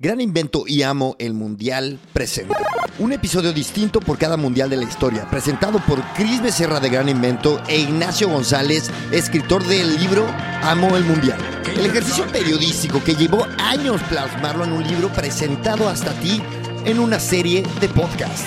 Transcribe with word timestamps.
Gran 0.00 0.20
Invento 0.20 0.64
y 0.66 0.82
Amo 0.82 1.14
el 1.20 1.34
Mundial 1.34 2.00
presenta. 2.12 2.58
Un 2.98 3.12
episodio 3.12 3.52
distinto 3.52 4.00
por 4.00 4.18
cada 4.18 4.36
mundial 4.36 4.68
de 4.68 4.76
la 4.76 4.82
historia, 4.82 5.30
presentado 5.30 5.78
por 5.86 6.02
Cris 6.14 6.42
Becerra 6.42 6.80
de 6.80 6.90
Gran 6.90 7.08
Invento 7.08 7.62
e 7.68 7.78
Ignacio 7.78 8.28
González, 8.28 8.90
escritor 9.12 9.62
del 9.62 9.96
libro 9.96 10.26
Amo 10.62 10.96
el 10.96 11.04
Mundial. 11.04 11.38
El 11.76 11.86
ejercicio 11.86 12.26
periodístico 12.26 13.04
que 13.04 13.14
llevó 13.14 13.46
años 13.58 14.02
plasmarlo 14.08 14.64
en 14.64 14.72
un 14.72 14.82
libro 14.82 15.12
presentado 15.12 15.88
hasta 15.88 16.12
ti 16.14 16.42
en 16.84 16.98
una 16.98 17.18
serie 17.18 17.62
de 17.80 17.88
podcast. 17.88 18.44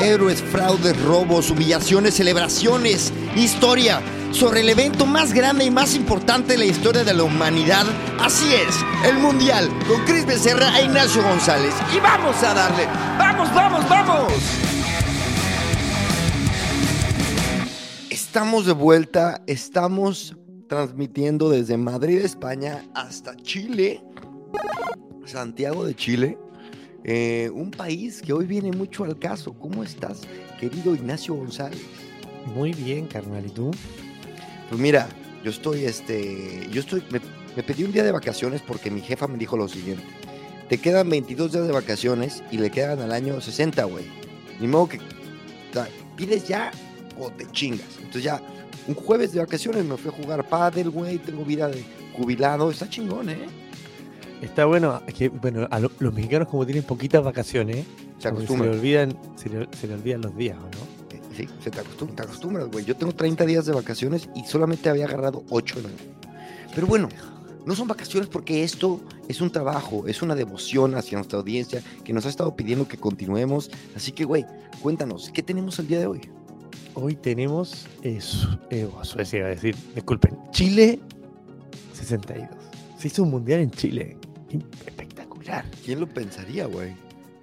Héroes, 0.00 0.42
fraudes, 0.42 1.00
robos, 1.02 1.50
humillaciones, 1.50 2.14
celebraciones, 2.14 3.12
historia 3.34 4.00
sobre 4.32 4.60
el 4.60 4.68
evento 4.68 5.06
más 5.06 5.32
grande 5.32 5.64
y 5.64 5.70
más 5.70 5.94
importante 5.94 6.52
de 6.52 6.58
la 6.58 6.64
historia 6.66 7.04
de 7.04 7.14
la 7.14 7.24
humanidad. 7.24 7.86
Así 8.20 8.52
es, 8.52 8.76
el 9.08 9.18
Mundial, 9.18 9.68
con 9.88 10.04
Cris 10.04 10.26
Becerra 10.26 10.78
e 10.78 10.84
Ignacio 10.84 11.22
González. 11.22 11.74
Y 11.94 12.00
vamos 12.00 12.42
a 12.42 12.54
darle, 12.54 12.86
vamos, 13.18 13.54
vamos, 13.54 13.88
vamos. 13.88 14.32
Estamos 18.10 18.66
de 18.66 18.72
vuelta, 18.72 19.42
estamos 19.46 20.36
transmitiendo 20.68 21.48
desde 21.48 21.76
Madrid, 21.76 22.18
España, 22.18 22.84
hasta 22.94 23.36
Chile, 23.36 24.02
Santiago 25.24 25.84
de 25.84 25.94
Chile. 25.94 26.38
Eh, 27.08 27.48
un 27.54 27.70
país 27.70 28.20
que 28.20 28.32
hoy 28.32 28.46
viene 28.46 28.72
mucho 28.72 29.04
al 29.04 29.16
caso. 29.16 29.52
¿Cómo 29.52 29.84
estás, 29.84 30.22
querido 30.58 30.92
Ignacio 30.92 31.34
González? 31.34 31.80
Muy 32.52 32.72
bien, 32.72 33.06
carnal. 33.06 33.46
¿Y 33.46 33.50
tú? 33.50 33.70
Pues 34.68 34.80
mira, 34.80 35.08
yo 35.44 35.52
estoy, 35.52 35.84
este, 35.84 36.66
yo 36.72 36.80
estoy, 36.80 37.04
me, 37.10 37.20
me, 37.54 37.62
pedí 37.62 37.84
un 37.84 37.92
día 37.92 38.02
de 38.02 38.10
vacaciones 38.10 38.60
porque 38.60 38.90
mi 38.90 39.02
jefa 39.02 39.28
me 39.28 39.38
dijo 39.38 39.56
lo 39.56 39.68
siguiente. 39.68 40.02
Te 40.68 40.78
quedan 40.78 41.08
22 41.08 41.52
días 41.52 41.66
de 41.68 41.72
vacaciones 41.72 42.42
y 42.50 42.58
le 42.58 42.70
quedan 42.70 42.98
al 42.98 43.12
año 43.12 43.40
60, 43.40 43.84
güey. 43.84 44.04
Ni 44.58 44.66
modo 44.66 44.88
que 44.88 44.96
o 44.96 45.72
sea, 45.72 45.88
pides 46.16 46.48
ya 46.48 46.72
o 47.20 47.30
te 47.30 47.48
chingas. 47.52 47.86
Entonces 47.98 48.24
ya, 48.24 48.42
un 48.88 48.96
jueves 48.96 49.30
de 49.30 49.38
vacaciones 49.38 49.84
me 49.84 49.96
fui 49.96 50.10
a 50.10 50.14
jugar 50.14 50.48
pádel, 50.48 50.90
güey, 50.90 51.18
tengo 51.18 51.44
vida 51.44 51.68
de 51.68 51.84
jubilado, 52.14 52.68
está 52.68 52.90
chingón, 52.90 53.30
¿eh? 53.30 53.46
Está 54.42 54.64
bueno, 54.66 55.00
es 55.06 55.14
que 55.14 55.28
bueno, 55.28 55.66
a 55.70 55.80
lo, 55.80 55.90
los 55.98 56.12
mexicanos 56.14 56.48
como 56.48 56.64
tienen 56.66 56.84
poquitas 56.84 57.22
vacaciones, 57.24 57.86
Se 58.46 58.70
le 58.70 58.76
olvidan, 58.76 59.16
se 59.36 59.48
le, 59.48 59.68
se 59.78 59.86
le 59.88 59.94
olvidan 59.94 60.20
los 60.22 60.36
días, 60.36 60.56
¿o 60.58 60.62
no? 60.62 60.96
Sí, 61.36 61.46
se 61.62 61.70
te, 61.70 61.80
acostum- 61.82 62.14
te 62.14 62.22
acostumbras, 62.22 62.66
güey. 62.70 62.84
Yo 62.86 62.96
tengo 62.96 63.12
30 63.14 63.44
días 63.44 63.66
de 63.66 63.72
vacaciones 63.72 64.28
y 64.34 64.44
solamente 64.44 64.88
había 64.88 65.04
agarrado 65.04 65.44
8 65.50 65.80
en 65.80 65.84
el 65.86 65.92
Pero 66.74 66.86
bueno, 66.86 67.08
no 67.66 67.74
son 67.74 67.88
vacaciones 67.88 68.28
porque 68.30 68.62
esto 68.64 69.02
es 69.28 69.40
un 69.42 69.50
trabajo, 69.50 70.06
es 70.06 70.22
una 70.22 70.34
devoción 70.34 70.94
hacia 70.94 71.18
nuestra 71.18 71.38
audiencia 71.38 71.82
que 72.04 72.12
nos 72.14 72.24
ha 72.24 72.30
estado 72.30 72.56
pidiendo 72.56 72.88
que 72.88 72.96
continuemos. 72.96 73.70
Así 73.94 74.12
que, 74.12 74.24
güey, 74.24 74.46
cuéntanos, 74.80 75.30
¿qué 75.34 75.42
tenemos 75.42 75.78
el 75.78 75.88
día 75.88 75.98
de 75.98 76.06
hoy? 76.06 76.20
Hoy 76.94 77.16
tenemos 77.16 77.86
eh, 78.02 78.18
Su- 78.22 78.58
eh, 78.70 78.88
oh, 78.98 79.04
Suecia, 79.04 79.44
a 79.44 79.48
decir, 79.48 79.76
disculpen, 79.94 80.38
Chile 80.52 81.00
62. 81.92 82.48
Se 82.98 83.08
hizo 83.08 83.24
un 83.24 83.30
mundial 83.30 83.60
en 83.60 83.70
Chile. 83.72 84.16
Espectacular. 84.86 85.64
¿Quién 85.84 86.00
lo 86.00 86.06
pensaría, 86.06 86.66
güey? 86.66 86.94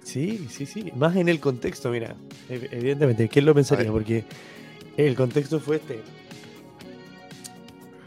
Sí, 0.02 0.46
sí, 0.50 0.66
sí. 0.66 0.92
Más 0.96 1.16
en 1.16 1.28
el 1.28 1.40
contexto, 1.40 1.90
mira. 1.90 2.14
ev- 2.50 2.68
Evidentemente, 2.70 3.28
¿quién 3.28 3.44
lo 3.46 3.54
pensaría? 3.54 3.90
Porque 3.90 4.24
el 4.96 5.14
contexto 5.16 5.60
fue 5.60 5.76
este. 5.76 6.02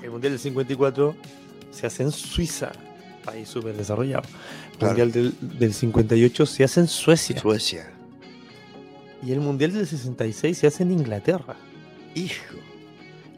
El 0.04 0.12
Mundial 0.12 0.34
del 0.34 0.40
54 0.40 1.16
se 1.72 1.88
hace 1.88 2.04
en 2.04 2.12
Suiza, 2.12 2.72
país 3.26 3.48
súper 3.50 3.76
desarrollado. 3.76 4.24
El 4.74 4.78
Claro. 4.78 4.96
Mundial 4.98 5.12
del, 5.12 5.34
del 5.60 5.74
58 5.74 6.46
se 6.46 6.64
hace 6.64 6.80
en 6.82 6.88
Suecia. 6.88 7.40
Suecia. 7.40 7.92
Y 9.26 9.32
el 9.32 9.40
Mundial 9.40 9.74
del 9.74 9.88
66 9.88 10.56
se 10.58 10.68
hace 10.68 10.84
en 10.84 10.92
Inglaterra. 10.92 11.56
Hijo. 12.14 12.56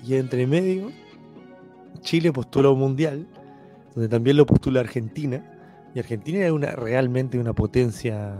Y 0.06 0.16
entre 0.16 0.46
medio, 0.46 0.92
Chile 2.02 2.32
postula 2.34 2.70
un 2.70 2.80
Mundial, 2.80 3.26
donde 3.96 4.10
también 4.10 4.36
lo 4.38 4.46
postula 4.46 4.82
Argentina. 4.82 5.49
Y 5.94 6.00
Argentina 6.00 6.40
era 6.40 6.54
una, 6.54 6.72
realmente 6.72 7.40
una 7.40 7.54
potencia 7.54 8.38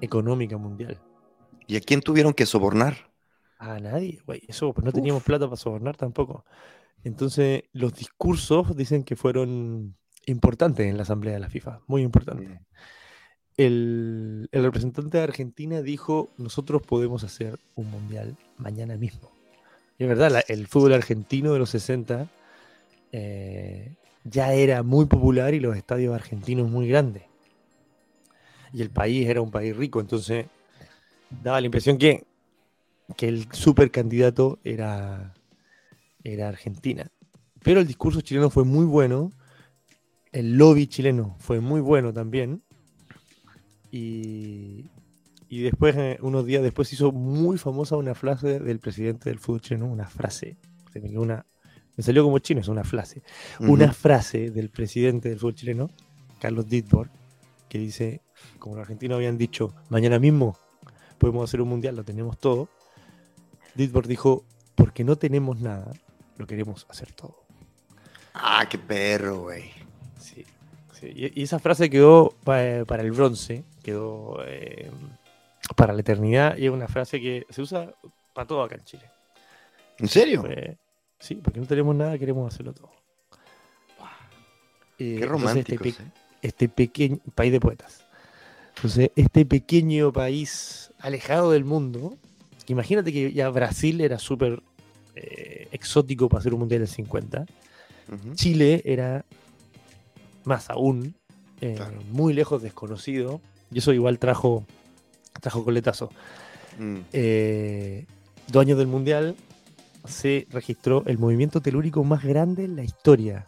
económica 0.00 0.56
mundial. 0.56 1.00
¿Y 1.66 1.76
a 1.76 1.80
quién 1.80 2.00
tuvieron 2.00 2.34
que 2.34 2.46
sobornar? 2.46 3.10
A 3.58 3.78
nadie, 3.80 4.20
güey. 4.26 4.42
Eso, 4.48 4.72
pues 4.74 4.84
no 4.84 4.92
teníamos 4.92 5.22
plata 5.22 5.46
para 5.46 5.56
sobornar 5.56 5.96
tampoco. 5.96 6.44
Entonces, 7.02 7.64
los 7.72 7.94
discursos 7.94 8.76
dicen 8.76 9.02
que 9.04 9.16
fueron 9.16 9.96
importantes 10.26 10.86
en 10.86 10.96
la 10.96 11.02
asamblea 11.04 11.34
de 11.34 11.40
la 11.40 11.48
FIFA, 11.48 11.80
muy 11.86 12.02
importantes. 12.02 12.60
El, 13.56 14.48
el 14.50 14.62
representante 14.64 15.18
de 15.18 15.24
Argentina 15.24 15.80
dijo, 15.80 16.30
nosotros 16.38 16.82
podemos 16.82 17.22
hacer 17.24 17.58
un 17.76 17.90
mundial 17.90 18.36
mañana 18.56 18.96
mismo. 18.96 19.30
Y 19.98 20.02
es 20.04 20.08
verdad, 20.08 20.30
la- 20.30 20.40
el 20.48 20.66
fútbol 20.66 20.92
argentino 20.94 21.52
de 21.52 21.58
los 21.60 21.70
60 21.70 22.28
eh, 23.12 23.94
ya 24.24 24.54
era 24.54 24.82
muy 24.82 25.04
popular 25.06 25.54
y 25.54 25.60
los 25.60 25.76
estadios 25.76 26.14
argentinos 26.14 26.70
muy 26.70 26.88
grandes. 26.88 27.24
Y 28.72 28.82
el 28.82 28.90
país 28.90 29.28
era 29.28 29.40
un 29.40 29.50
país 29.50 29.76
rico, 29.76 30.00
entonces 30.00 30.46
daba 31.42 31.60
la 31.60 31.66
impresión 31.66 31.98
que, 31.98 32.24
que 33.16 33.28
el 33.28 33.46
super 33.52 33.90
candidato 33.90 34.58
era, 34.64 35.34
era 36.24 36.48
Argentina. 36.48 37.06
Pero 37.62 37.80
el 37.80 37.86
discurso 37.86 38.20
chileno 38.20 38.50
fue 38.50 38.64
muy 38.64 38.84
bueno, 38.84 39.30
el 40.32 40.56
lobby 40.56 40.86
chileno 40.86 41.36
fue 41.38 41.60
muy 41.60 41.80
bueno 41.80 42.12
también. 42.12 42.62
Y, 43.92 44.86
y 45.48 45.62
después, 45.62 45.94
eh, 45.96 46.18
unos 46.20 46.46
días 46.46 46.62
después, 46.62 46.92
hizo 46.92 47.12
muy 47.12 47.58
famosa 47.58 47.96
una 47.96 48.14
frase 48.14 48.58
del 48.58 48.80
presidente 48.80 49.30
del 49.30 49.38
fútbol 49.38 49.60
chileno, 49.60 49.86
una 49.86 50.08
frase. 50.08 50.56
se 50.92 51.00
me, 51.00 51.16
una, 51.16 51.46
me 51.96 52.02
salió 52.04 52.24
como 52.24 52.38
chino, 52.38 52.60
es 52.60 52.68
una 52.68 52.84
frase. 52.84 53.22
Una 53.60 53.92
frase 53.92 54.50
del 54.50 54.70
presidente 54.70 55.28
del 55.28 55.38
fútbol 55.38 55.54
chileno, 55.54 55.90
Carlos 56.40 56.68
Ditborg, 56.68 57.10
que 57.68 57.78
dice, 57.78 58.20
como 58.58 58.74
los 58.76 58.82
argentinos 58.82 59.16
habían 59.16 59.38
dicho, 59.38 59.74
mañana 59.88 60.18
mismo 60.18 60.56
podemos 61.18 61.48
hacer 61.48 61.60
un 61.60 61.68
mundial, 61.68 61.96
lo 61.96 62.04
tenemos 62.04 62.38
todo. 62.38 62.68
Ditborg 63.74 64.06
dijo, 64.06 64.44
porque 64.74 65.04
no 65.04 65.16
tenemos 65.16 65.60
nada, 65.60 65.92
lo 66.36 66.46
queremos 66.46 66.86
hacer 66.88 67.12
todo. 67.12 67.42
Ah, 68.34 68.66
qué 68.68 68.78
perro, 68.78 69.42
güey. 69.42 69.70
Sí, 70.18 70.44
sí. 70.92 71.12
Y, 71.14 71.42
esa 71.42 71.58
frase 71.58 71.88
quedó 71.88 72.34
pa- 72.44 72.84
para 72.86 73.02
el 73.02 73.12
bronce, 73.12 73.64
quedó 73.82 74.38
eh, 74.44 74.90
para 75.76 75.92
la 75.92 76.00
eternidad, 76.00 76.56
y 76.56 76.66
es 76.66 76.72
una 76.72 76.88
frase 76.88 77.20
que 77.20 77.46
se 77.50 77.62
usa 77.62 77.94
para 78.32 78.46
todo 78.48 78.62
acá 78.64 78.74
en 78.74 78.84
Chile. 78.84 79.04
¿En 79.98 80.08
serio? 80.08 80.40
Fue- 80.42 80.76
sí, 81.18 81.36
porque 81.36 81.60
no 81.60 81.66
tenemos 81.66 81.94
nada, 81.94 82.18
queremos 82.18 82.52
hacerlo 82.52 82.72
todo. 82.74 82.90
Eh, 84.98 85.16
Qué 85.18 85.24
entonces 85.24 85.28
romántico. 85.28 85.84
Este, 85.84 86.02
pe- 86.02 86.10
este 86.42 86.68
pequeño 86.68 87.18
país 87.34 87.52
de 87.52 87.60
poetas. 87.60 88.04
Entonces, 88.76 89.10
este 89.16 89.44
pequeño 89.46 90.12
país 90.12 90.92
alejado 91.00 91.50
del 91.52 91.64
mundo, 91.64 92.16
imagínate 92.66 93.12
que 93.12 93.32
ya 93.32 93.48
Brasil 93.50 94.00
era 94.00 94.18
súper 94.18 94.62
eh, 95.16 95.68
exótico 95.72 96.28
para 96.28 96.40
hacer 96.40 96.52
un 96.54 96.60
mundial 96.60 96.80
del 96.80 96.88
50. 96.88 97.46
Chile 98.34 98.82
era 98.84 99.24
más 100.44 100.68
aún, 100.70 101.14
eh, 101.60 101.74
Claro. 101.76 102.02
muy 102.10 102.34
lejos 102.34 102.62
desconocido, 102.62 103.40
y 103.72 103.78
eso 103.78 103.92
igual 103.92 104.18
trajo, 104.18 104.66
trajo 105.40 105.64
coletazo. 105.64 106.10
Mm. 106.78 106.96
Eh, 107.12 108.06
dos 108.48 108.60
años 108.60 108.76
del 108.76 108.88
mundial 108.88 109.34
se 110.04 110.46
registró 110.50 111.02
el 111.06 111.18
movimiento 111.18 111.60
telúrico 111.60 112.04
más 112.04 112.24
grande 112.24 112.64
en 112.64 112.76
la 112.76 112.84
historia 112.84 113.46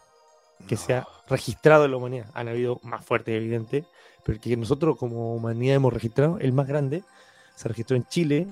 que 0.67 0.75
se 0.75 0.93
ha 0.93 1.07
registrado 1.29 1.85
en 1.85 1.91
la 1.91 1.97
humanidad. 1.97 2.31
Han 2.33 2.47
habido 2.47 2.79
más 2.83 3.05
fuertes, 3.05 3.35
evidente, 3.35 3.85
pero 4.23 4.35
el 4.35 4.41
que 4.41 4.57
nosotros 4.57 4.97
como 4.97 5.35
humanidad 5.35 5.75
hemos 5.75 5.93
registrado, 5.93 6.39
el 6.39 6.53
más 6.53 6.67
grande, 6.67 7.03
se 7.55 7.67
registró 7.67 7.95
en 7.95 8.05
Chile, 8.07 8.47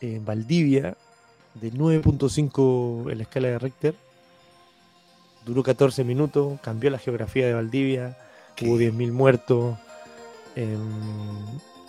en 0.00 0.24
Valdivia, 0.24 0.96
de 1.54 1.72
9.5 1.72 3.10
en 3.10 3.18
la 3.18 3.22
escala 3.22 3.48
de 3.48 3.58
Richter, 3.58 3.94
duró 5.44 5.62
14 5.62 6.04
minutos, 6.04 6.60
cambió 6.60 6.90
la 6.90 6.98
geografía 6.98 7.46
de 7.46 7.54
Valdivia, 7.54 8.16
hubo 8.62 8.78
10.000 8.78 9.12
muertos, 9.12 9.78
em, 10.56 10.80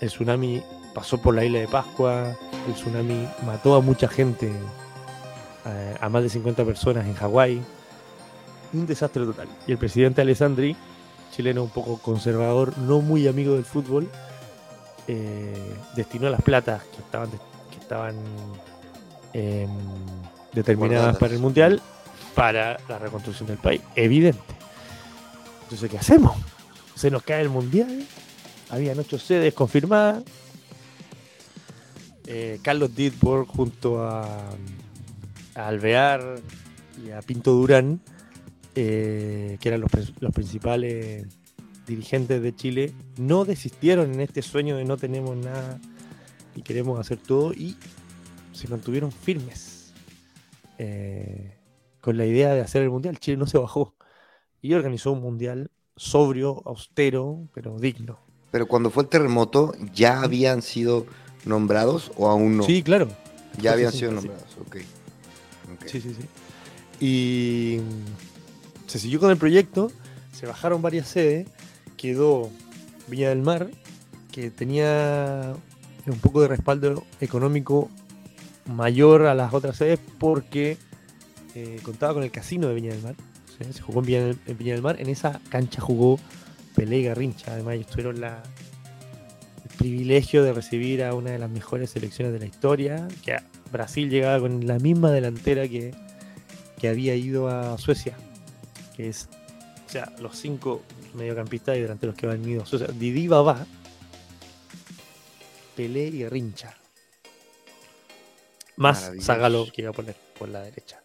el 0.01 0.09
tsunami 0.09 0.61
pasó 0.93 1.21
por 1.21 1.35
la 1.35 1.45
isla 1.45 1.59
de 1.59 1.67
Pascua, 1.67 2.35
el 2.67 2.73
tsunami 2.73 3.27
mató 3.45 3.75
a 3.75 3.81
mucha 3.81 4.07
gente, 4.07 4.51
eh, 5.65 5.95
a 5.99 6.09
más 6.09 6.23
de 6.23 6.29
50 6.29 6.65
personas 6.65 7.05
en 7.05 7.13
Hawái, 7.13 7.61
un 8.73 8.85
desastre 8.85 9.25
total. 9.25 9.47
Y 9.67 9.71
el 9.71 9.77
presidente 9.77 10.21
Alessandri, 10.21 10.75
chileno 11.31 11.63
un 11.63 11.69
poco 11.69 11.97
conservador, 11.97 12.77
no 12.77 13.01
muy 13.01 13.27
amigo 13.27 13.55
del 13.55 13.65
fútbol, 13.65 14.09
eh, 15.07 15.75
destinó 15.95 16.29
las 16.29 16.41
platas 16.41 16.83
que 16.83 17.01
estaban, 17.01 17.29
que 17.29 17.79
estaban 17.79 18.15
em, 19.33 19.69
determinadas 20.53 21.17
para 21.17 21.33
el 21.33 21.39
Mundial 21.39 21.81
para 22.35 22.77
la 22.89 22.99
reconstrucción 22.99 23.47
del 23.47 23.57
país. 23.57 23.81
Evidente. 23.95 24.41
Entonces, 25.63 25.89
¿qué 25.89 25.97
hacemos? 25.97 26.35
Se 26.95 27.09
nos 27.09 27.23
cae 27.23 27.41
el 27.41 27.49
Mundial. 27.49 28.05
Habían 28.69 28.99
ocho 28.99 29.19
sedes 29.19 29.53
confirmadas. 29.53 30.23
Eh, 32.25 32.59
Carlos 32.61 32.95
Didborg 32.95 33.47
junto 33.47 34.01
a, 34.03 34.49
Alvear 35.55 36.35
y 37.05 37.11
a 37.11 37.21
Pinto 37.21 37.51
Durán, 37.51 38.01
eh, 38.75 39.57
que 39.59 39.69
eran 39.69 39.81
los, 39.81 39.91
los 40.19 40.31
principales 40.31 41.27
dirigentes 41.87 42.41
de 42.41 42.55
Chile, 42.55 42.93
no 43.17 43.45
desistieron 43.45 44.13
en 44.13 44.21
este 44.21 44.41
sueño 44.41 44.77
de 44.77 44.85
no 44.85 44.97
tenemos 44.97 45.35
nada 45.37 45.79
y 46.55 46.61
queremos 46.61 46.99
hacer 46.99 47.17
todo 47.17 47.53
y 47.53 47.77
se 48.51 48.67
mantuvieron 48.67 49.11
firmes 49.11 49.93
eh, 50.77 51.57
con 52.01 52.17
la 52.17 52.25
idea 52.25 52.53
de 52.53 52.61
hacer 52.61 52.83
el 52.83 52.89
mundial. 52.89 53.19
Chile 53.19 53.37
no 53.37 53.47
se 53.47 53.57
bajó 53.57 53.95
y 54.61 54.73
organizó 54.73 55.11
un 55.11 55.21
mundial 55.21 55.71
sobrio, 55.95 56.61
austero, 56.65 57.47
pero 57.53 57.77
digno. 57.79 58.19
Pero 58.51 58.67
cuando 58.67 58.89
fue 58.89 59.03
el 59.03 59.09
terremoto, 59.09 59.73
¿ya 59.93 60.21
habían 60.21 60.61
sido 60.61 61.05
nombrados 61.45 62.11
o 62.17 62.29
aún 62.29 62.57
no? 62.57 62.63
Sí, 62.63 62.83
claro. 62.83 63.07
Ya 63.59 63.73
habían 63.73 63.91
sido 63.91 64.11
nombrados, 64.11 64.57
ok. 64.65 64.77
Sí, 65.85 66.01
sí, 66.01 66.15
sí. 66.15 66.25
Y 66.99 67.79
se 68.87 68.99
siguió 68.99 69.19
con 69.19 69.31
el 69.31 69.37
proyecto, 69.37 69.91
se 70.31 70.45
bajaron 70.45 70.81
varias 70.81 71.07
sedes, 71.07 71.47
quedó 71.97 72.49
Villa 73.07 73.29
del 73.29 73.41
Mar, 73.41 73.69
que 74.31 74.51
tenía 74.51 75.53
un 76.05 76.19
poco 76.19 76.41
de 76.41 76.47
respaldo 76.47 77.05
económico 77.21 77.89
mayor 78.65 79.25
a 79.25 79.35
las 79.35 79.53
otras 79.53 79.77
sedes 79.77 79.99
porque 80.17 80.77
eh, 81.55 81.79
contaba 81.83 82.13
con 82.13 82.23
el 82.23 82.31
casino 82.31 82.67
de 82.67 82.75
Viña 82.75 82.93
del 82.93 83.03
Mar. 83.03 83.15
Se 83.71 83.81
jugó 83.81 83.99
en 83.99 84.05
Viña, 84.57 84.75
del, 84.75 84.81
Mar. 84.81 84.99
En 84.99 85.09
esa 85.09 85.39
cancha 85.49 85.79
jugó 85.79 86.19
Pelé 86.75 86.99
y 86.99 87.03
Garrincha. 87.03 87.53
Además, 87.53 87.75
ellos 87.75 87.87
tuvieron 87.87 88.19
la, 88.19 88.41
el 89.63 89.77
privilegio 89.77 90.43
de 90.43 90.53
recibir 90.53 91.03
a 91.03 91.13
una 91.13 91.31
de 91.31 91.39
las 91.39 91.49
mejores 91.49 91.91
selecciones 91.91 92.33
de 92.33 92.39
la 92.39 92.45
historia. 92.45 93.07
Que 93.23 93.37
Brasil 93.73 94.09
llegaba 94.09 94.39
con 94.39 94.65
la 94.65 94.79
misma 94.79 95.11
delantera 95.11 95.67
que, 95.67 95.93
que 96.79 96.87
había 96.87 97.15
ido 97.15 97.49
a 97.49 97.77
Suecia. 97.77 98.15
Que 98.95 99.09
es, 99.09 99.27
o 99.85 99.89
sea, 99.89 100.13
los 100.21 100.37
cinco 100.37 100.81
mediocampistas 101.13 101.75
y 101.75 101.81
delanteros 101.81 102.15
que 102.15 102.27
van 102.27 102.47
ido 102.47 102.63
a 102.63 102.65
Suecia. 102.65 102.87
Didi 102.87 103.27
Babá, 103.27 103.67
Pelé 105.75 106.07
y 106.07 106.23
Garrincha 106.23 106.77
más 108.75 109.11
Zagalo 109.21 109.67
que 109.71 109.83
iba 109.83 109.91
a 109.91 109.93
poner 109.93 110.15
por 110.37 110.49
la 110.49 110.61
derecha. 110.61 111.01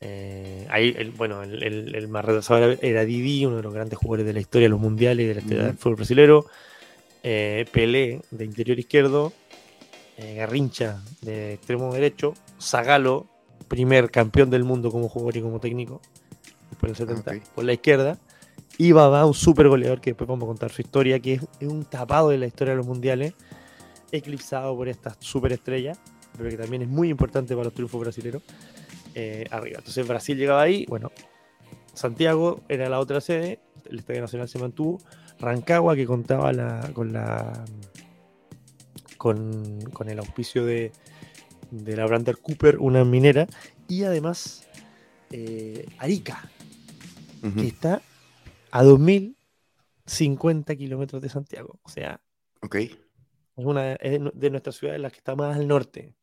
Eh, 0.00 0.66
ahí, 0.70 0.94
el, 0.96 1.10
bueno, 1.10 1.42
el, 1.42 1.94
el, 1.94 2.08
más 2.08 2.24
retrasado 2.24 2.76
era 2.80 3.04
Didi, 3.04 3.46
uno 3.46 3.56
de 3.56 3.62
los 3.62 3.74
grandes 3.74 3.98
jugadores 3.98 4.26
de 4.26 4.32
la 4.32 4.40
historia 4.40 4.66
de 4.66 4.70
los 4.70 4.80
mundiales 4.80 5.24
y 5.24 5.28
de 5.28 5.34
la 5.34 5.40
historia 5.40 5.64
del 5.64 5.76
fútbol 5.76 5.96
brasileño. 5.96 6.44
Eh, 7.22 7.66
Pelé 7.72 8.20
de 8.30 8.44
interior 8.44 8.78
izquierdo. 8.78 9.32
Eh, 10.18 10.34
Garrincha 10.34 11.02
de 11.22 11.54
extremo 11.54 11.92
derecho. 11.92 12.34
Zagalo, 12.60 13.26
primer 13.68 14.10
campeón 14.10 14.50
del 14.50 14.64
mundo 14.64 14.90
como 14.90 15.08
jugador 15.08 15.36
y 15.38 15.40
como 15.40 15.60
técnico. 15.60 16.02
Después 16.68 16.98
del 16.98 17.08
70, 17.08 17.52
por 17.54 17.64
la 17.64 17.72
izquierda. 17.72 18.18
Y 18.76 18.92
Baba, 18.92 19.24
un 19.24 19.34
super 19.34 19.68
goleador 19.68 20.02
que 20.02 20.10
después 20.10 20.28
vamos 20.28 20.44
a 20.44 20.48
contar 20.48 20.70
su 20.70 20.82
historia, 20.82 21.18
que 21.18 21.34
es 21.34 21.42
un 21.62 21.84
tapado 21.84 22.28
de 22.28 22.38
la 22.38 22.46
historia 22.46 22.72
de 22.72 22.76
los 22.76 22.86
mundiales, 22.86 23.32
eclipsado 24.12 24.76
por 24.76 24.88
estas 24.88 25.16
superestrellas 25.20 25.98
pero 26.38 26.50
que 26.50 26.56
también 26.56 26.82
es 26.82 26.88
muy 26.88 27.08
importante 27.08 27.54
para 27.54 27.64
los 27.64 27.74
triunfos 27.74 28.00
brasileños, 28.00 28.42
eh, 29.14 29.44
arriba. 29.50 29.78
Entonces 29.78 30.06
Brasil 30.06 30.38
llegaba 30.38 30.62
ahí, 30.62 30.86
bueno, 30.88 31.10
Santiago 31.92 32.60
era 32.68 32.88
la 32.88 33.00
otra 33.00 33.20
sede, 33.20 33.58
el 33.90 33.98
Estadio 33.98 34.20
Nacional 34.20 34.48
se 34.48 34.58
mantuvo, 34.58 35.00
Rancagua 35.40 35.96
que 35.96 36.06
contaba 36.06 36.52
la, 36.52 36.90
con 36.94 37.12
la 37.12 37.64
con, 39.18 39.78
el 40.06 40.18
auspicio 40.18 40.64
de, 40.64 40.92
de 41.70 41.96
la 41.96 42.06
Brander 42.06 42.38
Cooper, 42.38 42.78
una 42.78 43.04
minera, 43.04 43.46
y 43.86 44.04
además 44.04 44.66
eh, 45.30 45.86
Arica, 45.98 46.50
que 47.54 47.66
está 47.66 48.00
a 48.70 48.82
2050 48.82 50.74
kilómetros 50.76 51.20
de 51.20 51.28
Santiago. 51.28 51.78
O 51.82 51.88
sea, 51.88 52.20
okay. 52.62 52.98
es 53.56 53.64
una 53.64 53.96
de 53.96 54.50
nuestras 54.50 54.76
ciudades 54.76 55.00
la 55.00 55.10
que 55.10 55.18
está 55.18 55.36
más 55.36 55.56
al 55.56 55.68
norte 55.68 56.14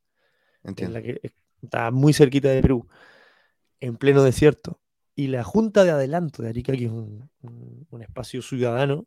la 0.88 1.02
que 1.02 1.20
está 1.62 1.90
muy 1.90 2.12
cerquita 2.12 2.48
de 2.48 2.62
Perú, 2.62 2.86
en 3.80 3.96
pleno 3.96 4.22
desierto. 4.22 4.80
Y 5.14 5.28
la 5.28 5.44
Junta 5.44 5.84
de 5.84 5.90
Adelanto 5.90 6.42
de 6.42 6.50
Arica, 6.50 6.72
que 6.72 6.86
es 6.86 6.90
un, 6.90 7.30
espacio 8.00 8.42
ciudadano, 8.42 9.06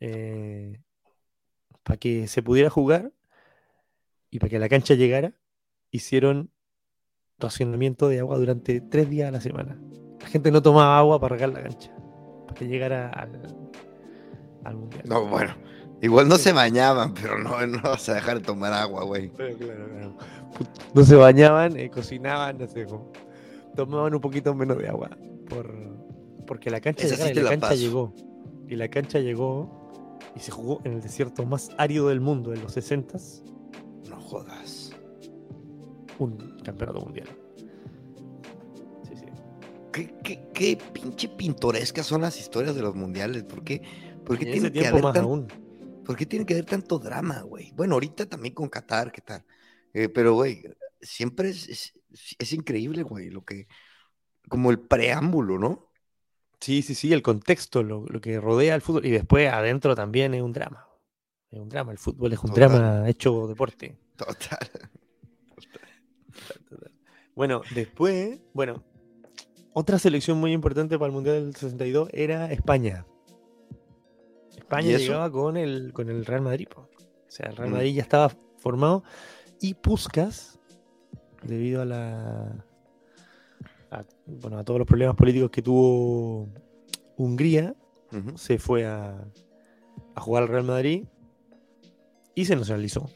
eh, 0.00 0.80
para 1.84 1.96
que 1.96 2.26
se 2.26 2.42
pudiera 2.42 2.70
jugar 2.70 3.12
y 4.30 4.40
para 4.40 4.50
que 4.50 4.58
la 4.58 4.68
cancha 4.68 4.94
llegara, 4.94 5.32
hicieron 5.92 6.50
racionamiento 7.38 8.08
de 8.08 8.18
agua 8.18 8.36
durante 8.36 8.80
tres 8.80 9.08
días 9.08 9.28
a 9.28 9.30
la 9.30 9.40
semana. 9.40 9.78
La 10.20 10.26
gente 10.26 10.50
no 10.50 10.60
tomaba 10.60 10.98
agua 10.98 11.20
para 11.20 11.36
regar 11.36 11.50
la 11.50 11.62
cancha, 11.62 11.92
para 12.46 12.58
que 12.58 12.66
llegara 12.66 13.10
al, 13.10 13.70
al 14.64 14.76
mundial. 14.76 15.04
No, 15.06 15.26
bueno, 15.26 15.54
igual 16.02 16.26
no 16.26 16.36
se 16.36 16.52
bañaban, 16.52 17.14
pero 17.14 17.38
no, 17.38 17.64
no 17.66 17.80
vas 17.82 18.08
a 18.08 18.14
dejar 18.14 18.40
de 18.40 18.44
tomar 18.44 18.72
agua, 18.72 19.04
güey. 19.04 19.28
Claro, 19.30 19.56
claro 19.56 20.16
no 20.94 21.04
se 21.04 21.16
bañaban, 21.16 21.76
eh, 21.76 21.90
cocinaban, 21.90 22.58
no 22.58 22.66
sé, 22.66 22.86
tomaban 23.74 24.14
un 24.14 24.20
poquito 24.20 24.54
menos 24.54 24.78
de 24.78 24.88
agua. 24.88 25.10
Por, 25.48 25.74
porque 26.46 26.70
la 26.70 26.80
cancha, 26.80 27.06
la, 27.08 27.50
cancha 27.50 27.74
llegó. 27.74 28.12
Y 28.68 28.76
la 28.76 28.88
cancha 28.88 29.18
llegó 29.18 29.83
y 30.34 30.40
se 30.40 30.50
jugó 30.50 30.80
en 30.84 30.94
el 30.94 31.00
desierto 31.00 31.44
más 31.44 31.70
árido 31.78 32.08
del 32.08 32.20
mundo 32.20 32.52
en 32.52 32.62
los 32.62 32.72
60 32.72 33.18
No 34.08 34.20
jodas. 34.20 34.92
Un 36.18 36.58
campeonato 36.64 37.00
mundial. 37.00 37.28
Sí, 39.08 39.16
sí. 39.16 39.26
¿Qué, 40.52 40.78
pinche 40.92 41.28
pintorescas 41.28 42.06
son 42.06 42.22
las 42.22 42.38
historias 42.38 42.74
de 42.74 42.82
los 42.82 42.94
mundiales. 42.94 43.44
¿Por 43.44 43.64
qué, 43.64 43.82
por 44.24 44.38
qué 44.38 44.46
tiene 44.46 44.72
que 44.72 44.86
haber 44.86 45.04
aún. 45.18 45.48
¿Por 46.04 46.16
qué 46.16 46.26
tiene 46.26 46.44
que 46.44 46.54
haber 46.54 46.66
tanto 46.66 46.98
drama, 46.98 47.40
güey? 47.42 47.72
Bueno, 47.72 47.94
ahorita 47.94 48.26
también 48.26 48.54
con 48.54 48.68
Qatar, 48.68 49.10
¿qué 49.10 49.22
tal? 49.22 49.44
Eh, 49.94 50.08
pero, 50.08 50.34
güey, 50.34 50.62
siempre 51.00 51.50
es, 51.50 51.94
es, 52.38 52.52
increíble, 52.52 53.02
güey, 53.02 53.30
lo 53.30 53.44
que, 53.44 53.66
como 54.48 54.70
el 54.70 54.80
preámbulo, 54.80 55.58
¿no? 55.58 55.90
Sí, 56.64 56.80
sí, 56.80 56.94
sí, 56.94 57.12
el 57.12 57.20
contexto, 57.20 57.82
lo, 57.82 58.06
que 58.22 58.40
rodea 58.40 58.72
al 58.72 58.80
fútbol. 58.80 59.04
Y 59.04 59.10
después 59.10 59.52
adentro 59.52 59.94
también 59.94 60.32
es 60.32 60.40
un 60.40 60.54
drama. 60.54 60.88
Es 61.50 61.60
un 61.60 61.68
drama, 61.68 61.92
el 61.92 61.98
fútbol 61.98 62.32
es 62.32 62.38
un 62.38 62.54
drama 62.54 63.06
hecho 63.06 63.46
deporte. 63.46 63.98
Total. 64.16 64.70
Bueno, 67.34 67.60
después, 67.74 68.40
bueno, 68.54 68.82
otra 69.74 69.98
selección 69.98 70.38
muy 70.38 70.52
importante 70.52 70.98
para 70.98 71.08
el 71.08 71.12
Mundial 71.12 71.44
del 71.44 71.54
62 71.54 72.08
era 72.14 72.50
España. 72.50 73.04
España 74.56 74.96
llegaba 74.96 75.30
con 75.30 75.58
el, 75.58 75.92
con 75.92 76.08
el 76.08 76.24
Real 76.24 76.40
Madrid. 76.40 76.68
O 76.76 76.88
sea, 77.28 77.50
el 77.50 77.56
Real 77.56 77.68
mm. 77.68 77.72
Madrid 77.74 77.94
ya 77.96 78.02
estaba 78.02 78.32
formado 78.56 79.04
y 79.60 79.74
Puskas, 79.74 80.58
debido 81.42 81.82
a 81.82 81.84
la. 81.84 82.64
Bueno, 84.26 84.58
a 84.58 84.64
todos 84.64 84.78
los 84.78 84.86
problemas 84.86 85.16
políticos 85.16 85.50
que 85.50 85.62
tuvo 85.62 86.48
Hungría, 87.16 87.74
se 88.36 88.58
fue 88.58 88.84
a, 88.84 89.26
a, 90.14 90.20
jugar 90.20 90.44
al 90.44 90.48
Real 90.48 90.64
Madrid 90.64 91.04
y 92.34 92.44
se 92.44 92.54
nacionalizó. 92.54 93.10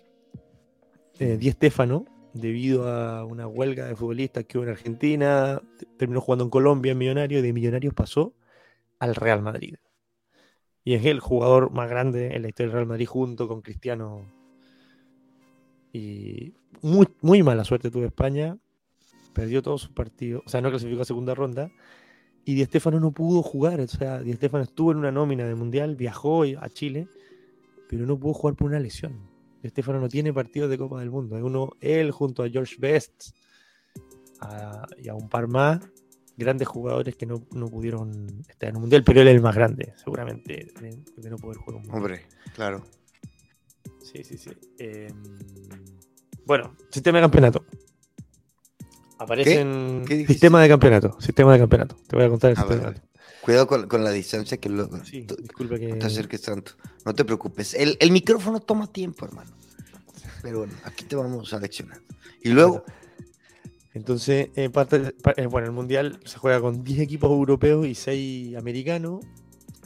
Eh, 1.21 1.37
Di 1.37 1.51
Stefano, 1.53 2.05
debido 2.33 2.89
a 2.89 3.25
una 3.25 3.47
huelga 3.47 3.87
de 3.87 3.97
futbolistas 3.97 4.45
que 4.45 4.59
hubo 4.59 4.65
en 4.65 4.71
Argentina, 4.71 5.61
terminó 5.97 6.21
jugando 6.21 6.45
en 6.45 6.51
Colombia 6.51 6.93
en 6.93 6.99
Millonarios, 6.99 7.43
de 7.43 7.53
Millonarios 7.53 7.95
pasó 7.95 8.35
al 8.99 9.15
Real 9.15 9.43
Madrid. 9.43 9.77
Y 10.85 10.95
es 10.95 11.05
el 11.05 11.21
jugador 11.21 11.71
más 11.71 11.89
grande 11.89 12.35
en 12.35 12.43
la 12.43 12.49
historia 12.49 12.69
del 12.69 12.75
Real 12.75 12.87
Madrid 12.87 13.07
junto 13.07 13.47
con 13.47 13.63
Cristiano 13.63 14.27
y 15.93 16.55
muy, 16.83 17.09
muy 17.21 17.43
mala 17.43 17.65
suerte 17.65 17.91
tuvo 17.91 18.05
España. 18.05 18.57
Perdió 19.39 19.63
todos 19.63 19.83
sus 19.83 19.91
partidos. 19.91 20.43
O 20.45 20.49
sea, 20.49 20.61
no 20.61 20.69
clasificó 20.69 21.03
a 21.03 21.05
segunda 21.05 21.33
ronda. 21.33 21.71
y 22.45 22.57
Di 22.57 22.65
Stefano 22.65 22.99
no 22.99 23.13
pudo 23.13 23.41
jugar. 23.41 23.79
O 23.79 23.87
sea, 23.87 24.19
Di 24.19 24.33
Stefano 24.33 24.65
estuvo 24.65 24.91
en 24.91 24.99
una 24.99 25.13
nómina 25.13 25.45
del 25.45 25.55
Mundial, 25.55 25.95
viajó 25.95 26.43
a 26.43 26.69
Chile, 26.71 27.07
pero 27.89 28.05
no 28.05 28.19
pudo 28.19 28.35
jugar 28.35 28.57
por 28.57 28.67
una 28.67 28.81
lesión. 28.81 29.13
Di 29.63 29.69
Stefano 29.69 30.01
no 30.01 30.09
tiene 30.09 30.33
partidos 30.33 30.69
de 30.69 30.77
Copa 30.77 30.99
del 30.99 31.11
Mundo. 31.11 31.37
Es 31.37 31.45
uno, 31.45 31.71
él 31.81 32.11
junto 32.11 32.43
a 32.43 32.49
George 32.49 32.75
Best 32.81 33.31
y 35.01 35.09
a 35.09 35.15
un 35.15 35.29
par 35.29 35.47
más, 35.47 35.89
grandes 36.37 36.67
jugadores 36.67 37.15
que 37.15 37.27
no, 37.27 37.39
pudieron 37.39 38.43
estar 38.49 38.71
en 38.71 38.75
un 38.75 38.83
Mundial, 38.83 39.05
pero 39.05 39.21
él 39.21 39.29
es 39.29 39.37
el 39.37 39.41
más 39.41 39.55
grande, 39.55 39.95
seguramente, 39.95 40.73
de, 40.81 41.31
no 41.31 41.37
poder 41.37 41.59
jugar 41.59 41.77
un 41.77 41.83
Mundial. 41.83 41.97
Hombre, 41.97 42.27
claro. 42.57 42.83
Sí, 44.03 44.25
sí, 44.25 44.37
sí. 44.37 44.51
Em, 44.79 45.15
bueno, 46.45 46.75
sistema 46.91 47.19
de 47.19 47.23
campeonato. 47.23 47.58
Aparecen 49.19 50.05
sistema 50.27 50.63
de 50.63 50.69
campeonato. 50.69 51.21
Sistema 51.21 51.53
de 51.53 51.59
campeonato. 51.59 51.97
Te 52.07 52.17
voy 52.17 52.25
a 52.25 52.29
contar 52.29 52.51
el 52.53 52.57
sistema. 52.57 52.95
Cuidado 53.41 53.67
con, 53.67 54.05
la 54.05 54.11
distancia 54.11 54.59
que 54.59 54.69
lo. 54.69 54.89
Sí, 55.05 55.27
disculpa 55.41 55.79
que. 55.79 55.89
No 55.89 55.99
te 55.99 56.07
acerques 56.07 56.43
tanto. 56.43 56.73
No 57.05 57.15
te 57.15 57.25
preocupes. 57.25 57.75
El, 57.75 58.11
micrófono 58.11 58.61
toma 58.61 58.87
tiempo, 58.93 59.25
hermano. 59.25 59.51
Pero 60.43 60.59
bueno, 60.59 60.75
aquí 60.85 61.05
te 61.05 61.17
vamos 61.17 61.53
a 61.53 61.59
leccionar. 61.59 62.01
Y 62.43 62.51
luego. 62.51 62.85
Entonces, 63.95 64.51
eh, 64.55 64.71
parte, 64.71 65.15
eh, 65.37 65.47
bueno, 65.47 65.67
el 65.67 65.73
mundial 65.73 66.21
se 66.25 66.39
juega 66.39 66.61
con 66.61 66.85
10 66.85 67.01
equipos 67.01 67.31
europeos 67.31 67.87
y 67.87 67.95
6 67.95 68.57
americanos. 68.57 69.25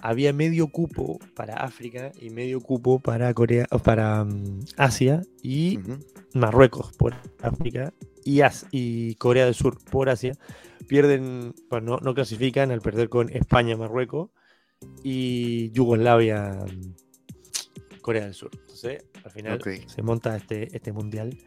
Había 0.03 0.33
medio 0.33 0.69
cupo 0.69 1.19
para 1.35 1.55
África 1.55 2.13
y 2.21 2.31
medio 2.31 2.61
cupo 2.61 3.01
para 3.01 3.33
Corea, 3.35 3.67
para 3.85 4.25
mm, 4.25 4.61
Asia 4.77 5.23
y 5.43 5.79
Marruecos 6.35 6.93
por 6.93 7.15
África 7.41 7.93
y, 8.25 8.41
y 8.73 9.15
Corea 9.15 9.45
del 9.45 9.55
Sur 9.55 9.79
por 9.85 10.09
Asia 10.09 10.37
pierden, 10.93 11.55
bueno, 11.71 11.99
no, 12.03 12.15
clasifican 12.15 12.71
al 12.71 12.81
perder 12.81 13.09
con 13.09 13.29
España, 13.31 13.77
Marruecos 13.77 14.31
y 15.03 15.71
Yugoslavia, 15.71 16.59
Corea 18.01 18.25
del 18.25 18.35
Sur. 18.35 18.51
Entonces, 18.53 19.05
al 19.25 19.31
final 19.31 19.61
se 19.87 20.03
monta 20.03 20.37
este, 20.37 20.75
este 20.77 20.93
mundial. 20.93 21.39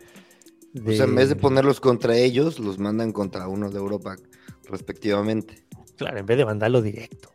O 0.86 0.92
sea, 0.92 1.06
en 1.06 1.16
vez 1.16 1.30
de 1.30 1.36
ponerlos 1.36 1.80
contra 1.80 2.18
ellos, 2.18 2.60
los 2.60 2.80
mandan 2.80 3.12
contra 3.12 3.48
uno 3.48 3.70
de 3.70 3.78
Europa, 3.78 4.16
respectivamente. 4.64 5.66
Claro, 5.96 6.18
en 6.18 6.26
vez 6.26 6.38
de 6.38 6.46
mandarlo 6.46 6.82
directo. 6.82 7.30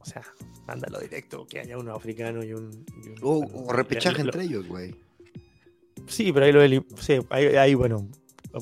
O 0.00 0.04
sea, 0.04 0.22
mándalo 0.66 0.98
directo, 1.00 1.46
que 1.46 1.60
haya 1.60 1.78
uno 1.78 1.94
africano 1.94 2.44
y 2.44 2.52
un. 2.52 2.84
o, 3.22 3.72
repechaje 3.72 4.22
entre 4.22 4.44
ellos, 4.44 4.66
güey. 4.66 4.94
Sí, 6.06 6.32
pero 6.32 6.46
ahí 6.46 6.52
lo 6.52 6.84
sí, 7.00 7.18
ahí, 7.30 7.74
bueno, 7.74 8.08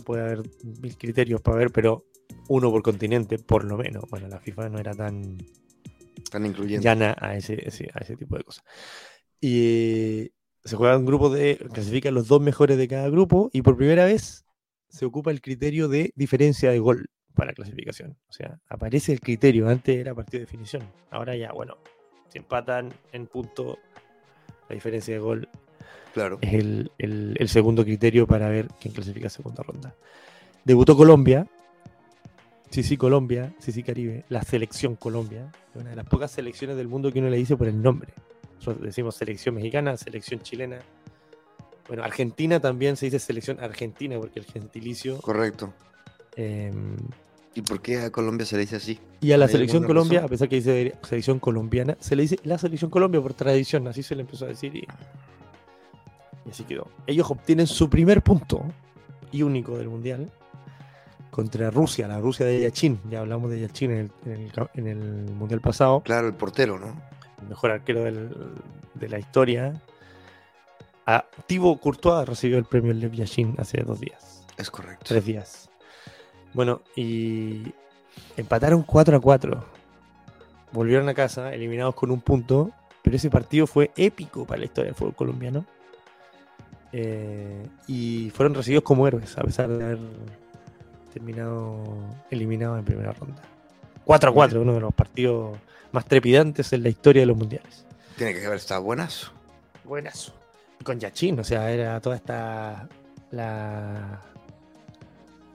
puede 0.05 0.23
haber 0.23 0.43
mil 0.81 0.97
criterios 0.97 1.41
para 1.41 1.59
ver, 1.59 1.71
pero 1.71 2.07
uno 2.49 2.71
por 2.71 2.83
continente, 2.83 3.39
por 3.39 3.65
lo 3.65 3.77
menos. 3.77 4.05
Bueno, 4.11 4.29
la 4.29 4.39
FIFA 4.39 4.69
no 4.69 4.79
era 4.79 4.95
tan, 4.95 5.39
tan 6.31 6.47
incluyente. 6.47 6.85
llana 6.85 7.17
a 7.19 7.37
ese, 7.37 7.55
a 7.95 7.99
ese 7.99 8.17
tipo 8.17 8.37
de 8.37 8.45
cosas. 8.45 8.65
Y 9.41 10.31
se 10.65 10.77
juega 10.77 10.97
un 10.97 11.07
grupo 11.07 11.31
de. 11.31 11.59
clasifican 11.73 12.15
los 12.15 12.29
dos 12.29 12.41
mejores 12.41 12.79
de 12.79 12.89
cada 12.89 13.09
grupo 13.09 13.51
y 13.53 13.63
por 13.63 13.77
primera 13.77 14.05
vez 14.05 14.45
se 14.89 15.05
ocupa 15.05 15.31
el 15.31 15.41
criterio 15.41 15.89
de 15.89 16.13
diferencia 16.15 16.71
de 16.71 16.79
gol 16.79 17.11
para 17.35 17.53
clasificación. 17.53 18.17
O 18.29 18.33
sea, 18.33 18.61
aparece 18.69 19.13
el 19.13 19.21
criterio. 19.21 19.69
Antes 19.69 19.97
era 19.97 20.15
partido 20.15 20.39
de 20.39 20.47
definición. 20.47 20.89
Ahora 21.11 21.37
ya, 21.37 21.53
bueno, 21.53 21.77
si 22.29 22.39
empatan 22.39 22.93
en 23.13 23.27
punto, 23.27 23.79
la 24.69 24.75
diferencia 24.75 25.15
de 25.15 25.21
gol 25.21 25.49
claro. 26.13 26.39
es 26.41 26.55
el, 26.55 26.91
el 26.99 27.49
segundo 27.49 27.85
criterio 27.85 28.27
para 28.27 28.49
ver 28.49 28.69
quién 28.81 28.95
clasifica 28.95 29.29
a 29.29 29.31
segunda 29.31 29.63
ronda. 29.63 29.95
Debutó 30.65 30.97
Colombia, 30.97 31.47
Sí, 32.75 32.83
sí, 32.83 32.97
Colombia, 32.97 33.55
sí, 33.61 33.71
sí, 33.71 33.85
Caribe, 33.85 34.25
la 34.29 34.43
selección 34.43 34.97
Colombia, 34.97 35.49
una 35.77 35.91
de 35.91 35.95
las 35.95 36.07
pocas 36.07 36.33
selecciones 36.33 36.77
del 36.77 36.89
mundo 36.89 37.13
que 37.13 37.21
uno 37.21 37.31
le 37.31 37.37
dice 37.37 37.57
por 37.57 37.69
el 37.69 37.81
nombre. 37.81 38.13
Nosotros 38.57 38.83
decimos 38.83 39.15
selección 39.15 39.55
mexicana, 39.55 39.97
selección 39.97 40.41
chilena. 40.41 40.81
Bueno, 41.87 42.03
Argentina 42.03 42.59
también 42.59 42.97
se 42.97 43.07
dice 43.07 43.21
selección 43.21 43.61
argentina 43.61 44.19
porque 44.19 44.41
el 44.41 44.47
gentilicio. 44.47 45.21
Correcto. 45.21 45.73
Em, 46.35 46.97
¿Y 47.55 47.63
por 47.63 47.81
qué 47.81 48.01
a 48.01 48.11
Colombia 48.11 48.45
se 48.45 48.57
le 48.57 48.63
dice 48.63 48.77
así? 48.77 48.99
Y 49.21 49.33
a 49.33 49.39
la 49.39 49.47
selección 49.47 49.85
Colombia, 49.85 50.25
a 50.25 50.29
pesar 50.29 50.49
que 50.49 50.57
dice 50.57 50.95
selección 51.03 51.39
colombiana, 51.39 51.97
se 52.01 52.17
le 52.17 52.23
dice 52.23 52.39
la 52.43 52.59
selección 52.59 52.91
Colombia 52.91 53.21
por 53.21 53.35
tradición, 53.35 53.87
así 53.87 54.03
se 54.03 54.17
le 54.17 54.23
empezó 54.23 54.45
a 54.45 54.49
decir 54.49 54.75
y, 54.75 54.87
y 56.47 56.51
así 56.51 56.65
quedó. 56.65 56.89
Ellos 57.07 57.31
obtienen 57.31 57.67
su 57.67 57.89
primer 57.89 58.23
punto 58.23 58.65
y 59.31 59.43
único 59.43 59.79
del 59.79 59.89
mundial 59.89 60.31
contra 61.31 61.71
Rusia, 61.71 62.07
la 62.07 62.21
Rusia 62.21 62.47
de 62.47 62.61
Yachin. 62.61 63.01
Ya 63.11 63.21
hablamos 63.21 63.51
de 63.51 63.61
Yachin 63.61 64.11
en 64.25 64.87
el, 64.87 65.33
Mundial 65.33 65.61
pasado. 65.61 66.01
Claro, 66.03 66.29
el 66.29 66.35
portero, 66.35 66.79
¿no? 66.79 66.95
El 67.43 67.49
mejor 67.49 67.73
arquero 67.73 68.05
de 68.05 69.09
la 69.09 69.19
historia. 69.19 69.81
A 71.07 71.25
Thibaut 71.47 71.81
Courtois 71.81 72.27
recibió 72.27 72.57
el 72.57 72.65
premio 72.65 72.93
Lev 72.93 73.13
Yachin 73.13 73.55
hace 73.59 73.83
dos 73.83 74.01
días. 74.01 74.47
Es 74.57 74.71
correcto. 74.71 75.05
Tres 75.09 75.25
días. 75.25 75.71
Bueno, 76.55 76.81
y 76.97 77.75
empataron 78.37 78.83
4 78.83 79.17
a 79.17 79.21
4. 79.21 79.65
Volvieron 80.73 81.09
a 81.09 81.15
casa, 81.15 81.53
eliminados 81.53 81.95
con 81.95 82.11
un 82.11 82.21
punto. 82.21 82.71
Pero 83.03 83.17
ese 83.17 83.29
partido 83.29 83.67
fue 83.67 83.91
épico 83.97 84.47
para 84.47 84.61
la 84.61 84.65
historia 84.65 84.87
del 84.87 84.95
fútbol 84.95 85.15
colombiano. 85.15 85.67
Eh, 86.91 87.69
y 87.87 88.31
fueron 88.31 88.55
recibidos 88.55 88.83
como 88.83 89.07
héroes, 89.07 89.37
a 89.37 89.43
pesar 89.43 89.69
de 89.69 89.85
haber 89.85 89.99
terminado 91.13 91.85
eliminado 92.31 92.79
en 92.79 92.85
primera 92.85 93.13
ronda. 93.13 93.43
4 94.05 94.31
a 94.31 94.33
4, 94.33 94.63
uno 94.63 94.73
de 94.73 94.81
los 94.81 94.95
partidos 94.95 95.59
más 95.93 96.07
trepidantes 96.07 96.73
en 96.73 96.83
la 96.83 96.89
historia 96.89 97.23
de 97.23 97.27
los 97.27 97.37
mundiales. 97.37 97.85
Tiene 98.17 98.33
que 98.33 98.47
haber 98.47 98.59
estado 98.59 98.83
buenazo. 98.83 99.33
Buenazo. 99.85 100.33
Con 100.83 100.99
Yachin, 100.99 101.39
o 101.41 101.45
sea, 101.45 101.71
era 101.71 102.01
toda 102.01 102.17
esta. 102.17 102.89
La, 103.31 104.21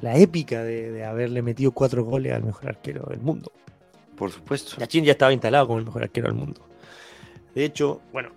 la 0.01 0.17
épica 0.17 0.63
de, 0.63 1.03
haberle 1.03 1.41
metido 1.41 1.71
cuatro 1.71 2.03
goles 2.03 2.33
al 2.33 2.43
mejor 2.43 2.69
arquero 2.69 3.05
del 3.09 3.19
mundo. 3.19 3.51
Por 4.15 4.31
supuesto. 4.31 4.77
Yachin 4.77 5.05
ya 5.05 5.13
estaba 5.13 5.31
instalado 5.31 5.67
como 5.67 5.79
el 5.79 5.85
mejor 5.85 6.03
arquero 6.03 6.27
del 6.27 6.35
mundo. 6.35 6.61
De 7.55 7.65
hecho, 7.65 8.01
bueno, 8.11 8.29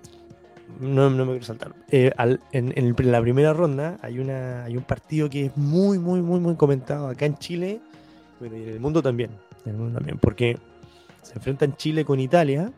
no, 0.81 1.11
me 1.11 1.25
quiero 1.33 1.45
saltar. 1.45 1.75
Eh, 1.91 2.13
en, 2.53 2.95
la 3.11 3.21
primera 3.21 3.53
ronda 3.53 3.99
hay, 4.03 4.19
una, 4.19 4.65
hay 4.65 4.77
un 4.77 4.85
partido 4.85 5.29
que 5.29 5.47
es 5.47 5.57
muy, 5.57 5.99
muy, 5.99 6.23
muy, 6.23 6.41
muy 6.41 6.57
comentado 6.57 7.09
acá 7.09 7.27
en 7.27 7.37
Chile 7.37 7.81
y 8.41 8.47
en 8.47 8.55
el 8.55 8.81
mundo 8.81 9.03
también. 9.03 9.31
En 9.65 9.73
el 9.73 9.79
mundo 9.79 9.99
también, 9.99 10.19
porque 10.19 10.59
se 11.23 11.35
enfrentan 11.35 11.77
Chile 11.77 12.05
con 12.05 12.19
Italia 12.19 12.73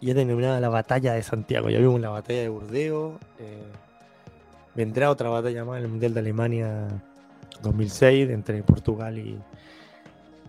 y 0.00 0.06
ya 0.06 0.14
denominada 0.14 0.58
la 0.60 0.68
batalla 0.68 1.12
de 1.12 1.22
Santiago. 1.22 1.70
Ya 1.70 1.78
vimos 1.78 2.00
la 2.00 2.10
batalla 2.10 2.40
de 2.40 2.48
Burdeos. 2.48 3.20
Eh, 3.38 3.62
vendrá 4.74 5.10
otra 5.10 5.28
batalla 5.28 5.64
más 5.64 5.78
en 5.78 5.84
el 5.84 5.90
Mundial 5.90 6.14
de 6.14 6.20
Alemania 6.20 6.88
2006 7.62 8.30
entre 8.30 8.62
Portugal 8.62 9.18
y, 9.18 9.38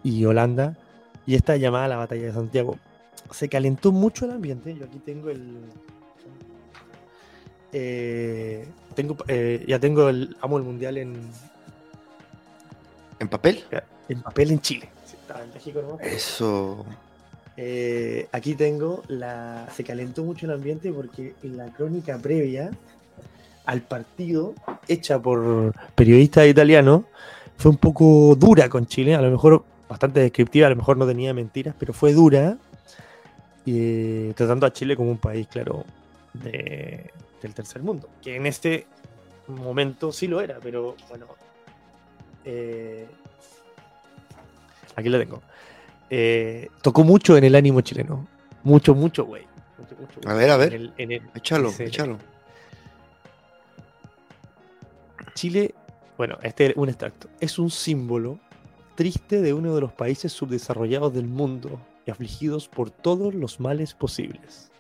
y 0.04 0.26
Holanda. 0.26 0.78
Y 1.26 1.36
esta 1.36 1.56
llamada 1.58 1.88
la 1.88 1.98
batalla 1.98 2.24
de 2.24 2.34
Santiago 2.34 2.78
se 3.32 3.50
calentó 3.50 3.92
mucho 3.92 4.26
el 4.26 4.32
ambiente. 4.32 4.76
Yo 4.76 4.86
aquí 4.86 5.00
tengo 5.00 5.30
el. 5.30 5.60
Eh, 7.74 8.68
tengo, 8.96 9.16
eh, 9.28 9.64
ya 9.68 9.80
tengo 9.80 10.10
el 10.10 10.36
amo 10.42 10.58
el 10.58 10.64
mundial 10.64 10.98
en. 10.98 11.22
¿En 13.20 13.28
papel? 13.30 13.64
En 14.10 14.22
papel 14.22 14.52
en 14.52 14.62
Chile. 14.62 14.90
Eso. 16.02 16.86
Eh, 17.56 18.28
aquí 18.32 18.56
tengo 18.56 19.04
la. 19.08 19.68
Se 19.74 19.84
calentó 19.84 20.24
mucho 20.24 20.46
el 20.46 20.54
ambiente 20.54 20.92
porque 20.92 21.36
en 21.44 21.58
la 21.58 21.72
crónica 21.72 22.18
previa 22.18 22.72
al 23.72 23.82
partido, 23.84 24.54
hecha 24.90 25.18
por 25.18 25.74
periodistas 25.96 26.46
italianos, 26.46 27.04
fue 27.56 27.72
un 27.72 27.78
poco 27.78 28.36
dura 28.36 28.68
con 28.68 28.86
Chile. 28.86 29.16
A 29.16 29.22
lo 29.22 29.32
mejor 29.32 29.64
bastante 29.88 30.20
descriptiva, 30.20 30.68
a 30.68 30.72
lo 30.72 30.76
mejor 30.76 30.98
no 30.98 31.08
tenía 31.08 31.34
mentiras, 31.34 31.74
pero 31.80 31.94
fue 31.94 32.12
dura 32.12 32.58
y 33.64 34.34
tratando 34.34 34.66
a 34.66 34.74
Chile 34.74 34.98
como 34.98 35.10
un 35.12 35.20
país, 35.20 35.48
claro, 35.48 35.86
del 36.34 37.54
tercer 37.54 37.82
mundo, 37.82 38.10
que 38.22 38.36
en 38.36 38.46
este 38.46 38.88
momento 39.48 40.12
sí 40.12 40.28
lo 40.28 40.42
era, 40.42 40.60
pero 40.62 40.98
bueno, 41.08 41.28
eh, 42.44 43.08
aquí 44.98 45.08
lo 45.08 45.18
tengo. 45.18 45.42
Eh, 46.10 46.68
tocó 46.82 47.06
mucho 47.06 47.38
en 47.38 47.46
el 47.46 47.56
ánimo 47.56 47.80
chileno, 47.80 48.28
mucho, 48.64 48.96
mucho, 48.96 49.24
güey. 49.24 49.44
A 50.26 50.34
ver, 50.34 50.50
a 50.50 50.58
ver, 50.58 50.92
échalo, 51.36 51.72
échalo. 51.80 52.18
Chile, 55.34 55.74
bueno, 56.18 56.38
este 56.44 56.68
es 56.68 56.74
un 56.76 56.90
extracto, 56.90 57.30
es 57.40 57.58
un 57.60 57.70
símbolo 57.70 58.40
triste 58.96 59.42
de 59.42 59.54
uno 59.54 59.74
de 59.74 59.82
los 59.82 59.94
países 59.94 60.32
subdesarrollados 60.32 61.14
del 61.14 61.26
mundo 61.28 61.80
y 62.06 62.12
afligidos 62.12 62.68
por 62.68 62.92
todos 62.92 63.34
los 63.34 63.60
males 63.60 63.94
posibles. 63.94 64.72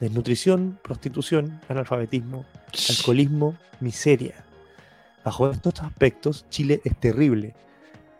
Desnutrición, 0.00 0.78
prostitución, 0.82 1.60
analfabetismo, 1.68 2.46
alcoholismo, 2.88 3.56
miseria. 3.80 4.44
Bajo 5.24 5.50
estos 5.50 5.82
aspectos, 5.82 6.46
Chile 6.48 6.80
es 6.84 6.96
terrible. 6.98 7.54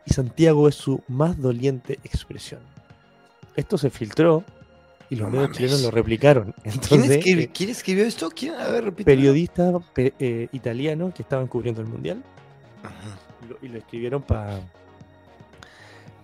y 0.06 0.12
Santiago 0.12 0.68
es 0.68 0.74
su 0.74 1.02
más 1.08 1.40
doliente 1.40 1.94
expresión. 2.04 2.60
Esto 3.56 3.76
se 3.78 3.90
filtró 3.90 4.44
y 5.10 5.16
los 5.16 5.26
No 5.26 5.32
medios 5.32 5.42
mames. 5.48 5.56
chilenos 5.58 5.82
lo 5.82 5.90
replicaron. 5.90 6.52
¿Quién, 6.62 6.74
Entonces, 6.74 7.10
escribi- 7.24 7.42
eh, 7.42 7.50
quién 7.52 7.70
escribió 7.70 8.04
esto? 8.04 8.30
¿Quién? 8.30 8.54
A 8.54 8.68
ver, 8.68 8.84
repite. 8.84 9.04
periodistas 9.04 9.74
pe- 9.92 10.14
eh, 10.18 10.48
italianos 10.52 11.12
que 11.12 11.22
estaban 11.22 11.46
cubriendo 11.48 11.80
el 11.82 11.88
mundial 11.88 12.22
Ajá. 12.82 13.18
y 13.44 13.48
lo, 13.48 13.58
y 13.62 13.68
lo 13.68 13.78
escribieron 13.78 14.22
para 14.22 14.60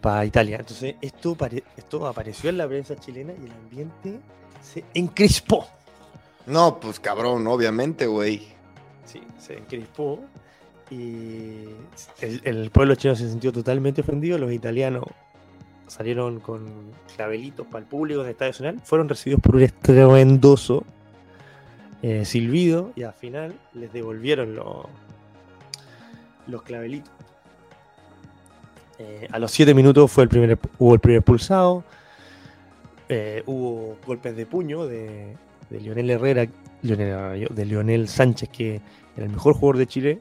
para 0.01 0.25
Italia. 0.25 0.59
Entonces, 0.61 0.95
esto, 1.01 1.35
pare- 1.35 1.65
esto 1.77 2.07
apareció 2.07 2.51
en 2.51 2.59
la 2.59 2.69
prensa 2.69 2.95
chilena 2.97 3.33
y 3.33 3.47
el 3.47 3.53
ambiente 3.53 4.21
se 4.63 4.85
encrispó. 4.95 5.67
No, 6.47 6.79
pues 6.79 7.01
cabrón, 7.01 7.45
obviamente, 7.49 8.07
güey. 8.07 8.43
Sí, 9.05 9.21
se 9.39 9.59
encrispó. 9.59 10.21
Y 10.91 11.65
el, 12.21 12.41
el 12.45 12.71
pueblo 12.71 12.95
chileno 12.95 13.17
se 13.19 13.29
sintió 13.29 13.53
totalmente 13.53 14.03
ofendido. 14.03 14.39
Los 14.39 14.53
italianos 14.53 15.03
salieron 15.87 16.41
con 16.41 16.67
clavelitos 17.15 17.67
para 17.67 17.81
el 17.81 17.87
público 17.87 18.23
del 18.23 18.31
Estadio 18.31 18.53
Nacional. 18.53 18.81
Fueron 18.85 19.09
recibidos 19.09 19.41
por 19.41 19.57
un 19.57 19.63
estruendoso 19.63 20.85
eh, 22.03 22.25
silbido 22.25 22.93
y 22.97 23.03
al 23.03 23.15
final 23.15 23.55
les 23.75 23.93
devolvieron 23.93 24.55
los, 24.55 26.63
clavelitos. 26.63 27.11
Eh, 28.99 29.29
a 29.31 29.39
los 29.39 29.51
7 29.51 29.75
minutos 29.75 30.11
fue 30.11 30.25
el 30.25 30.29
primer, 30.29 30.59
hubo 30.79 30.95
el 30.95 31.01
primer 31.01 31.23
pulsado. 31.23 31.85
eh, 33.09 33.43
hubo 33.47 33.99
golpes 34.07 34.37
de 34.37 34.47
puño 34.47 34.87
de, 34.87 35.37
de 35.71 35.81
Lionel 35.81 36.11
Herrera, 36.11 36.47
de 36.83 37.65
Lionel 37.65 38.09
Sánchez, 38.09 38.49
que 38.49 38.81
era 39.17 39.27
el 39.27 39.33
mejor 39.33 39.55
jugador 39.55 39.79
de 39.79 39.87
Chile, 39.87 40.21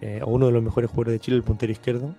eh, 0.00 0.20
o 0.22 0.30
uno 0.30 0.46
de 0.46 0.52
los 0.52 0.62
mejores 0.62 0.90
jugadores 0.90 1.14
de 1.14 1.20
Chile, 1.20 1.36
el 1.36 1.42
puntero 1.42 1.72
izquierdo, 1.72 2.14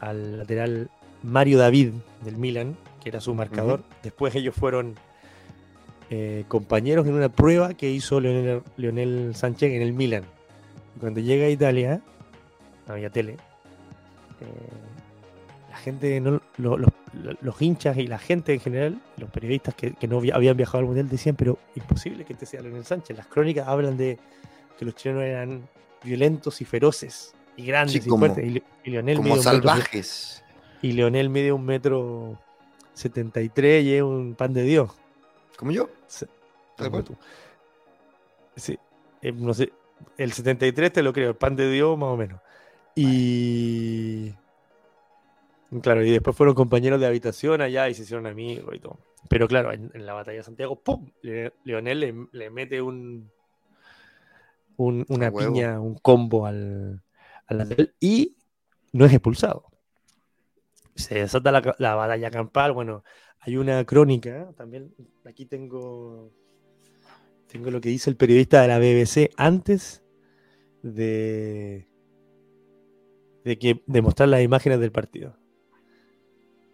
al 0.00 0.38
lateral 0.38 0.90
Mario 1.26 1.58
David 1.58 1.92
del 2.24 2.36
Milan, 2.36 2.76
que 3.02 3.08
era 3.10 3.20
su 3.20 3.34
marcador. 3.34 3.82
Después 4.02 4.34
ellos 4.34 4.54
fueron 4.54 4.94
eh, 6.10 6.44
compañeros 6.48 7.06
en 7.06 7.14
una 7.14 7.28
prueba 7.28 7.74
que 7.74 7.90
hizo 7.90 8.20
Lionel 8.20 9.34
Sánchez 9.34 9.72
en 9.72 9.82
el 9.82 9.92
Milan. 9.92 10.24
Cuando 11.00 11.20
llega 11.20 11.46
a 11.46 11.50
Italia, 11.50 12.00
no 12.86 12.94
había 12.94 13.10
tele. 13.10 13.36
eh, 14.40 14.44
la 15.70 15.76
gente, 15.78 16.20
no, 16.20 16.40
lo- 16.58 16.76
lo- 16.78 16.92
lo- 17.14 17.36
los 17.40 17.62
hinchas 17.62 17.96
y 17.98 18.06
la 18.06 18.18
gente 18.18 18.52
en 18.54 18.60
general, 18.60 19.00
los 19.16 19.30
periodistas 19.30 19.74
que, 19.74 19.92
que 19.92 20.06
no 20.08 20.18
había- 20.18 20.34
habían 20.34 20.56
viajado 20.56 20.78
al 20.80 20.84
mundial 20.86 21.08
decían, 21.08 21.36
pero 21.36 21.58
imposible 21.74 22.24
que 22.24 22.32
este 22.34 22.44
sea 22.46 22.60
Lionel 22.62 22.84
Sánchez. 22.84 23.16
Las 23.16 23.26
crónicas 23.26 23.66
hablan 23.68 23.96
de 23.96 24.18
que 24.78 24.84
los 24.84 24.94
chilenos 24.94 25.22
eran 25.24 25.68
violentos 26.04 26.60
y 26.60 26.64
feroces 26.64 27.34
y 27.56 27.64
grandes 27.66 27.92
Sí, 27.94 28.00
y 28.06 28.10
como- 28.10 28.26
fuertes. 28.26 28.44
Y, 28.44 28.50
Li- 28.50 28.62
y 28.84 28.90
Lionel 28.90 29.16
Como 29.16 29.36
salvajes. 29.38 30.42
Y 30.86 30.92
Leonel 30.92 31.28
mide 31.30 31.52
un 31.52 31.64
metro 31.64 32.38
73 32.94 33.84
y 33.84 33.94
es 33.94 34.02
un 34.02 34.34
pan 34.34 34.52
de 34.52 34.62
Dios. 34.62 34.90
Como 35.56 35.70
yo. 35.72 35.88
Sí, 36.06 36.26
Tal 36.76 36.90
cual. 36.90 37.04
tú. 37.04 37.16
Sí, 38.56 38.78
eh, 39.22 39.32
no 39.32 39.52
sé, 39.54 39.72
el 40.16 40.32
73 40.32 40.92
te 40.92 41.02
lo 41.02 41.12
creo, 41.12 41.30
el 41.30 41.36
pan 41.36 41.56
de 41.56 41.70
Dios 41.70 41.96
más 41.98 42.08
o 42.10 42.16
menos. 42.16 42.40
Y 42.94 44.32
claro, 45.82 46.04
y 46.04 46.10
después 46.10 46.36
fueron 46.36 46.54
compañeros 46.54 47.00
de 47.00 47.06
habitación 47.06 47.60
allá 47.60 47.88
y 47.88 47.94
se 47.94 48.02
hicieron 48.02 48.26
amigos 48.26 48.74
y 48.74 48.78
todo. 48.78 48.98
Pero 49.28 49.48
claro, 49.48 49.72
en, 49.72 49.90
en 49.92 50.06
la 50.06 50.12
batalla 50.14 50.38
de 50.38 50.42
Santiago, 50.44 50.76
¡pum! 50.76 51.10
Le- 51.22 51.52
Leonel 51.64 52.00
le, 52.00 52.14
le 52.32 52.50
mete 52.50 52.80
un, 52.80 53.30
un- 54.76 55.04
una 55.08 55.28
huevo. 55.30 55.52
piña, 55.52 55.80
un 55.80 55.96
combo 55.96 56.46
al, 56.46 57.02
al 57.46 57.58
lateral 57.58 57.92
y 58.00 58.36
no 58.92 59.04
es 59.04 59.12
expulsado. 59.12 59.65
Se 60.96 61.14
desata 61.16 61.52
la, 61.52 61.74
la 61.78 61.94
batalla 61.94 62.30
campal. 62.30 62.72
Bueno, 62.72 63.04
hay 63.40 63.56
una 63.56 63.84
crónica 63.84 64.52
también. 64.56 64.94
Aquí 65.24 65.46
tengo, 65.46 66.32
tengo 67.46 67.70
lo 67.70 67.80
que 67.80 67.90
dice 67.90 68.10
el 68.10 68.16
periodista 68.16 68.62
de 68.62 68.68
la 68.68 68.78
BBC 68.78 69.30
antes 69.36 70.02
de, 70.82 71.88
de 73.44 73.58
que 73.58 73.82
de 73.86 74.02
mostrar 74.02 74.28
las 74.28 74.42
imágenes 74.42 74.80
del 74.80 74.92
partido. 74.92 75.36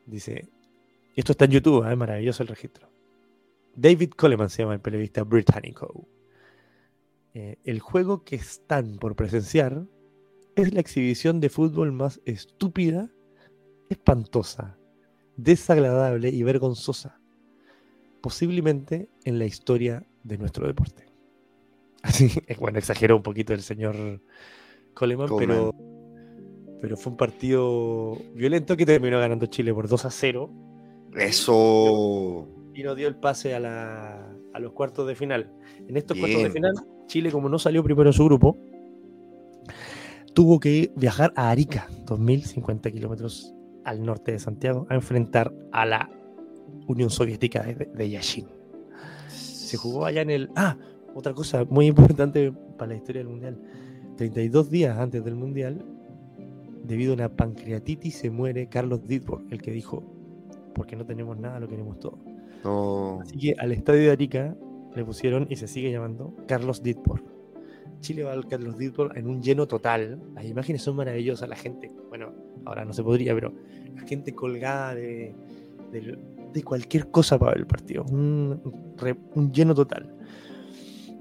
Dice, 0.07 0.49
esto 1.15 1.33
está 1.33 1.45
en 1.45 1.53
YouTube, 1.53 1.89
es 1.91 1.97
maravilloso 1.97 2.43
el 2.43 2.49
registro. 2.49 2.91
David 3.75 4.11
Coleman 4.11 4.51
se 4.51 4.63
llama 4.63 4.75
el 4.75 4.81
periodista 4.81 5.23
británico. 5.25 6.09
Eh, 7.35 7.57
el 7.65 7.81
juego 7.81 8.25
que 8.25 8.37
están 8.37 8.99
por 8.99 9.17
presenciar 9.17 9.87
es 10.55 10.73
la 10.75 10.81
exhibición 10.81 11.41
de 11.41 11.49
fútbol 11.49 11.93
más 11.93 12.21
estúpida, 12.27 13.11
espantosa, 13.93 14.77
desagradable 15.37 16.29
y 16.31 16.43
vergonzosa, 16.43 17.19
posiblemente 18.21 19.09
en 19.25 19.39
la 19.39 19.45
historia 19.47 20.05
de 20.25 20.39
nuestro 20.39 20.67
deporte. 20.67 21.07
Así, 22.03 22.31
bueno, 22.59 22.79
exageró 22.79 23.17
un 23.17 23.23
poquito 23.23 23.53
el 23.55 23.63
señor 23.63 23.95
Coleman, 24.95 25.29
Coleman. 25.29 25.71
pero, 25.71 25.75
pero 26.81 26.97
fue 26.97 27.13
un 27.13 27.17
partido 27.17 28.17
violento 28.35 28.77
que 28.77 28.85
terminó 28.87 29.19
ganando 29.21 29.47
Chile 29.47 29.73
por 29.73 29.89
2 29.89 30.05
a 30.05 30.11
0 30.11 30.51
Eso. 31.17 32.49
y 32.75 32.83
nos 32.83 32.97
dio 32.97 33.07
el 33.09 33.17
pase 33.17 33.55
a, 33.55 33.61
la- 33.61 34.37
a 34.53 34.59
los 34.59 34.73
cuartos 34.73 35.07
de 35.07 35.15
final. 35.15 35.51
En 35.89 35.97
estos 35.97 36.19
cuartos 36.19 36.43
de 36.43 36.51
final, 36.51 36.73
Chile, 37.07 37.31
como 37.31 37.49
no 37.49 37.59
salió 37.59 37.83
primero 37.85 38.09
en 38.11 38.15
su 38.15 38.25
grupo, 38.25 38.59
tuvo 40.35 40.59
que 40.61 40.93
viajar 40.97 41.33
a 41.37 41.51
Arica, 41.51 41.89
2.050 42.07 42.93
kilómetros 42.93 43.55
al 43.85 44.05
norte 44.05 44.33
de 44.33 44.39
Santiago, 44.39 44.87
a 44.89 44.95
enfrentar 44.95 45.53
a 45.73 45.87
la 45.87 46.11
Unión 46.87 47.11
Soviética 47.11 47.63
de, 47.63 47.75
de 47.75 48.11
Yashin. 48.11 48.47
Se 49.29 49.77
jugó 49.77 50.07
allá 50.07 50.23
en 50.23 50.31
el... 50.31 50.51
Ah, 50.57 50.77
otra 51.15 51.35
cosa 51.35 51.65
muy 51.65 51.87
importante 51.87 52.53
para 52.79 52.91
la 52.91 52.97
historia 52.97 53.21
del 53.21 53.29
Mundial. 53.29 53.59
32 54.17 54.71
días 54.71 54.99
antes 54.99 55.25
del 55.25 55.35
Mundial, 55.35 55.85
debido 56.85 57.13
a 57.13 57.15
una 57.15 57.29
pancreatitis, 57.29 58.17
se 58.17 58.31
muere 58.31 58.69
Carlos 58.69 59.07
Dittborg, 59.07 59.45
el 59.51 59.61
que 59.61 59.71
dijo, 59.71 60.03
porque 60.75 60.97
no 60.97 61.05
tenemos 61.05 61.39
nada, 61.39 61.61
lo 61.61 61.69
queremos 61.69 61.99
todo. 61.99 62.19
No. 62.65 63.21
Así 63.21 63.39
que 63.39 63.55
al 63.59 63.73
estadio 63.73 64.03
de 64.03 64.11
Arica 64.11 64.57
le 64.95 65.05
pusieron 65.05 65.47
y 65.51 65.57
se 65.57 65.69
sigue 65.69 65.91
llamando 65.91 66.35
Carlos 66.47 66.83
Dittborg. 66.83 67.32
Chile 68.03 68.25
va 68.25 68.33
al 68.33 68.47
Carlos 68.47 68.77
en 69.15 69.27
un 69.27 69.41
lleno 69.41 69.67
total. 69.67 70.21
Las 70.35 70.45
imágenes 70.45 70.83
son 70.83 70.97
maravillosas. 70.97 71.49
La 71.49 71.57
gente, 71.57 71.91
bueno, 72.09 72.35
ahora 72.67 72.85
no 72.85 72.93
se 72.93 73.03
podría, 73.03 73.33
pero 73.35 73.55
la 73.95 74.03
gente 74.03 74.35
colgada 74.35 74.95
de, 74.95 75.35
de, 75.91 76.63
cualquier 76.63 77.11
cosa 77.11 77.39
para 77.39 77.53
ver 77.53 77.61
el 77.61 77.67
partido. 77.67 78.05
Un, 78.05 78.61
lleno 79.53 79.75
total. 79.75 80.15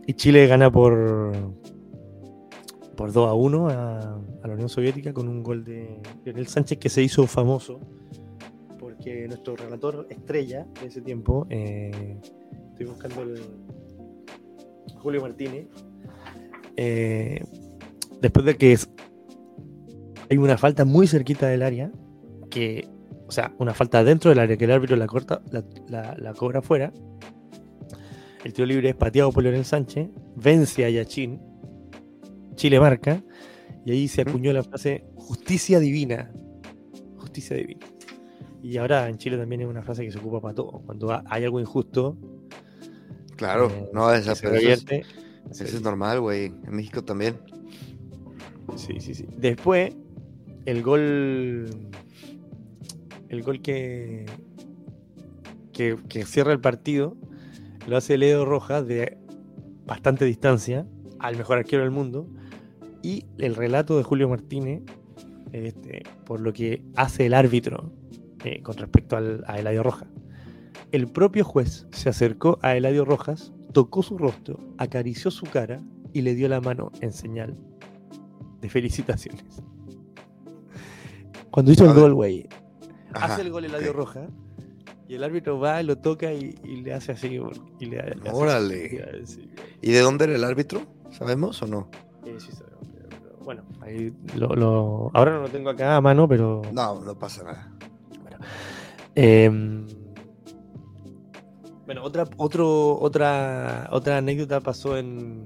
Y 0.05 0.13
Chile 0.15 0.47
gana 0.47 0.69
por, 0.71 1.31
por 2.97 3.13
2 3.13 3.29
a 3.29 3.33
1 3.33 3.69
a, 3.69 4.21
la 4.43 4.53
Unión 4.53 4.67
Soviética 4.67 5.13
con 5.13 5.29
un 5.29 5.43
gol 5.43 5.63
de 5.63 6.01
Leonel 6.25 6.47
Sánchez 6.47 6.79
que 6.79 6.89
se 6.89 7.01
hizo 7.01 7.25
famoso 7.27 7.79
porque 8.79 9.27
nuestro 9.27 9.55
relator 9.55 10.07
estrella 10.09 10.65
de 10.81 10.87
ese 10.87 11.01
tiempo, 11.01 11.45
eh, 11.49 12.17
estoy 12.71 12.87
buscando 12.87 13.21
el 13.21 13.39
Julio 14.97 15.21
Martínez, 15.21 15.67
eh, 16.77 17.43
después 18.21 18.45
de 18.45 18.55
que 18.57 18.73
es- 18.73 18.89
hay 20.29 20.37
una 20.37 20.57
falta 20.57 20.85
muy 20.85 21.07
cerquita 21.07 21.47
del 21.47 21.61
área, 21.61 21.91
que, 22.49 22.87
o 23.27 23.31
sea, 23.31 23.53
una 23.59 23.73
falta 23.73 24.03
dentro 24.03 24.29
del 24.29 24.39
área 24.39 24.57
que 24.57 24.65
el 24.65 24.71
árbitro 24.71 24.95
la 24.95 25.07
corta, 25.07 25.41
la, 25.51 25.63
la- 25.87 26.15
la 26.17 26.33
cobra 26.33 26.61
fuera, 26.61 26.91
el 28.43 28.53
tiro 28.53 28.65
libre 28.65 28.89
es 28.89 28.95
pateado 28.95 29.31
por 29.31 29.43
Leonel 29.43 29.65
Sánchez, 29.65 30.09
vence 30.35 30.83
a 30.85 30.89
Yachín, 30.89 31.39
Chile 32.55 32.79
marca, 32.79 33.21
y 33.85 33.91
ahí 33.91 34.07
se 34.07 34.21
acuñó 34.21 34.51
la 34.53 34.63
frase 34.63 35.05
justicia 35.15 35.79
divina. 35.79 36.31
Justicia 37.17 37.55
divina. 37.55 37.85
Y 38.63 38.77
ahora 38.77 39.07
en 39.09 39.17
Chile 39.17 39.37
también 39.37 39.61
es 39.61 39.67
una 39.67 39.81
frase 39.81 40.03
que 40.03 40.11
se 40.11 40.19
ocupa 40.19 40.39
para 40.41 40.53
todo. 40.53 40.81
Cuando 40.85 41.11
ha- 41.11 41.23
hay 41.27 41.43
algo 41.43 41.59
injusto, 41.59 42.17
Claro, 43.37 43.71
eh, 43.71 43.89
no, 43.93 44.13
esa, 44.13 44.35
se 44.35 44.47
eso 44.47 44.55
es, 44.69 44.85
eso 45.49 45.63
es 45.63 45.81
normal, 45.81 46.19
güey. 46.21 46.45
En 46.45 46.75
México 46.75 47.03
también. 47.03 47.39
Sí, 48.75 48.99
sí, 48.99 49.15
sí. 49.15 49.25
Después, 49.37 49.93
el 50.65 50.81
gol. 50.83 51.69
El 53.29 53.43
gol 53.43 53.61
que, 53.61 54.25
que. 55.73 55.97
que 56.07 56.25
cierra 56.25 56.51
el 56.51 56.59
partido 56.59 57.17
lo 57.87 57.97
hace 57.97 58.17
Leo 58.17 58.45
Rojas 58.45 58.85
de 58.85 59.17
bastante 59.85 60.25
distancia 60.25 60.85
al 61.19 61.37
mejor 61.37 61.57
arquero 61.57 61.83
del 61.83 61.91
mundo. 61.91 62.27
Y 63.03 63.25
el 63.39 63.55
relato 63.55 63.97
de 63.97 64.03
Julio 64.03 64.29
Martínez, 64.29 64.83
este, 65.53 66.03
por 66.25 66.39
lo 66.39 66.53
que 66.53 66.83
hace 66.95 67.25
el 67.25 67.33
árbitro 67.33 67.91
eh, 68.43 68.61
con 68.61 68.77
respecto 68.77 69.17
al, 69.17 69.43
a 69.47 69.59
Eladio 69.59 69.83
Rojas. 69.83 70.07
El 70.91 71.07
propio 71.07 71.45
juez 71.45 71.87
se 71.91 72.09
acercó 72.09 72.59
a 72.61 72.75
Eladio 72.75 73.05
Rojas, 73.05 73.53
tocó 73.71 74.03
su 74.03 74.17
rostro, 74.17 74.59
acarició 74.77 75.31
su 75.31 75.45
cara 75.45 75.81
y 76.13 76.21
le 76.21 76.35
dio 76.35 76.47
la 76.49 76.61
mano 76.61 76.91
en 77.01 77.11
señal 77.11 77.55
de 78.61 78.69
felicitaciones. 78.69 79.61
Cuando 81.49 81.71
hizo 81.71 81.85
el 81.85 81.93
gol, 81.93 82.13
güey. 82.13 82.47
Hace 83.13 83.41
el 83.41 83.51
gol 83.51 83.65
Eladio 83.65 83.91
ok. 83.91 83.97
Roja. 83.97 84.27
Y 85.07 85.15
el 85.15 85.23
árbitro 85.25 85.59
va, 85.59 85.83
lo 85.83 85.97
toca 85.97 86.31
y, 86.33 86.55
y 86.63 86.77
le 86.81 86.93
hace 86.93 87.11
así. 87.11 87.39
Y 87.79 87.85
le, 87.85 87.97
le 87.97 88.29
hace. 88.29 88.31
Órale. 88.31 89.23
¿Y 89.81 89.91
de 89.91 89.99
dónde 89.99 90.23
era 90.25 90.35
el 90.35 90.43
árbitro? 90.45 90.81
¿Sabemos 91.09 91.61
o 91.61 91.67
no? 91.67 91.89
Eh, 92.25 92.35
sí 92.39 92.51
sabemos, 92.53 92.87
pero- 92.93 93.37
bueno, 93.43 93.63
ahí 93.81 94.13
lo, 94.37 94.47
lo- 94.55 95.11
ahora 95.13 95.33
no 95.33 95.41
lo 95.41 95.49
tengo 95.49 95.69
acá 95.69 95.97
a 95.97 96.01
mano, 96.01 96.27
pero. 96.29 96.61
No, 96.71 97.01
no 97.01 97.19
pasa 97.19 97.43
nada. 97.43 97.73
Em, 99.15 99.85
bueno, 101.91 102.05
otra, 102.05 102.25
otro, 102.37 102.97
otra, 103.01 103.89
otra 103.91 104.19
anécdota 104.19 104.61
pasó 104.61 104.97
en, 104.97 105.43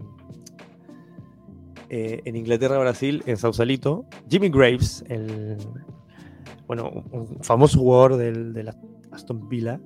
eh, 1.89 2.21
en 2.23 2.36
Inglaterra, 2.36 2.77
Brasil, 2.77 3.23
en 3.25 3.36
Sausalito. 3.38 4.05
Jimmy 4.29 4.49
Graves, 4.49 5.03
el 5.10 5.58
bueno, 6.67 7.03
un, 7.12 7.39
famoso 7.41 7.79
jugador 7.79 8.17
del, 8.17 8.53
de 8.53 8.63
la 8.63 8.77
Aston 9.12 9.49
Villa, 9.49 9.81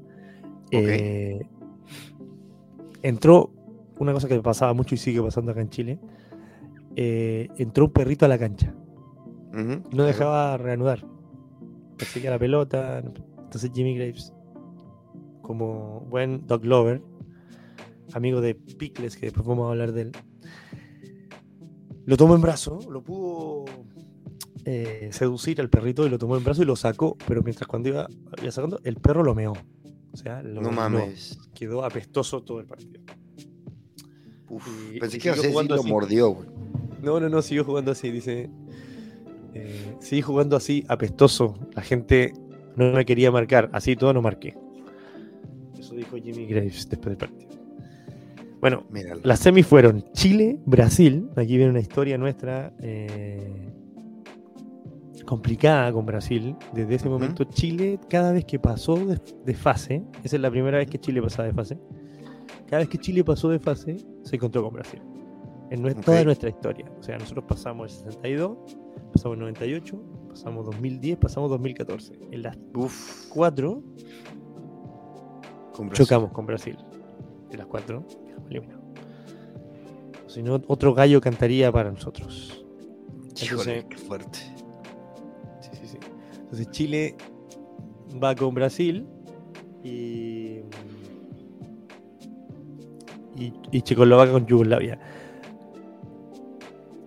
eh, 0.71 1.39
entró, 3.03 3.53
una 3.97 4.11
cosa 4.11 4.27
que 4.27 4.37
pasaba 4.41 4.73
mucho 4.73 4.95
y 4.95 4.97
sigue 4.97 5.21
pasando 5.21 5.53
acá 5.53 5.61
en 5.61 5.69
Chile, 5.69 5.99
eh, 6.97 7.47
entró 7.57 7.85
un 7.85 7.93
perrito 7.93 8.25
a 8.25 8.27
la 8.27 8.37
cancha 8.37 8.75
no 9.53 10.03
dejaba 10.03 10.57
reanudar. 10.57 11.05
Perseguía 11.97 12.31
la 12.31 12.39
pelota. 12.39 12.99
Entonces 12.99 13.71
Jimmy 13.73 13.95
Graves, 13.97 14.33
como 15.49 16.01
buen 16.01 16.45
dog 16.45 16.63
lover, 16.63 17.01
amigo 18.13 18.39
de 18.39 18.53
Pickles, 18.53 19.17
que 19.17 19.25
después 19.25 19.47
vamos 19.47 19.65
a 19.65 19.69
hablar 19.71 19.93
de 19.93 20.01
él, 20.03 20.11
lo 22.05 22.17
tomó 22.17 22.35
en 22.35 22.41
brazo, 22.41 22.77
lo 22.87 23.01
pudo 23.01 23.65
eh, 24.65 25.09
seducir 25.11 25.59
al 25.59 25.67
perrito 25.71 26.05
y 26.05 26.09
lo 26.11 26.19
tomó 26.19 26.37
en 26.37 26.43
brazo 26.43 26.61
y 26.61 26.65
lo 26.65 26.75
sacó, 26.75 27.17
pero 27.27 27.41
mientras 27.41 27.67
cuando 27.67 27.89
iba, 27.89 28.07
iba 28.39 28.51
sacando, 28.51 28.79
el 28.83 28.97
perro 28.97 29.23
lo 29.23 29.33
meó. 29.33 29.53
O 30.13 30.17
sea, 30.17 30.43
lo 30.43 30.61
No 30.61 30.69
mames. 30.71 31.39
Quedó 31.55 31.83
apestoso 31.83 32.43
todo 32.43 32.59
el 32.59 32.67
partido. 32.67 33.01
Uf, 34.51 34.67
Y- 34.93 34.99
pensé 34.99 35.17
y 35.17 35.19
que 35.19 35.27
iba 35.29 35.33
a 35.33 35.35
siguió 35.37 35.41
ser 35.41 35.45
si 35.45 35.51
jugando 35.51 35.75
lo 35.77 35.81
así. 35.81 35.89
mordió, 35.89 36.29
güey. 36.29 36.47
No, 37.01 37.19
no, 37.19 37.27
no, 37.27 37.41
siguió 37.41 37.63
jugando 37.65 37.89
así, 37.91 38.11
dice. 38.11 38.51
Eh, 39.55 39.95
seguí 39.99 40.21
jugando 40.21 40.55
así, 40.55 40.85
apestoso. 40.89 41.57
La 41.73 41.81
gente 41.81 42.33
no 42.75 42.91
me 42.91 43.03
quería 43.03 43.31
marcar, 43.31 43.71
así 43.73 43.95
todo 43.95 44.13
no 44.13 44.21
marqué. 44.21 44.55
Dijo 45.99 46.17
Jimmy 46.17 46.45
Graves 46.45 46.87
después 46.89 47.17
del 47.17 47.17
partido. 47.17 47.49
Bueno, 48.61 48.83
Míralo. 48.89 49.21
las 49.23 49.39
semis 49.39 49.65
fueron 49.65 50.03
Chile, 50.13 50.59
Brasil. 50.65 51.29
Aquí 51.37 51.55
viene 51.55 51.69
una 51.71 51.79
historia 51.79 52.17
nuestra 52.17 52.73
eh, 52.79 53.69
complicada 55.25 55.91
con 55.93 56.05
Brasil. 56.05 56.55
Desde 56.73 56.95
ese 56.95 57.07
Ujú. 57.07 57.19
momento, 57.19 57.43
Chile, 57.45 57.99
cada 58.09 58.31
vez 58.31 58.45
que 58.45 58.59
pasó 58.59 58.95
de, 58.95 59.19
de 59.45 59.53
fase, 59.53 60.03
esa 60.23 60.35
es 60.35 60.41
la 60.41 60.49
primera 60.51 60.77
vez 60.77 60.89
que 60.89 60.99
Chile 60.99 61.21
pasaba 61.21 61.47
de 61.47 61.53
fase. 61.53 61.77
Cada 62.67 62.79
vez 62.81 62.89
que 62.89 62.97
Chile 62.97 63.23
pasó 63.23 63.49
de 63.49 63.59
fase, 63.59 63.97
se 64.23 64.35
encontró 64.35 64.63
con 64.63 64.73
Brasil. 64.73 65.01
En 65.71 65.83
nue- 65.83 65.95
Ok. 65.97 66.03
toda 66.05 66.23
nuestra 66.23 66.49
historia. 66.49 66.85
O 66.99 67.03
sea, 67.03 67.17
nosotros 67.17 67.45
pasamos 67.47 67.91
el 67.93 67.97
62, 68.11 68.57
pasamos 69.13 69.35
el 69.35 69.39
98, 69.41 70.03
pasamos 70.29 70.65
2010, 70.65 71.17
pasamos 71.17 71.49
2014. 71.51 72.13
En 72.31 72.41
las 72.43 72.57
Uf, 72.75 73.27
cuatro 73.29 73.83
con 75.79 75.91
chocamos 75.91 76.31
con 76.31 76.45
Brasil. 76.45 76.77
De 77.49 77.57
las 77.57 77.65
cuatro, 77.67 78.05
quedamos 78.25 78.49
eliminados. 78.49 78.83
Si 80.27 80.43
no, 80.43 80.61
otro 80.67 80.93
gallo 80.93 81.21
cantaría 81.21 81.71
para 81.71 81.89
nosotros. 81.89 82.65
Híjole, 83.41 83.79
Entonces- 83.79 83.85
qué 83.89 83.97
fuerte. 83.97 84.39
Sí, 85.61 85.69
sí, 85.73 85.87
sí. 85.87 85.97
Entonces 86.41 86.69
Chile 86.71 87.15
va 88.21 88.35
con 88.35 88.53
Brasil 88.53 89.07
y. 89.83 90.59
Y, 93.37 93.53
y 93.71 93.81
Checoslovaquia 93.81 94.33
con 94.33 94.45
Yugoslavia. 94.45 94.99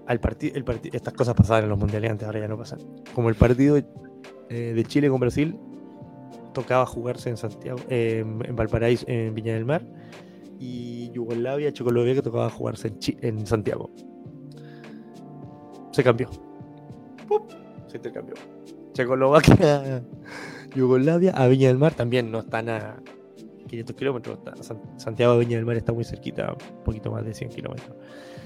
Al 0.06 0.18
partido, 0.18 0.56
el 0.56 0.64
estas 0.94 1.12
cosas 1.12 1.34
pasaban 1.34 1.64
en 1.64 1.70
los 1.70 1.78
mundiales 1.78 2.10
antes, 2.10 2.26
ahora 2.26 2.40
ya 2.40 2.48
no 2.48 2.56
pasan. 2.56 2.78
Como 3.14 3.28
el 3.28 3.34
partido 3.34 3.76
eh, 3.76 4.72
de 4.74 4.84
Chile 4.84 5.10
con 5.10 5.20
Brasil 5.20 5.58
tocaba 6.52 6.86
jugarse 6.86 7.30
en 7.30 7.36
Santiago, 7.36 7.78
eh, 7.88 8.20
en 8.20 8.56
Valparaíso, 8.56 9.04
en 9.08 9.34
Viña 9.34 9.54
del 9.54 9.64
Mar, 9.64 9.86
y 10.58 11.10
Yugoslavia, 11.10 11.72
Checoslovaquia 11.72 12.14
que 12.14 12.22
tocaba 12.22 12.50
jugarse 12.50 12.92
en, 13.20 13.46
Santiago. 13.46 13.90
Se 15.90 16.04
cambió. 16.04 16.30
¡Pup! 17.26 17.50
Se 17.88 17.96
intercambió. 17.96 18.34
Checoslovaquia, 18.92 20.02
Yugoslavia, 20.76 21.32
a 21.32 21.48
Viña 21.48 21.68
del 21.68 21.78
Mar 21.78 21.94
también 21.94 22.30
no 22.30 22.40
están 22.40 22.68
a 22.68 23.02
500 23.68 23.96
kilómetros. 23.96 24.38
Santiago 24.96 25.34
de 25.34 25.40
Viña 25.40 25.56
del 25.56 25.66
Mar 25.66 25.76
está 25.76 25.92
muy 25.92 26.04
cerquita, 26.04 26.52
un 26.52 26.84
poquito 26.84 27.10
más 27.10 27.24
de 27.24 27.34
100 27.34 27.50
kilómetros. 27.50 27.96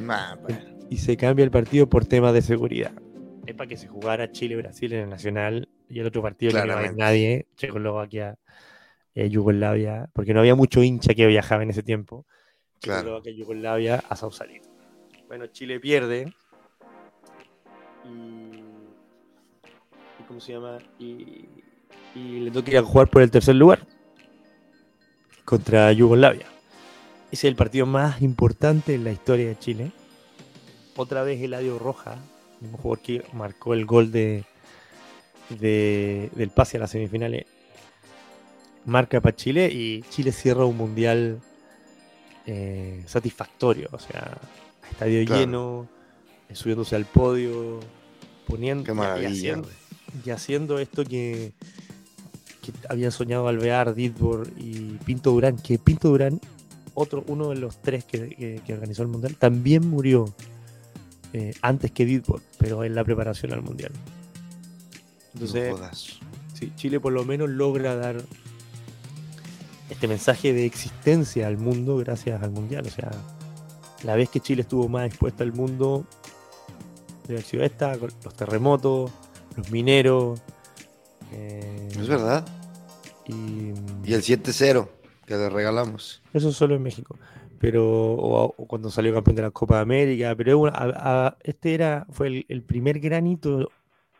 Nah, 0.01 0.37
pues, 0.37 0.59
Y 0.88 0.97
se 0.97 1.16
cambia 1.16 1.45
el 1.45 1.51
partido 1.51 1.88
por 1.88 2.07
temas 2.07 2.33
de 2.33 2.42
seguridad. 2.42 2.92
Es 3.47 3.55
para 3.55 3.69
que 3.69 3.77
se 3.77 3.88
jugara 3.88 4.31
Chile-Brasil 4.33 4.92
en 4.92 5.01
el 5.01 5.11
Nacional 5.11 5.69
y 5.88 6.01
el 6.01 6.07
otro 6.07 6.22
partido 6.22 6.53
que 6.53 6.59
no 6.59 6.66
iba 6.66 6.81
a 6.81 6.87
ir 6.87 6.96
nadie, 6.96 7.46
Checoslovaquia, 7.57 8.38
eh, 9.14 9.29
Yugoslavia, 9.29 10.09
porque 10.12 10.35
no 10.35 10.40
había 10.40 10.55
mucho 10.55 10.83
hincha 10.83 11.14
que 11.14 11.27
viajaba 11.27 11.62
en 11.62 11.70
ese 11.70 11.83
tiempo. 11.83 12.27
Claro. 12.81 13.01
Checoslovaquia, 13.01 13.33
Yugoslavia 13.33 14.05
a 14.09 14.16
Sausalito. 14.16 14.68
Bueno, 15.29 15.46
Chile 15.49 15.81
pierde. 15.81 16.33
Y, 18.05 18.09
y 20.20 20.25
¿Cómo 20.29 20.40
se 20.40 20.53
llama? 20.53 20.79
Y, 20.99 21.49
y 22.14 22.40
le 22.40 22.51
toca 22.51 22.70
ir 22.70 22.79
a 22.79 22.83
jugar 22.83 23.09
por 23.09 23.22
el 23.22 23.31
tercer 23.31 23.55
lugar 23.55 23.87
contra 25.44 25.92
Yugoslavia. 25.92 26.46
Ese 27.31 27.46
es 27.46 27.51
el 27.51 27.57
partido 27.57 27.87
más 27.87 28.22
importante 28.22 28.94
en 28.94 29.05
la 29.05 29.12
historia 29.12 29.49
de 29.49 29.59
Chile. 29.59 29.92
Otra 30.96 31.22
vez 31.22 31.40
Eladio 31.42 31.79
Roja, 31.79 32.14
el 32.57 32.62
mismo 32.62 32.79
jugador 32.79 33.05
que 33.05 33.25
marcó 33.33 33.75
el 33.75 33.85
gol 33.85 34.11
de, 34.12 34.44
de- 35.50 36.30
del 36.35 36.50
pase 36.50 36.76
a 36.76 36.80
las 36.80 36.90
semifinales, 36.90 37.44
marca 38.85 39.20
para 39.20 39.35
Chile 39.35 39.68
y 39.72 40.02
Chile 40.11 40.32
cierra 40.32 40.64
un 40.64 40.76
mundial 40.76 41.40
eh, 42.46 43.02
satisfactorio. 43.06 43.88
O 43.92 43.98
sea, 43.98 44.38
estadio 44.90 45.24
Claro. 45.24 45.40
lleno, 45.40 45.88
eh, 46.48 46.54
subiéndose 46.54 46.94
al 46.94 47.04
podio, 47.04 47.80
poniendo 48.46 48.94
y- 49.20 49.24
haciendo, 49.24 49.62
güey. 49.68 50.22
y 50.24 50.30
haciendo 50.30 50.78
esto 50.78 51.04
que, 51.04 51.52
que 52.62 52.72
habían 52.88 53.11
soñado 53.11 53.48
Alvear, 53.48 53.94
Ditbor 53.96 54.48
y 54.56 54.92
Pinto 55.04 55.32
Durán, 55.32 55.56
que 55.56 55.78
Pinto 55.80 56.09
Durán, 56.11 56.40
otro, 56.94 57.24
uno 57.26 57.48
de 57.50 57.56
los 57.56 57.82
tres 57.82 58.04
que, 58.04 58.28
que- 58.30 58.61
que 58.64 58.72
organizó 58.74 59.02
el 59.02 59.09
Mundial, 59.09 59.35
también 59.37 59.88
murió 59.88 60.32
eh, 61.32 61.52
antes 61.62 61.90
que 61.90 62.04
Ditbor, 62.06 62.40
pero 62.59 62.85
en 62.85 62.94
la 62.94 63.02
preparación 63.02 63.52
al 63.52 63.62
Mundial. 63.62 63.90
Entonces, 65.44 65.70
No 65.79 65.88
sí, 66.55 66.72
Chile 66.77 67.01
por 67.01 67.12
lo 67.12 67.25
menos 67.25 67.49
logra 67.51 67.94
dar 67.96 68.16
este 69.90 70.09
mensaje 70.09 70.53
de 70.53 70.66
existencia 70.66 71.46
al 71.46 71.59
mundo 71.59 71.96
gracias 71.99 72.42
al 72.42 72.51
Mundial. 72.51 72.87
O 72.87 72.90
sea, 72.90 73.11
la 74.03 74.16
vez 74.16 74.29
que 74.29 74.40
Chile 74.40 74.62
estuvo 74.62 74.88
más 74.88 75.07
expuesto 75.07 75.42
al 75.42 75.53
mundo 75.53 76.05
debe 77.27 77.40
haber 77.40 77.44
sido 77.44 77.62
esta, 77.64 77.96
con 77.99 78.11
los 78.25 78.35
terremotos, 78.35 79.11
los 79.57 79.70
mineros. 79.70 80.40
eh, 81.33 81.88
Es 81.90 82.09
verdad. 82.09 82.44
Y, 83.27 83.72
Y 84.05 84.14
el 84.14 84.22
7-0 84.22 84.88
que 85.27 85.35
le 85.37 85.49
regalamos. 85.51 86.22
Eso 86.33 86.53
solo 86.53 86.75
en 86.77 86.83
México. 86.83 87.16
Pero 87.59 87.85
o, 87.88 88.55
o 88.57 88.66
cuando 88.66 88.90
salió 88.90 89.12
campeón 89.14 89.37
de 89.37 89.42
la 89.42 89.51
Copa 89.51 89.77
de 89.77 89.83
América. 89.83 90.35
Pero 90.37 90.51
es 90.53 90.57
una- 90.57 90.72
a- 90.79 91.27
a- 91.29 91.37
este 91.42 91.75
era 91.75 92.07
fue 92.11 92.27
el, 92.29 92.46
el 92.49 92.62
primer 92.62 93.01
granito 93.01 93.70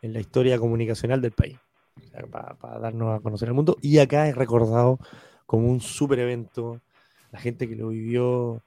en 0.01 0.13
la 0.13 0.19
historia 0.19 0.59
comunicacional 0.59 1.21
del 1.21 1.31
país. 1.31 1.57
O 1.97 2.07
sea, 2.09 2.21
para, 2.27 2.53
para 2.55 2.79
darnos 2.79 3.17
a 3.17 3.21
conocer 3.21 3.47
al 3.47 3.55
mundo. 3.55 3.77
Y 3.81 3.99
acá 3.99 4.27
es 4.27 4.35
recordado 4.35 4.99
como 5.45 5.69
un 5.69 5.81
super 5.81 6.19
evento. 6.19 6.81
La 7.31 7.39
gente 7.39 7.67
que 7.67 7.75
lo 7.75 7.89
vivió 7.89 8.61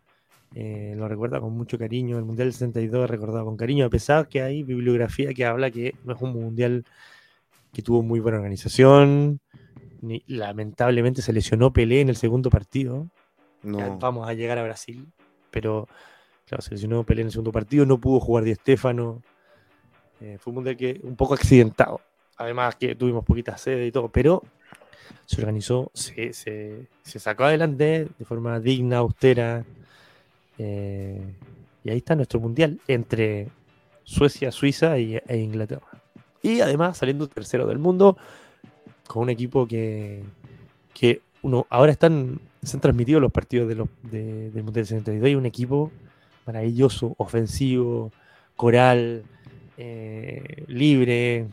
eh, 0.54 0.94
lo 0.96 1.06
recuerda 1.06 1.40
con 1.40 1.56
mucho 1.56 1.78
cariño. 1.78 2.18
El 2.18 2.24
Mundial 2.24 2.48
del 2.48 2.54
62 2.54 3.04
es 3.04 3.10
recordado 3.10 3.44
con 3.44 3.56
cariño, 3.56 3.86
a 3.86 3.90
pesar 3.90 4.28
que 4.28 4.42
hay 4.42 4.62
bibliografía 4.62 5.32
que 5.32 5.44
habla 5.44 5.70
que 5.70 5.94
no 6.04 6.14
es 6.14 6.20
un 6.20 6.32
mundial 6.32 6.84
que 7.72 7.82
tuvo 7.82 8.02
muy 8.02 8.20
buena 8.20 8.38
organización. 8.38 9.40
Ni, 10.00 10.24
lamentablemente 10.26 11.22
se 11.22 11.32
lesionó 11.32 11.72
Pelé 11.72 12.00
en 12.00 12.08
el 12.08 12.16
segundo 12.16 12.50
partido. 12.50 13.08
No. 13.62 13.98
vamos 13.98 14.28
a 14.28 14.32
llegar 14.32 14.56
a 14.56 14.62
Brasil, 14.62 15.06
pero 15.50 15.86
claro, 16.46 16.62
se 16.62 16.72
lesionó 16.72 17.04
Pelé 17.04 17.20
en 17.20 17.26
el 17.26 17.32
segundo 17.32 17.52
partido, 17.52 17.84
no 17.84 18.00
pudo 18.00 18.18
jugar 18.18 18.44
Di 18.44 18.54
Stéfano. 18.54 19.22
Eh, 20.20 20.36
fue 20.38 20.50
un 20.50 20.56
mundial 20.56 20.76
que 20.76 21.00
un 21.02 21.16
poco 21.16 21.34
accidentado. 21.34 22.00
Además 22.36 22.76
que 22.76 22.94
tuvimos 22.94 23.24
poquita 23.24 23.56
sede 23.58 23.86
y 23.86 23.92
todo, 23.92 24.08
pero 24.08 24.42
se 25.26 25.40
organizó, 25.40 25.90
se, 25.94 26.32
sacó 27.04 27.44
adelante 27.44 28.08
de 28.18 28.24
forma 28.24 28.58
digna, 28.60 28.98
austera. 28.98 29.64
eh, 30.58 31.20
y 31.84 31.90
ahí 31.90 31.98
está 31.98 32.14
nuestro 32.14 32.40
mundial 32.40 32.78
entre 32.88 33.48
Suecia, 34.04 34.52
Suiza 34.52 34.98
y, 34.98 35.16
e 35.26 35.36
Inglaterra. 35.38 35.86
Y 36.42 36.60
además 36.60 36.98
saliendo 36.98 37.26
tercero 37.28 37.66
del 37.66 37.78
mundo 37.78 38.16
con 39.06 39.22
un 39.24 39.30
equipo 39.30 39.66
que, 39.66 40.22
que 40.94 41.22
uno, 41.42 41.66
ahora 41.70 41.92
están, 41.92 42.40
se 42.62 42.76
han 42.76 42.80
transmitido 42.80 43.20
los 43.20 43.32
partidos 43.32 43.68
de 43.68 43.74
los, 43.76 43.88
de- 44.02 44.50
del 44.50 44.62
Mundial 44.62 44.86
62 44.86 45.30
y 45.30 45.34
un 45.34 45.46
equipo 45.46 45.90
maravilloso, 46.46 47.14
ofensivo, 47.18 48.12
coral, 48.56 49.22
eh, 49.82 50.64
libre. 50.68 51.46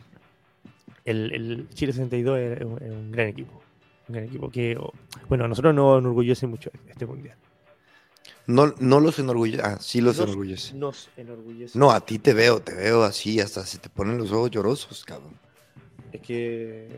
El, 1.04 1.32
el 1.32 1.68
Chile 1.70 1.92
62 1.92 2.38
es 2.38 2.60
un, 2.64 2.82
es 2.82 2.90
un 2.90 3.10
gran 3.10 3.28
equipo. 3.28 3.62
Un 4.08 4.14
gran 4.14 4.26
equipo 4.26 4.50
que, 4.50 4.76
oh, 4.78 4.92
bueno, 5.28 5.44
a 5.44 5.48
nosotros 5.48 5.74
nos 5.74 5.98
enorgullece 6.00 6.46
mucho 6.46 6.70
este 6.88 7.06
mundial. 7.06 7.36
No, 8.46 8.74
no 8.80 9.00
los 9.00 9.18
enorgullece. 9.18 9.62
Ah, 9.62 9.76
sí 9.80 10.00
los 10.00 10.18
Nos- 10.18 10.26
enorgullece. 10.28 10.74
Nos 10.74 11.10
enorgullece. 11.16 11.78
No, 11.78 11.90
a 11.90 12.00
ti 12.00 12.18
te 12.18 12.32
veo, 12.34 12.60
te 12.60 12.74
veo 12.74 13.02
así, 13.02 13.40
hasta 13.40 13.64
se 13.64 13.78
te 13.78 13.88
ponen 13.88 14.18
los 14.18 14.30
ojos 14.32 14.50
llorosos, 14.50 15.04
cabrón. 15.04 15.32
Es 16.12 16.20
que 16.22 16.88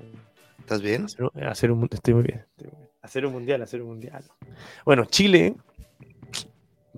¿Estás 0.61 0.83
bien? 0.83 1.05
hacer, 1.05 1.25
un- 1.25 1.43
hacer 1.45 1.73
un 1.73 1.79
mun- 1.81 1.89
estoy 1.93 2.15
muy 2.15 2.23
bien, 2.25 2.39
estoy 2.51 2.67
muy 2.69 2.77
bien. 2.79 2.91
Hacer 3.03 3.27
un 3.27 3.33
mundial, 3.33 3.63
hacer 3.63 3.83
un 3.83 3.89
mundial. 3.89 4.23
Bueno, 4.85 5.05
Chile 5.07 5.55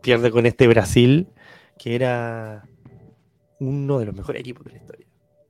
pierde 0.03 0.31
con 0.31 0.45
este 0.47 0.67
Brasil, 0.67 1.29
que 1.79 1.95
era 1.95 2.65
uno 3.63 3.99
de 3.99 4.07
los 4.07 4.15
mejores 4.15 4.41
equipos 4.41 4.65
de 4.65 4.73
la 4.73 4.77
historia. 4.79 5.07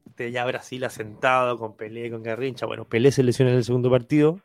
Este 0.06 0.30
ya 0.30 0.44
Brasil 0.44 0.84
asentado 0.84 1.58
con 1.58 1.74
Pelé, 1.76 2.10
con 2.10 2.22
Garrincha. 2.22 2.66
Bueno, 2.66 2.86
Pelé 2.86 3.10
se 3.10 3.22
lesiona 3.22 3.50
en 3.50 3.56
el 3.56 3.64
segundo 3.64 3.90
partido. 3.90 4.40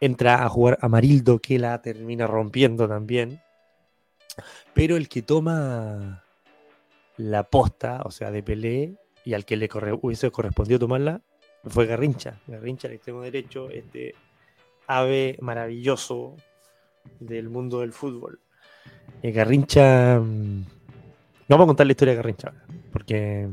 Entra 0.00 0.44
a 0.44 0.48
jugar 0.48 0.78
Amarildo, 0.80 1.40
que 1.40 1.58
la 1.58 1.82
termina 1.82 2.26
rompiendo 2.26 2.88
también. 2.88 3.40
Pero 4.74 4.96
el 4.96 5.08
que 5.08 5.22
toma 5.22 6.22
la 7.16 7.42
posta, 7.42 8.02
o 8.04 8.12
sea, 8.12 8.30
de 8.30 8.42
Pelé, 8.44 8.94
y 9.24 9.34
al 9.34 9.44
que 9.44 9.56
le 9.56 9.68
hubiese 10.00 10.30
correspondido 10.30 10.78
tomarla, 10.78 11.20
fue 11.64 11.86
Garrincha. 11.86 12.40
Garrincha, 12.46 12.86
el 12.86 12.94
extremo 12.94 13.22
derecho, 13.22 13.70
este 13.70 14.14
ave 14.86 15.36
maravilloso 15.40 16.36
del 17.18 17.48
mundo 17.48 17.80
del 17.80 17.92
fútbol. 17.92 18.40
Eh, 19.22 19.32
Garrincha. 19.32 20.22
No 21.48 21.56
vamos 21.56 21.64
a 21.64 21.68
contar 21.68 21.86
la 21.86 21.92
historia 21.92 22.12
de 22.12 22.16
Garrincha 22.16 22.52
porque 22.92 23.48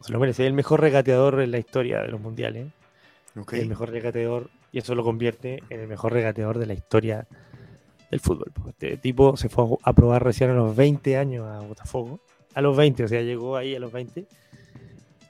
se 0.00 0.12
lo 0.12 0.18
merece. 0.18 0.42
Es 0.42 0.48
el 0.48 0.52
mejor 0.52 0.80
regateador 0.80 1.40
en 1.40 1.50
la 1.52 1.58
historia 1.58 2.00
de 2.00 2.08
los 2.08 2.20
mundiales. 2.20 2.66
El 3.52 3.68
mejor 3.68 3.90
regateador, 3.90 4.50
y 4.72 4.78
eso 4.78 4.94
lo 4.96 5.04
convierte 5.04 5.62
en 5.70 5.80
el 5.80 5.86
mejor 5.86 6.12
regateador 6.12 6.58
de 6.58 6.66
la 6.66 6.74
historia 6.74 7.28
del 8.10 8.18
fútbol. 8.18 8.52
Este 8.68 8.96
tipo 8.96 9.36
se 9.36 9.48
fue 9.48 9.64
a 9.82 9.92
probar 9.92 10.24
recién 10.24 10.50
a 10.50 10.54
los 10.54 10.74
20 10.74 11.16
años 11.16 11.46
a 11.46 11.60
Botafogo. 11.60 12.18
A 12.54 12.60
los 12.60 12.76
20, 12.76 13.04
o 13.04 13.08
sea, 13.08 13.22
llegó 13.22 13.56
ahí 13.56 13.76
a 13.76 13.78
los 13.78 13.92
20. 13.92 14.26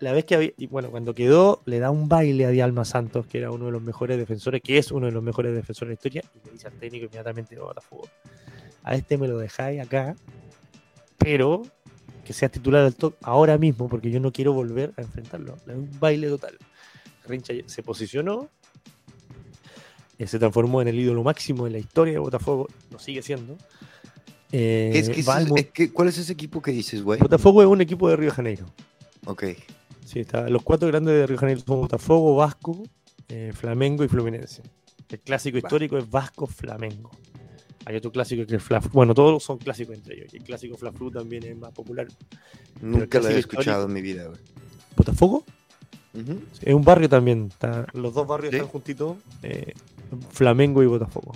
La 0.01 0.13
vez 0.13 0.25
que 0.25 0.35
había, 0.35 0.53
y 0.57 0.67
bueno, 0.67 0.91
cuando 0.91 1.15
quedó, 1.15 1.61
le 1.67 1.79
da 1.79 1.91
un 1.91 2.09
baile 2.09 2.47
a 2.47 2.49
Dialma 2.49 2.87
Santos, 2.87 3.27
que 3.27 3.37
era 3.37 3.51
uno 3.51 3.67
de 3.67 3.73
los 3.73 3.83
mejores 3.83 4.17
defensores, 4.17 4.63
que 4.63 4.79
es 4.79 4.91
uno 4.91 5.05
de 5.05 5.13
los 5.13 5.23
mejores 5.23 5.55
defensores 5.55 5.89
de 5.89 5.91
la 5.91 5.95
historia, 5.95 6.23
y 6.35 6.47
le 6.47 6.53
dice 6.53 6.69
al 6.69 6.79
técnico 6.79 7.05
inmediatamente 7.05 7.55
de 7.55 7.61
Botafogo. 7.61 8.09
A 8.83 8.95
este 8.95 9.19
me 9.19 9.29
lo 9.29 9.37
dejáis 9.37 9.83
acá, 9.83 10.17
pero 11.19 11.61
que 12.31 12.35
sea 12.35 12.49
titular 12.49 12.85
del 12.85 12.95
top 12.95 13.15
ahora 13.23 13.59
mismo, 13.59 13.89
porque 13.89 14.09
yo 14.09 14.21
no 14.21 14.31
quiero 14.33 14.53
volver 14.53 14.93
a 14.97 15.01
enfrentarlo. 15.03 15.57
Da 15.67 15.75
un 15.75 15.91
baile 15.99 16.29
total. 16.29 16.57
Rincha 17.27 17.53
se 17.67 17.83
posicionó, 17.83 18.49
eh, 20.17 20.29
se 20.29 20.39
transformó 20.39 20.81
en 20.81 20.87
el 20.87 20.97
ídolo 21.01 21.25
máximo 21.25 21.65
de 21.65 21.73
la 21.73 21.79
historia 21.79 22.13
de 22.13 22.21
Botafogo, 22.21 22.69
lo 22.93 23.01
sigue 23.01 23.21
siendo. 23.21 23.59
Eh, 24.53 24.93
Es 24.95 25.09
que, 25.11 25.21
es 25.57 25.71
que- 25.73 25.93
¿Cuál 25.93 26.07
es 26.07 26.19
ese 26.19 26.33
equipo 26.33 26.63
que 26.63 26.71
dices, 26.71 27.03
güey? 27.03 27.19
Botafogo 27.19 27.63
es 27.63 27.69
un 27.69 27.81
equipo 27.81 28.09
de 28.09 28.15
Río 28.15 28.31
de 28.31 28.37
Janeiro. 28.37 28.67
Ok. 29.27 29.47
Sí, 30.05 30.21
está, 30.21 30.49
los 30.49 30.63
cuatro 30.63 30.87
grandes 30.87 31.13
de 31.15 31.27
Río 31.27 31.35
de 31.35 31.41
Janeiro 31.41 31.63
son 31.67 31.81
Botafogo, 31.81 32.37
Vasco, 32.37 32.85
eh, 33.29 33.51
Flamengo 33.57 34.05
y 34.05 34.09
Fluminense. 34.09 34.63
El 35.09 35.19
clásico 35.19 35.59
histórico 35.59 35.99
es 35.99 36.09
Vasco-Flamengo. 36.09 37.11
Hay 37.87 37.97
otro 37.97 38.13
clásico 38.13 38.47
que 38.47 38.57
es 38.57 38.63
Fla 38.63 38.81
Bueno, 38.93 39.15
todos 39.15 39.43
son 39.43 39.59
clásicos 39.59 39.97
entre 39.97 40.15
ellos. 40.17 40.35
El 40.35 40.43
clásico 40.43 40.77
Fla 40.77 40.93
Flu 40.93 41.11
también 41.11 41.45
es 41.45 41.57
más 41.57 41.73
popular. 41.73 42.07
Nunca 42.81 43.19
lo 43.21 43.29
he 43.29 43.39
escuchado 43.39 43.87
en 43.87 43.93
mi 43.93 44.03
vida, 44.03 44.27
güey. 44.27 44.39
¿Botafogo? 44.97 45.45
Es 46.63 46.75
un 46.75 46.85
barrio 46.85 47.09
también. 47.09 47.47
está- 47.53 47.87
los 47.95 48.13
dos 48.15 48.27
barrios 48.27 48.51
Sí. 48.51 48.57
están 48.57 48.69
juntitos. 48.71 49.17
eh, 49.43 49.73
Flamengo 50.31 50.83
y 50.83 50.87
Botafogo. 50.87 51.33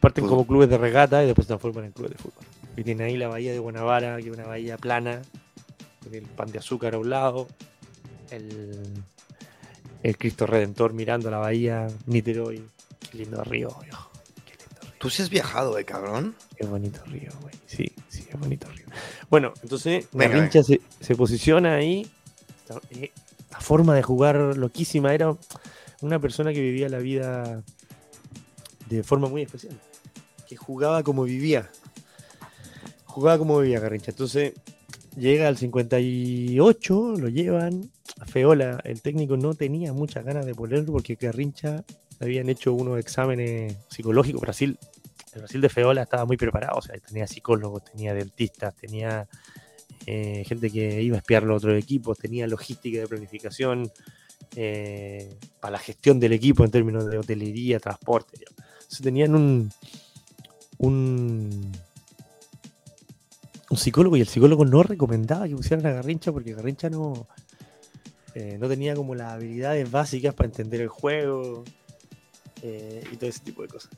Parten 0.00 0.22
Pues- 0.22 0.30
como 0.30 0.46
clubes 0.46 0.68
de 0.68 0.78
regata 0.78 1.22
y 1.22 1.26
después 1.26 1.46
se 1.46 1.48
transforman 1.48 1.84
en 1.86 1.92
clubes 1.92 2.12
de 2.12 2.18
fútbol. 2.18 2.44
Y 2.76 2.84
tiene 2.84 3.04
ahí 3.04 3.16
la 3.16 3.28
bahía 3.28 3.52
de 3.52 3.58
Guanabara, 3.58 4.16
que 4.18 4.28
es 4.30 4.34
una 4.36 4.46
bahía 4.46 4.76
plana. 4.78 5.22
Tiene 6.02 6.18
el 6.18 6.24
pan 6.26 6.50
de 6.50 6.58
azúcar 6.58 6.94
a 6.94 6.98
un 6.98 7.10
lado. 7.10 7.48
El, 8.30 8.82
el 10.02 10.18
Cristo 10.18 10.46
Redentor 10.46 10.92
mirando 10.92 11.30
la 11.30 11.38
bahía. 11.38 11.86
Niterói. 12.06 12.62
Qué 13.10 13.18
lindo 13.18 13.42
río, 13.44 13.68
viejo. 13.82 14.10
Qué. 15.04 15.08
Tú 15.08 15.10
sí 15.10 15.22
has 15.22 15.30
viajado, 15.30 15.78
eh, 15.78 15.84
cabrón. 15.84 16.34
Qué 16.56 16.66
bonito 16.66 17.02
río, 17.04 17.30
güey. 17.42 17.54
Sí, 17.66 17.92
sí, 18.08 18.26
es 18.28 18.40
bonito 18.40 18.68
río. 18.70 18.86
Bueno, 19.30 19.52
entonces 19.62 20.06
Venga, 20.12 20.34
Garrincha 20.34 20.62
se, 20.62 20.80
se 21.00 21.14
posiciona 21.14 21.74
ahí. 21.74 22.10
La, 22.68 22.80
eh, 22.90 23.12
la 23.50 23.60
forma 23.60 23.94
de 23.94 24.02
jugar 24.02 24.36
loquísima 24.56 25.14
era 25.14 25.36
una 26.00 26.18
persona 26.18 26.52
que 26.52 26.60
vivía 26.60 26.88
la 26.88 26.98
vida 26.98 27.62
de 28.88 29.02
forma 29.02 29.28
muy 29.28 29.42
especial. 29.42 29.78
Que 30.48 30.56
jugaba 30.56 31.02
como 31.02 31.24
vivía. 31.24 31.70
Jugaba 33.04 33.38
como 33.38 33.60
vivía 33.60 33.80
Garrincha. 33.80 34.10
Entonces 34.10 34.54
llega 35.16 35.48
al 35.48 35.56
58, 35.56 37.14
lo 37.18 37.28
llevan. 37.28 37.90
A 38.20 38.26
Feola, 38.26 38.80
el 38.84 39.02
técnico 39.02 39.36
no 39.36 39.54
tenía 39.54 39.92
muchas 39.92 40.24
ganas 40.24 40.46
de 40.46 40.54
ponerlo 40.54 40.92
porque 40.92 41.16
Garrincha 41.16 41.84
habían 42.20 42.48
hecho 42.48 42.72
unos 42.72 42.98
exámenes 42.98 43.76
psicológicos. 43.88 44.40
Brasil 44.40 44.78
el 45.34 45.40
Brasil 45.40 45.60
de 45.60 45.68
Feola 45.68 46.02
estaba 46.02 46.24
muy 46.24 46.36
preparado, 46.36 46.78
o 46.78 46.82
sea, 46.82 46.96
tenía 46.98 47.26
psicólogos, 47.26 47.84
tenía 47.84 48.14
dentistas, 48.14 48.74
tenía 48.74 49.28
eh, 50.06 50.44
gente 50.46 50.70
que 50.70 51.02
iba 51.02 51.16
a 51.16 51.18
espiar 51.18 51.42
los 51.42 51.58
otros 51.58 51.76
equipos, 51.82 52.18
tenía 52.18 52.46
logística 52.46 53.00
de 53.00 53.08
planificación 53.08 53.90
eh, 54.54 55.36
para 55.60 55.72
la 55.72 55.78
gestión 55.78 56.20
del 56.20 56.32
equipo 56.32 56.64
en 56.64 56.70
términos 56.70 57.06
de 57.06 57.18
hotelería, 57.18 57.80
transporte. 57.80 58.38
digamos. 58.38 58.60
Entonces 58.74 59.00
tenían 59.02 59.34
un, 59.34 59.72
un, 60.78 61.72
un 63.70 63.76
psicólogo 63.76 64.16
y 64.16 64.20
el 64.20 64.28
psicólogo 64.28 64.64
no 64.64 64.82
recomendaba 64.82 65.48
que 65.48 65.56
pusieran 65.56 65.86
a 65.86 65.92
Garrincha 65.92 66.30
porque 66.30 66.54
Garrincha 66.54 66.90
no, 66.90 67.26
eh, 68.34 68.56
no 68.60 68.68
tenía 68.68 68.94
como 68.94 69.14
las 69.14 69.32
habilidades 69.32 69.90
básicas 69.90 70.32
para 70.34 70.48
entender 70.48 70.80
el 70.80 70.88
juego 70.88 71.64
y 73.12 73.16
todo 73.16 73.28
ese 73.28 73.40
tipo 73.40 73.60
de 73.60 73.68
cosas. 73.68 73.90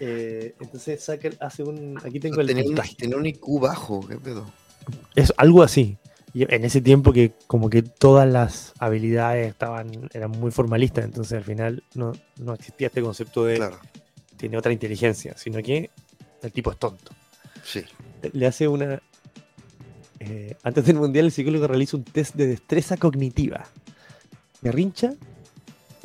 Eh, 0.00 0.54
entonces 0.60 1.02
Sacker 1.02 1.36
hace 1.40 1.62
un. 1.62 1.98
Aquí 2.04 2.20
tengo 2.20 2.40
el 2.40 2.46
Tenía 2.46 2.62
un, 2.62 2.68
puntaje. 2.68 2.94
tenía 2.94 3.16
un 3.16 3.26
IQ 3.26 3.60
bajo, 3.60 4.06
¿qué 4.06 4.16
pedo? 4.16 4.46
Es 5.14 5.32
algo 5.36 5.62
así. 5.62 5.98
Y 6.34 6.42
en 6.54 6.64
ese 6.64 6.80
tiempo 6.80 7.12
que 7.12 7.32
como 7.46 7.68
que 7.70 7.82
todas 7.82 8.28
las 8.28 8.74
habilidades 8.78 9.48
estaban 9.48 10.08
eran 10.12 10.30
muy 10.30 10.50
formalistas, 10.50 11.04
entonces 11.06 11.38
al 11.38 11.44
final 11.44 11.82
no, 11.94 12.12
no 12.36 12.54
existía 12.54 12.88
este 12.88 13.00
concepto 13.02 13.44
de 13.44 13.56
Claro, 13.56 13.78
tiene 14.36 14.56
otra 14.58 14.72
inteligencia, 14.72 15.36
sino 15.36 15.62
que 15.62 15.90
el 16.42 16.52
tipo 16.52 16.70
es 16.70 16.78
tonto. 16.78 17.12
sí. 17.64 17.82
Le 18.32 18.46
hace 18.46 18.66
una... 18.68 19.00
eh, 20.18 20.56
antes 20.64 20.84
del 20.84 20.96
Mundial 20.96 21.26
el 21.26 21.32
psicólogo 21.32 21.66
realiza 21.66 21.96
un 21.96 22.04
test 22.04 22.34
de 22.34 22.46
destreza 22.48 22.96
cognitiva. 22.96 23.64
Garrincha 24.60 25.14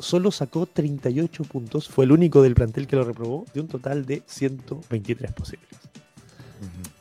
solo 0.04 0.30
sacó 0.30 0.66
38 0.66 1.42
puntos, 1.44 1.88
fue 1.88 2.04
el 2.04 2.12
único 2.12 2.42
del 2.42 2.54
plantel 2.54 2.86
que 2.86 2.94
lo 2.96 3.02
reprobó, 3.04 3.44
de 3.52 3.60
un 3.60 3.66
total 3.68 4.06
de 4.06 4.22
123 4.26 5.32
posibles. 5.32 5.68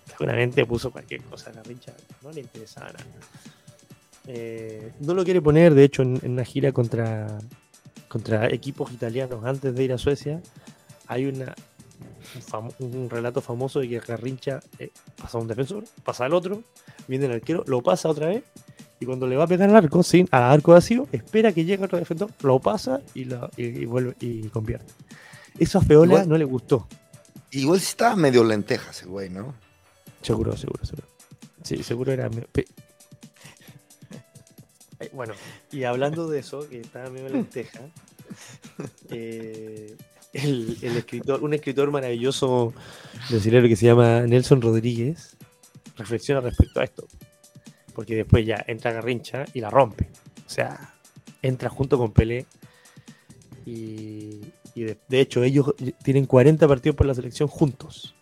Seguramente 0.10 0.66
puso 0.66 0.92
cualquier 0.92 1.22
cosa 1.24 1.50
a 1.50 1.54
Garrincha, 1.54 1.94
no 2.22 2.32
le 2.32 2.42
interesaba 2.42 2.88
nada. 2.88 3.06
Eh, 4.28 4.94
no 5.02 5.14
lo 5.14 5.24
quiere 5.24 5.42
poner, 5.42 5.74
de 5.74 5.84
hecho, 5.84 6.02
en, 6.02 6.20
en 6.24 6.32
una 6.34 6.46
gira 6.46 6.72
contra, 6.72 7.40
contra 8.08 8.48
equipos 8.50 8.92
italianos 8.92 9.44
antes 9.44 9.76
de 9.76 9.84
ir 9.84 9.92
a 9.94 9.98
Suecia. 9.98 10.42
Hay 11.08 11.26
una, 11.26 11.54
un, 12.36 12.42
famo- 12.42 12.74
un 12.80 13.10
relato 13.10 13.42
famoso 13.42 13.80
de 13.80 13.90
que 13.90 14.00
Garrincha 14.00 14.62
eh, 14.80 14.92
pasa 15.18 15.38
a 15.38 15.42
un 15.42 15.48
defensor, 15.48 15.84
pasa 16.04 16.26
al 16.26 16.34
otro, 16.34 16.64
viene 17.08 17.26
el 17.26 17.34
arquero, 17.34 17.64
lo 17.68 17.82
pasa 17.82 18.08
otra 18.10 18.28
vez. 18.28 18.44
Y 19.00 19.06
cuando 19.06 19.28
le 19.28 19.36
va 19.36 19.44
a 19.44 19.48
pegar 19.48 19.70
al 19.70 19.76
arco, 19.76 20.02
sin, 20.04 20.28
al 20.32 20.44
arco 20.44 20.72
vacío, 20.72 21.08
espera 21.12 21.52
que 21.52 21.66
llegue 21.66 21.84
otro 21.84 21.98
defensor, 21.98 22.30
lo 22.42 22.60
pasa 22.60 23.02
y, 23.14 23.26
lo- 23.26 23.50
y- 23.58 23.64
y 23.82 23.86
vuelve 23.86 24.16
y 24.22 24.44
convierte. 24.50 24.94
Eso 25.60 25.80
a 25.80 25.82
Feola 25.82 26.14
Igual- 26.14 26.30
no 26.30 26.38
le 26.38 26.46
gustó. 26.46 26.88
Igual 27.52 27.80
sí 27.80 27.88
estaba 27.90 28.16
medio 28.16 28.44
lentejas 28.44 29.02
el 29.04 29.10
güey, 29.10 29.30
¿no? 29.30 29.54
Seguro, 30.22 30.56
seguro, 30.58 30.86
seguro. 30.86 31.08
Sí, 31.64 31.84
seguro 31.84 32.12
era. 32.12 32.30
Eh, 35.00 35.10
Bueno, 35.14 35.34
y 35.72 35.84
hablando 35.84 36.30
de 36.30 36.40
eso, 36.40 36.68
que 36.70 36.80
estaba 36.80 37.10
medio 37.10 37.30
lenteja, 37.30 37.82
eh, 39.10 39.96
el, 40.34 40.78
el 40.82 40.98
escritor, 40.98 41.44
un 41.44 41.54
escritor 41.54 41.92
maravilloso 41.92 42.74
brasileño 43.30 43.68
que 43.68 43.76
se 43.76 43.86
llama 43.86 44.22
Nelson 44.22 44.62
Rodríguez 44.62 45.36
reflexiona 45.98 46.42
respecto 46.42 46.80
a 46.80 46.84
esto. 46.86 47.08
Porque 47.94 48.16
después 48.16 48.46
ya 48.46 48.64
entra 48.68 48.92
Garrincha 48.92 49.46
y 49.54 49.62
la 49.62 49.70
rompe. 49.70 50.10
O 50.46 50.50
sea, 50.50 50.94
entra 51.42 51.70
junto 51.70 51.98
con 51.98 52.12
Pelé. 52.12 52.46
Y, 53.66 54.42
y 54.76 54.84
de, 54.84 54.98
de 55.08 55.20
hecho, 55.20 55.44
ellos 55.44 55.74
tienen 56.04 56.26
40 56.26 56.68
partidos 56.68 56.96
por 56.96 57.08
la 57.08 57.14
selección 57.14 57.48
juntos. 57.48 58.16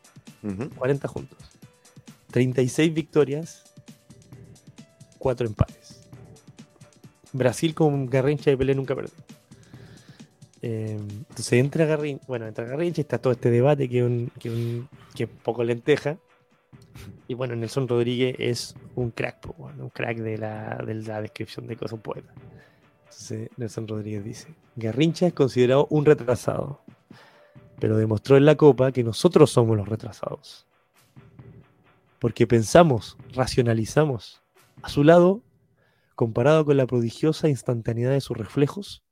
Ujú. 0.43 0.69
40 0.71 1.07
juntos. 1.07 1.37
36 2.31 2.93
victorias, 2.93 3.63
4 5.19 5.47
empates. 5.47 6.01
Brasil 7.33 7.73
con 7.73 8.07
Garrincha 8.07 8.51
y 8.51 8.55
Pelé 8.55 8.75
nunca 8.75 8.95
perdió. 8.95 9.13
Eh, 10.63 10.99
entonces 10.99 11.53
entra 11.53 11.85
Garrincha, 11.85 12.23
bueno, 12.27 12.45
entra 12.47 12.65
Garrincha 12.65 13.01
y 13.01 13.03
está 13.03 13.17
todo 13.17 13.33
este 13.33 13.49
debate 13.49 13.89
que, 13.89 14.03
un, 14.03 14.31
que, 14.39 14.49
un, 14.49 14.89
que 15.15 15.25
un 15.25 15.31
poco 15.43 15.63
lenteja. 15.63 16.17
Y 17.27 17.33
bueno, 17.33 17.55
Nelson 17.55 17.87
Rodríguez 17.87 18.35
es 18.39 18.75
un 18.95 19.11
crack, 19.11 19.47
un 19.57 19.89
crack 19.89 20.17
de 20.17 20.37
la, 20.37 20.83
de 20.85 20.95
la 20.95 21.21
descripción 21.21 21.67
de 21.67 21.77
cosas 21.77 21.99
poeta. 21.99 22.33
Entonces 23.03 23.49
Nelson 23.57 23.87
Rodríguez 23.87 24.23
dice, 24.23 24.55
Garrincha 24.75 25.27
es 25.27 25.33
considerado 25.33 25.87
un 25.89 26.05
retrasado, 26.05 26.81
pero 27.79 27.97
demostró 27.97 28.37
en 28.37 28.45
la 28.45 28.55
Copa 28.55 28.91
que 28.91 29.03
nosotros 29.03 29.51
somos 29.51 29.77
los 29.77 29.87
retrasados. 29.87 30.65
Porque 32.19 32.47
pensamos, 32.47 33.17
racionalizamos. 33.33 34.41
A 34.81 34.89
su 34.89 35.03
lado, 35.03 35.41
comparado 36.15 36.65
con 36.65 36.77
la 36.77 36.85
prodigiosa 36.85 37.49
instantaneidad 37.49 38.11
de 38.11 38.21
sus 38.21 38.37
reflejos, 38.37 39.03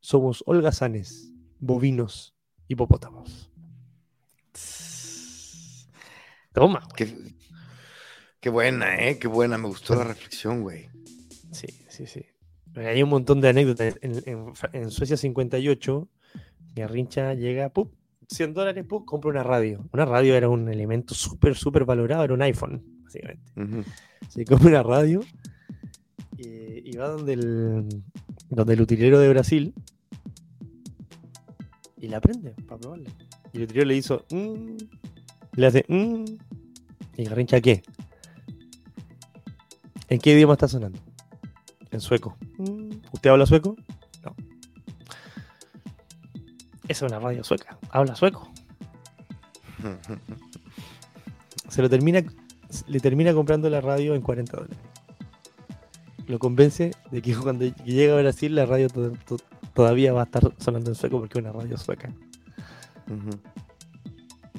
somos 0.00 0.42
holgazanes, 0.46 1.32
bovinos, 1.60 2.34
hipopótamos. 2.68 3.50
Toma. 6.54 6.80
güey. 6.80 6.94
Qué, 6.96 7.34
qué 8.40 8.48
buena, 8.48 8.96
¿eh? 8.96 9.18
Qué 9.18 9.28
buena. 9.28 9.58
Me 9.58 9.68
gustó 9.68 9.94
la 9.94 10.04
reflexión, 10.04 10.62
güey. 10.62 10.88
Sí, 11.52 11.66
sí, 11.88 12.06
sí. 12.06 12.24
Hay 12.76 13.02
un 13.02 13.10
montón 13.10 13.40
de 13.42 13.48
anécdotas. 13.50 13.96
En, 14.00 14.22
en 14.26 14.54
Fra- 14.54 14.70
en 14.72 14.90
Suecia 14.90 15.16
58, 15.18 16.08
Garrincha 16.74 17.34
llega, 17.34 17.68
¡pup! 17.68 17.92
100 18.28 18.54
dólares, 18.54 18.84
¡pup! 18.88 19.04
compra 19.04 19.30
una 19.30 19.42
radio. 19.42 19.84
Una 19.92 20.04
radio 20.06 20.34
era 20.34 20.48
un 20.48 20.68
elemento 20.68 21.14
súper, 21.14 21.54
súper 21.54 21.84
valorado, 21.84 22.24
era 22.24 22.34
un 22.34 22.42
iPhone, 22.42 22.82
básicamente. 23.04 23.52
Se 24.28 24.44
compra 24.44 24.68
una 24.70 24.82
radio 24.82 25.20
y, 26.38 26.90
y 26.90 26.96
va 26.96 27.08
donde 27.08 27.34
el, 27.34 28.02
donde 28.48 28.72
el 28.74 28.80
utilero 28.80 29.18
de 29.20 29.28
Brasil 29.28 29.74
y 31.98 32.08
la 32.08 32.20
prende 32.20 32.50
para 32.66 32.80
probarla. 32.80 33.10
Y 33.52 33.58
el 33.58 33.62
utilero 33.64 33.86
le 33.86 33.96
hizo, 33.96 34.24
"Mm", 34.30 34.76
le 35.56 35.66
hace, 35.66 35.84
"Mm", 35.88 36.24
y 37.16 37.24
Garrincha, 37.24 37.60
¿qué? 37.60 37.82
¿En 40.08 40.18
qué 40.20 40.32
idioma 40.34 40.54
está 40.54 40.68
sonando? 40.68 40.98
En 41.90 42.00
sueco. 42.00 42.36
"Mm". 42.58 42.90
¿Usted 43.12 43.30
habla 43.30 43.46
sueco? 43.46 43.76
No. 44.24 44.34
Esa 46.88 47.06
es 47.06 47.10
una 47.10 47.18
radio 47.20 47.42
sueca. 47.44 47.78
Habla 47.90 48.14
sueco. 48.14 48.50
se 51.68 51.82
lo 51.82 51.90
termina, 51.90 52.22
le 52.86 53.00
termina 53.00 53.32
comprando 53.34 53.68
la 53.70 53.80
radio 53.80 54.14
en 54.14 54.22
40 54.22 54.56
dólares. 54.56 54.78
Lo 56.26 56.38
convence 56.38 56.92
de 57.10 57.20
que 57.22 57.34
cuando 57.36 57.64
llega 57.84 58.14
a 58.16 58.22
Brasil 58.22 58.54
la 58.54 58.64
radio 58.66 58.88
to- 58.88 59.12
to- 59.26 59.36
todavía 59.74 60.12
va 60.12 60.22
a 60.22 60.24
estar 60.24 60.54
sonando 60.58 60.90
en 60.90 60.94
sueco 60.94 61.18
porque 61.18 61.38
es 61.38 61.44
una 61.44 61.52
radio 61.52 61.76
sueca. 61.76 62.10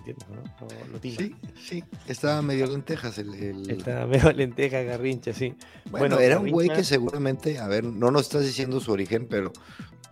¿Entiendes? 0.06 0.28
no? 0.30 0.68
Lo- 0.68 0.88
lo 0.94 1.00
tilda. 1.00 1.24
Sí, 1.24 1.36
sí. 1.64 1.84
Estaba 2.08 2.42
medio 2.42 2.68
lentejas 2.68 3.18
el. 3.18 3.34
el- 3.34 3.70
Está 3.72 4.06
medio 4.06 4.32
lenteja, 4.32 4.82
garrincha, 4.84 5.34
sí. 5.34 5.56
Bueno, 5.90 6.16
bueno, 6.16 6.20
era 6.20 6.40
un 6.40 6.50
güey 6.52 6.70
que 6.70 6.84
seguramente, 6.84 7.58
a 7.60 7.68
ver, 7.68 7.84
no 7.84 8.12
nos 8.12 8.24
estás 8.24 8.44
diciendo 8.44 8.80
su 8.80 8.92
origen, 8.92 9.28
pero, 9.30 9.52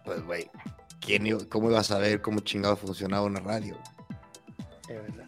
pues, 0.06 0.24
güey, 0.26 0.50
¿quién 1.00 1.28
iba- 1.28 1.46
¿cómo 1.50 1.70
iba 1.70 1.80
a 1.80 1.84
saber 1.84 2.22
cómo 2.22 2.40
chingado 2.40 2.76
funcionaba 2.76 3.26
una 3.26 3.40
radio? 3.40 3.78
Es 4.90 4.96
verdad. 4.96 5.26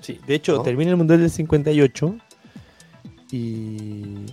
Sí, 0.00 0.20
de 0.26 0.34
hecho, 0.34 0.56
¿No? 0.56 0.62
termina 0.62 0.90
el 0.90 0.96
Mundial 0.96 1.20
del 1.20 1.30
58 1.30 2.16
y, 3.32 4.26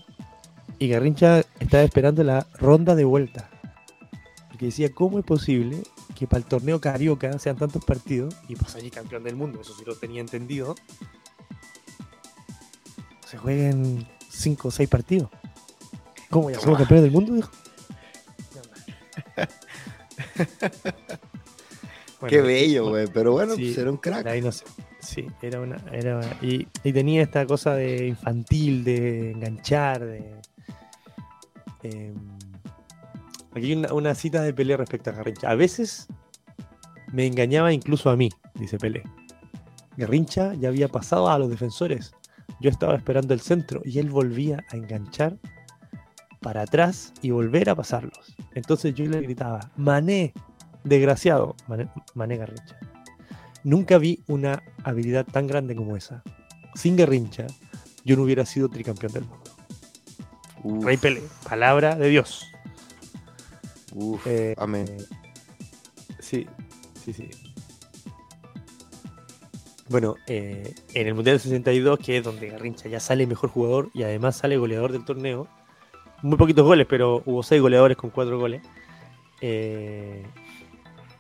y 0.77 0.87
Garrincha 0.87 1.41
estaba 1.59 1.83
esperando 1.83 2.23
la 2.23 2.45
ronda 2.59 2.95
de 2.95 3.05
vuelta. 3.05 3.49
Porque 4.49 4.65
decía, 4.65 4.91
¿cómo 4.93 5.17
es 5.19 5.25
posible 5.25 5.81
que 6.23 6.27
para 6.27 6.39
el 6.39 6.45
torneo 6.45 6.79
carioca 6.79 7.37
sean 7.37 7.57
tantos 7.57 7.83
partidos 7.83 8.33
y 8.47 8.55
pues 8.55 8.73
allí 8.75 8.89
campeón 8.89 9.23
del 9.23 9.35
mundo? 9.35 9.59
Eso 9.59 9.75
sí 9.77 9.83
lo 9.85 9.95
tenía 9.95 10.21
entendido. 10.21 10.73
Se 13.27 13.37
jueguen 13.37 14.07
5 14.29 14.69
o 14.69 14.71
6 14.71 14.87
partidos. 14.87 15.29
¿Cómo 16.29 16.49
ya 16.49 16.59
somos 16.61 16.77
campeones 16.77 17.03
del 17.03 17.11
mundo? 17.11 17.33
Dijo. 17.33 17.51
Qué 22.25 22.37
Bueno, 22.39 22.47
bello, 22.47 22.89
güey, 22.89 23.07
pero 23.07 23.33
bueno, 23.33 23.55
sí, 23.55 23.65
pues 23.65 23.77
era 23.79 23.91
un 23.91 23.97
crack. 23.97 24.25
Ahí 24.27 24.41
no 24.41 24.53
sé. 24.53 24.63
Sí, 25.01 25.27
era 25.41 25.59
una. 25.59 25.75
Era, 25.91 26.21
y, 26.41 26.69
y 26.83 26.93
tenía 26.93 27.21
esta 27.21 27.45
cosa 27.45 27.75
de 27.75 28.07
infantil, 28.07 28.85
de 28.85 29.31
enganchar, 29.31 30.05
de. 30.05 30.41
em, 31.83 32.15
aquí 33.51 33.65
hay 33.65 33.73
una, 33.73 33.93
una 33.93 34.15
cita 34.15 34.41
de 34.41 34.53
Pelé 34.53 34.77
respecto 34.77 35.09
a 35.09 35.13
Garrincha. 35.13 35.49
A 35.49 35.55
veces 35.55 36.07
me 37.13 37.25
engañaba 37.27 37.71
incluso 37.71 38.09
a 38.09 38.17
mí, 38.17 38.29
dice 38.55 38.77
Pelé. 38.77 39.03
Garrincha 39.95 40.53
ya 40.55 40.69
había 40.69 40.87
pasado 40.89 41.29
a 41.29 41.37
los 41.39 41.49
defensores. 41.49 42.13
Yo 42.59 42.69
estaba 42.69 42.95
esperando 42.95 43.33
el 43.33 43.39
centro 43.39 43.81
y 43.85 43.99
él 43.99 44.09
volvía 44.09 44.63
a 44.71 44.75
enganchar 44.75 45.37
para 46.41 46.63
atrás 46.63 47.13
y 47.21 47.29
volver 47.31 47.69
a 47.69 47.75
pasarlos. 47.75 48.35
Entonces 48.55 48.93
yo 48.95 49.05
le 49.05 49.21
gritaba, 49.21 49.71
Mané, 49.77 50.33
desgraciado, 50.83 51.55
Mané, 51.67 51.89
Mané 52.15 52.37
Garrincha. 52.37 52.77
Nunca 53.63 53.97
vi 53.97 54.23
una 54.27 54.61
habilidad 54.83 55.25
tan 55.25 55.47
grande 55.47 55.75
como 55.75 55.95
esa. 55.95 56.21
Sin 56.75 56.95
Garrincha, 56.97 57.45
yo 58.03 58.17
no 58.17 58.23
hubiera 58.23 58.45
sido 58.45 58.67
tricampeón 58.69 59.13
del 59.13 59.23
mundo. 59.25 59.43
Uf, 60.63 60.83
Rey 60.85 60.97
Pelé, 60.97 61.21
palabra 61.47 61.95
de 61.95 62.09
Dios. 62.09 62.45
uf, 63.93 64.25
Eh, 64.25 64.55
amén. 64.57 64.85
eh, 64.89 65.05
sí, 66.19 66.47
sí, 67.03 67.13
sí. 67.13 67.29
Bueno, 69.89 70.15
eh, 70.27 70.73
en 70.93 71.07
el 71.07 71.13
Mundial 71.13 71.35
del 71.35 71.41
62, 71.41 71.99
que 71.99 72.17
es 72.17 72.23
donde 72.23 72.49
Garrincha 72.49 72.89
ya 72.89 72.99
sale 72.99 73.27
mejor 73.27 73.49
jugador 73.49 73.89
y 73.93 74.03
además 74.03 74.37
sale 74.37 74.57
goleador 74.57 74.91
del 74.91 75.05
torneo, 75.05 75.47
muy 76.21 76.37
poquitos 76.37 76.65
goles, 76.65 76.87
pero 76.89 77.21
hubo 77.25 77.43
seis 77.43 77.61
goleadores 77.61 77.97
con 77.97 78.09
cuatro 78.09 78.39
goles, 78.39 78.61
eh, 79.41 80.23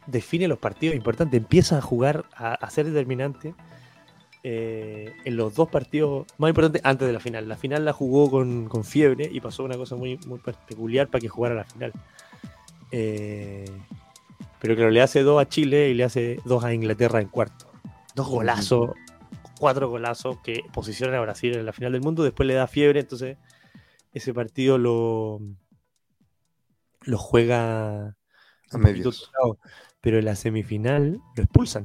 define 0.07 0.47
los 0.47 0.57
partidos 0.57 0.95
importantes, 0.95 1.37
empieza 1.37 1.77
a 1.77 1.81
jugar, 1.81 2.25
a, 2.35 2.53
a 2.53 2.69
ser 2.69 2.85
determinante 2.85 3.53
eh, 4.45 5.13
en 5.23 5.37
los 5.37 5.55
dos 5.55 5.69
partidos 5.69 6.27
más 6.37 6.49
importantes 6.49 6.81
antes 6.83 7.07
de 7.07 7.13
la 7.13 7.21
final. 7.21 7.47
La 7.47 7.55
final 7.55 7.85
la 7.85 7.93
jugó 7.93 8.29
con, 8.29 8.67
con 8.67 8.83
fiebre 8.83 9.29
y 9.31 9.39
pasó 9.39 9.63
una 9.63 9.77
cosa 9.77 9.95
muy, 9.95 10.19
muy 10.25 10.39
peculiar 10.67 11.07
para 11.07 11.21
que 11.21 11.29
jugara 11.29 11.55
la 11.55 11.63
final. 11.63 11.93
Eh, 12.91 13.63
pero 14.63 14.77
claro, 14.77 14.91
le 14.91 15.01
hace 15.01 15.23
dos 15.23 15.41
a 15.41 15.49
Chile 15.49 15.89
y 15.89 15.93
le 15.93 16.05
hace 16.05 16.39
dos 16.45 16.63
a 16.63 16.73
Inglaterra 16.73 17.19
en 17.19 17.27
cuarto. 17.27 17.69
Dos 18.15 18.29
golazos, 18.29 18.91
cuatro 19.59 19.89
golazos 19.89 20.37
que 20.41 20.61
posicionan 20.71 21.17
a 21.17 21.19
Brasil 21.19 21.53
en 21.53 21.65
la 21.65 21.73
final 21.73 21.91
del 21.91 21.99
mundo. 21.99 22.23
Después 22.23 22.47
le 22.47 22.53
da 22.53 22.65
fiebre, 22.65 23.01
entonces 23.01 23.37
ese 24.13 24.33
partido 24.33 24.77
lo, 24.77 25.41
lo 27.01 27.17
juega 27.17 28.15
A 28.71 28.77
medios. 28.77 29.29
poquito 29.35 29.59
pero 29.99 30.19
en 30.19 30.23
la 30.23 30.35
semifinal 30.37 31.19
lo 31.35 31.43
expulsan. 31.43 31.83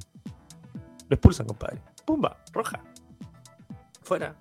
Lo 1.09 1.15
expulsan, 1.17 1.49
compadre. 1.49 1.81
Pumba, 2.05 2.45
roja. 2.53 2.81
Fuera. 4.03 4.37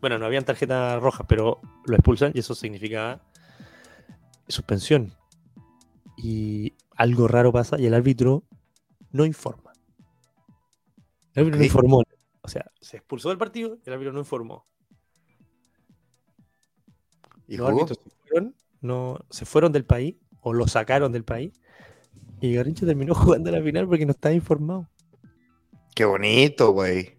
Bueno, 0.00 0.18
no 0.18 0.24
habían 0.24 0.46
tarjeta 0.46 0.98
roja, 0.98 1.24
pero 1.26 1.60
lo 1.84 1.94
expulsan 1.94 2.32
y 2.34 2.38
eso 2.38 2.54
significa 2.54 3.20
suspensión. 4.48 5.12
Y 6.16 6.72
algo 6.96 7.28
raro 7.28 7.52
pasa 7.52 7.78
y 7.78 7.86
el 7.86 7.94
árbitro 7.94 8.44
no 9.12 9.24
informa. 9.24 9.72
El 11.34 11.40
árbitro 11.42 11.58
no 11.58 11.64
informó. 11.64 12.02
O 12.42 12.48
sea, 12.48 12.70
se 12.80 12.96
expulsó 12.96 13.28
del 13.28 13.38
partido 13.38 13.78
y 13.84 13.88
el 13.88 13.94
árbitro 13.94 14.12
no 14.12 14.20
informó. 14.20 14.66
¿Y 17.48 17.56
los 17.56 17.68
jugó? 17.68 17.80
árbitros 17.82 18.00
se 18.04 18.28
fueron, 18.28 18.54
no, 18.80 19.18
se 19.30 19.44
fueron 19.44 19.72
del 19.72 19.84
país 19.84 20.16
o 20.40 20.52
lo 20.52 20.66
sacaron 20.66 21.12
del 21.12 21.24
país. 21.24 21.60
Y 22.40 22.54
Garrincha 22.54 22.86
terminó 22.86 23.14
jugando 23.14 23.50
la 23.50 23.62
final 23.62 23.86
porque 23.86 24.06
no 24.06 24.12
estaba 24.12 24.34
informado. 24.34 24.88
Qué 25.94 26.04
bonito, 26.04 26.72
güey. 26.72 27.16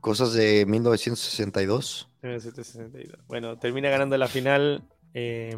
Cosas 0.00 0.32
de 0.32 0.66
1962. 0.66 2.08
1962. 2.22 3.18
Bueno, 3.26 3.58
termina 3.58 3.88
ganando 3.88 4.16
la 4.18 4.28
final. 4.28 4.84
eh, 5.14 5.56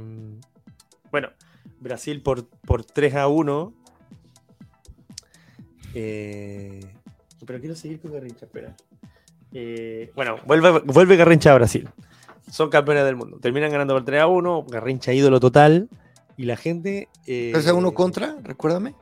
bueno, 1.11 1.31
Brasil 1.85 2.21
por, 2.23 2.49
por 2.49 2.85
3 2.85 3.15
a 3.15 3.29
1. 3.29 3.73
Eh, 5.95 6.81
pero 7.47 7.61
quiero 7.61 7.77
seguir 7.77 8.01
con 8.01 8.13
Garrincha, 8.13 8.47
espera. 8.47 8.75
Eh, 9.53 10.11
bueno, 10.17 10.39
vuelve, 10.47 10.81
vuelve 10.81 11.17
Garrincha 11.17 11.53
a 11.53 11.55
Brasil. 11.55 11.89
son 12.51 12.71
campeones 12.71 13.05
del 13.05 13.17
mundo. 13.17 13.39
Terminan 13.41 13.71
ganando 13.71 13.95
por 13.95 14.05
3 14.05 14.23
a 14.23 14.27
1, 14.27 14.65
Garrincha 14.69 15.13
ídolo 15.13 15.39
total. 15.41 15.89
Y 16.37 16.45
la 16.47 16.57
gente. 16.57 17.09
Eh, 17.27 17.51
3 17.53 17.69
a 17.69 17.75
1 17.75 17.95
contra, 17.95 18.37
recuérdame. 18.43 18.95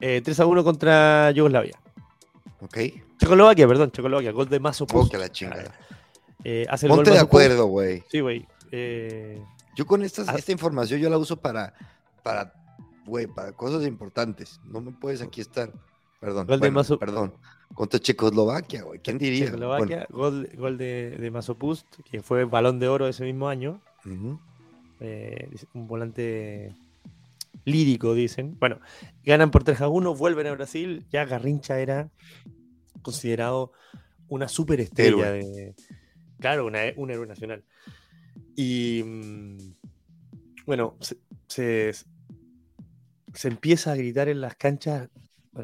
eh, 0.00 0.22
3 0.24 0.40
a 0.40 0.46
1 0.46 0.64
contra 0.64 1.30
Yugoslavia. 1.32 1.78
Ok. 2.60 2.78
Checoslovaquia, 3.18 3.68
perdón, 3.68 3.90
Checoslovaquia, 3.90 4.32
gol 4.32 4.48
de 4.48 4.60
Mazo 4.60 4.84
Oh, 4.84 4.86
Pust. 4.86 5.10
que 5.12 5.18
la 5.18 5.28
chingada. 5.30 5.74
Eh, 6.42 6.64
hace 6.70 6.86
el 6.86 6.90
gol 6.90 6.98
Ponte 7.00 7.10
de 7.10 7.16
Mazo 7.16 7.26
Pust. 7.28 7.42
acuerdo, 7.44 7.66
güey. 7.66 8.02
Sí, 8.10 8.20
güey. 8.20 8.46
Eh, 8.72 9.42
Yo 9.80 9.86
con 9.86 10.02
estas, 10.02 10.28
Ah. 10.28 10.34
esta 10.36 10.52
información 10.52 11.00
yo 11.00 11.08
la 11.08 11.16
uso 11.16 11.40
para, 11.40 11.72
para, 12.22 12.52
güey, 13.06 13.26
para 13.26 13.52
cosas 13.52 13.86
importantes. 13.86 14.60
No 14.66 14.82
me 14.82 14.92
puedes 14.92 15.22
aquí 15.22 15.40
estar. 15.40 15.72
Perdón, 16.20 16.46
Gol 16.46 16.60
de 16.60 16.68
bueno, 16.68 16.80
Mazo- 16.82 16.98
perdón. 16.98 17.32
Contra 17.72 17.98
Checoslovaquia, 17.98 18.82
güey. 18.82 19.00
¿Quién 19.00 19.16
diría? 19.16 19.46
Checoslovaquia, 19.46 20.06
gol, 20.10 20.50
gol 20.58 20.76
de, 20.76 21.16
de 21.18 21.30
Masopust, 21.30 21.86
que 22.04 22.20
fue 22.20 22.44
balón 22.44 22.78
de 22.78 22.88
oro 22.88 23.08
ese 23.08 23.24
mismo 23.24 23.48
año. 23.48 23.80
Bueno, 24.04 24.38
eh, 25.00 25.48
un 25.72 25.86
volante 25.88 26.74
lírico, 27.64 28.12
dicen. 28.12 28.58
Bueno, 28.60 28.80
ganan 29.24 29.50
por 29.50 29.64
3 29.64 29.80
a 29.80 29.88
1, 29.88 30.14
vuelven 30.14 30.46
a 30.48 30.52
Brasil. 30.52 31.06
Ya 31.10 31.24
Garrincha 31.24 31.78
era 31.78 32.10
considerado 33.00 33.72
una 34.28 34.46
superestrella 34.46 35.30
de. 35.32 35.74
Claro, 36.38 36.66
una, 36.66 36.80
un 36.96 37.10
héroe 37.10 37.26
nacional. 37.26 37.64
Y 38.62 39.02
mm, 39.02 39.56
bueno, 40.66 40.98
se, 41.00 41.16
se, 41.48 41.92
se 43.32 43.48
empieza 43.48 43.92
a 43.92 43.96
gritar 43.96 44.28
en 44.28 44.42
las 44.42 44.54
canchas 44.54 45.08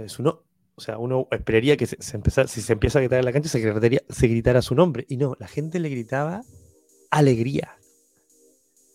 su 0.07 0.23
no. 0.23 0.43
O 0.77 0.81
sea, 0.81 0.97
uno 0.97 1.29
esperaría 1.31 1.77
que 1.77 1.87
se, 1.87 1.97
se 2.01 2.17
empezara- 2.17 2.49
si 2.49 2.63
se 2.63 2.73
empieza 2.73 2.99
a 2.99 3.03
gritar 3.03 3.19
en 3.19 3.27
la 3.27 3.33
cancha 3.33 3.51
se 3.51 3.61
gritaría, 3.61 4.01
se 4.09 4.29
gritara 4.29 4.63
su 4.63 4.75
nombre. 4.75 5.05
Y 5.11 5.19
no, 5.19 5.37
la 5.39 5.47
gente 5.47 5.79
le 5.79 5.91
gritaba 5.91 6.43
alegría. 7.11 7.77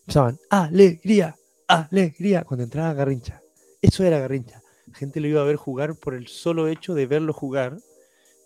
Empezaban, 0.01 0.39
alegría, 0.49 1.35
alegría, 1.67 2.43
cuando 2.43 2.63
entraba 2.63 2.95
Garrincha. 2.95 3.39
Eso 3.83 4.03
era 4.03 4.17
Garrincha. 4.17 4.63
La 4.87 4.95
gente 4.95 5.19
lo 5.19 5.27
iba 5.27 5.41
a 5.41 5.45
ver 5.45 5.57
jugar 5.57 5.95
por 5.95 6.15
el 6.15 6.27
solo 6.27 6.67
hecho 6.69 6.95
de 6.95 7.05
verlo 7.05 7.33
jugar, 7.33 7.77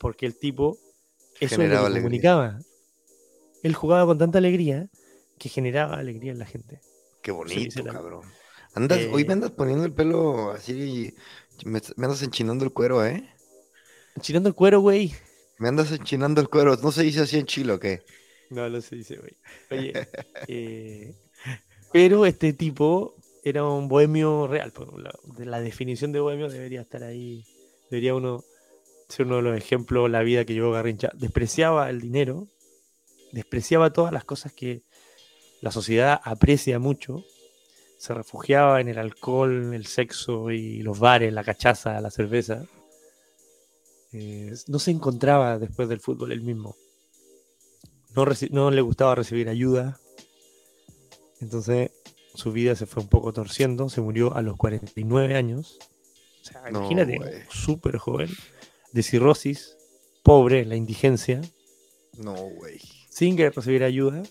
porque 0.01 0.25
el 0.25 0.37
tipo, 0.37 0.77
eso 1.39 1.61
es 1.61 1.69
lo 1.71 1.89
comunicaba. 1.93 2.59
Él 3.63 3.73
jugaba 3.73 4.05
con 4.05 4.17
tanta 4.17 4.39
alegría 4.39 4.89
que 5.37 5.49
generaba 5.49 5.97
alegría 5.97 6.31
en 6.31 6.39
la 6.39 6.45
gente. 6.45 6.81
Qué 7.21 7.31
bonito, 7.31 7.87
cabrón. 7.87 8.35
Andas, 8.73 9.07
hoy 9.11 9.23
Eh, 9.23 9.25
me 9.25 9.33
andas 9.33 9.51
poniendo 9.51 9.85
el 9.85 9.93
pelo 9.93 10.51
así. 10.51 11.15
Me, 11.65 11.81
me 11.97 12.05
andas 12.05 12.21
enchinando 12.23 12.65
el 12.65 12.73
cuero, 12.73 13.05
¿eh? 13.05 13.23
Tirando 14.21 14.49
el 14.49 14.55
cuero, 14.55 14.81
güey. 14.81 15.13
Me 15.57 15.67
andas 15.67 15.91
enchinando 15.91 16.39
el 16.41 16.49
cuero. 16.49 16.77
¿No 16.77 16.91
se 16.91 17.03
dice 17.03 17.21
así 17.21 17.37
en 17.37 17.45
Chile 17.45 17.73
o 17.73 17.79
qué? 17.79 18.03
No, 18.49 18.69
no 18.69 18.81
se 18.81 18.95
dice, 18.95 19.17
güey. 19.17 19.37
Oye, 19.71 19.99
eh, 20.47 21.15
pero 21.91 22.25
este 22.25 22.53
tipo 22.53 23.15
era 23.43 23.65
un 23.65 23.87
bohemio 23.87 24.47
real. 24.47 24.71
pues, 24.73 24.89
la 25.47 25.61
definición 25.61 26.11
de 26.11 26.19
bohemio 26.19 26.49
debería 26.49 26.81
estar 26.81 27.03
ahí. 27.03 27.47
Debería 27.89 28.15
uno 28.15 28.43
ser 29.09 29.25
uno 29.27 29.37
de 29.37 29.41
los 29.43 29.57
ejemplos 29.57 30.09
la 30.09 30.23
vida 30.23 30.45
que 30.45 30.53
llevó 30.53 30.71
Garrincha. 30.71 31.11
Despreciaba 31.15 31.89
el 31.89 32.01
dinero, 32.01 32.47
despreciaba 33.31 33.93
todas 33.93 34.13
las 34.13 34.25
cosas 34.25 34.53
que 34.53 34.83
la 35.61 35.71
sociedad 35.71 36.19
aprecia 36.23 36.79
mucho. 36.79 37.23
Se 37.97 38.13
refugiaba 38.13 38.81
en 38.81 38.87
el 38.89 38.97
alcohol, 38.97 39.73
el 39.73 39.85
sexo 39.87 40.51
y 40.51 40.79
los 40.83 40.99
bares, 40.99 41.33
la 41.33 41.43
cachaza, 41.43 41.99
la 42.01 42.11
cerveza. 42.11 42.65
Eh, 44.11 44.53
no 44.67 44.79
se 44.79 44.91
encontraba 44.91 45.57
después 45.59 45.89
del 45.89 45.99
fútbol 45.99 46.31
él 46.31 46.41
mismo 46.41 46.75
no, 48.15 48.25
no 48.51 48.71
le 48.71 48.81
gustaba 48.81 49.15
recibir 49.15 49.49
ayuda. 49.49 49.99
Entonces 51.41 51.91
su 52.33 52.51
vida 52.51 52.75
se 52.75 52.85
fue 52.85 53.03
un 53.03 53.09
poco 53.09 53.33
torciendo. 53.33 53.89
Se 53.89 54.01
murió 54.01 54.35
a 54.35 54.41
los 54.41 54.57
49 54.57 55.35
años. 55.35 55.77
O 56.41 56.45
sea, 56.45 56.61
No, 56.71 56.79
imagínate, 56.79 57.45
súper 57.49 57.97
joven. 57.97 58.29
De 58.93 59.03
cirrosis, 59.03 59.75
pobre, 60.23 60.65
la 60.65 60.75
indigencia, 60.77 61.41
No, 62.17 62.33
güey. 62.35 62.79
sin 63.09 63.35
que 63.35 63.49
recibir 63.49 63.83
ayuda. 63.83 64.23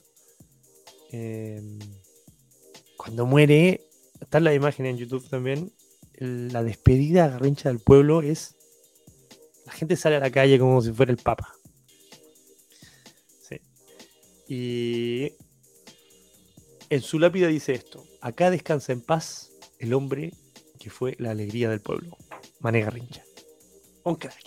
Eh, 1.17 1.63
cuando 2.97 3.25
muere, 3.25 3.87
está 4.21 4.41
la 4.41 4.53
imagen 4.53 4.87
en 4.87 4.97
YouTube 4.97 5.29
también. 5.29 5.73
La 6.19 6.65
despedida 6.65 7.29
garrincha 7.29 7.69
del 7.69 7.79
pueblo 7.79 8.21
es. 8.21 8.57
La 9.65 9.73
gente 9.73 9.95
sale 9.95 10.17
a 10.17 10.21
la 10.21 10.33
calle 10.33 10.59
como 10.59 10.83
si 10.83 10.93
fuera 10.93 11.13
el 11.13 11.19
Papa. 11.19 11.55
Sí. 13.49 13.61
Y 14.49 15.33
en 16.91 17.01
su 17.01 17.21
lápida 17.21 17.47
dice 17.47 17.75
esto: 17.75 18.05
Acá 18.21 18.51
descansa 18.51 18.93
en 18.93 19.01
paz 19.01 19.53
el 19.79 19.95
hombre 19.95 20.33
que 20.81 20.91
fue 20.91 21.15
la 21.21 21.31
alegría 21.31 21.71
del 21.71 21.81
pueblo. 21.81 22.17
Mané 22.59 22.81
Garrincha. 22.81 23.23
Un 24.03 24.17
crack. 24.17 24.43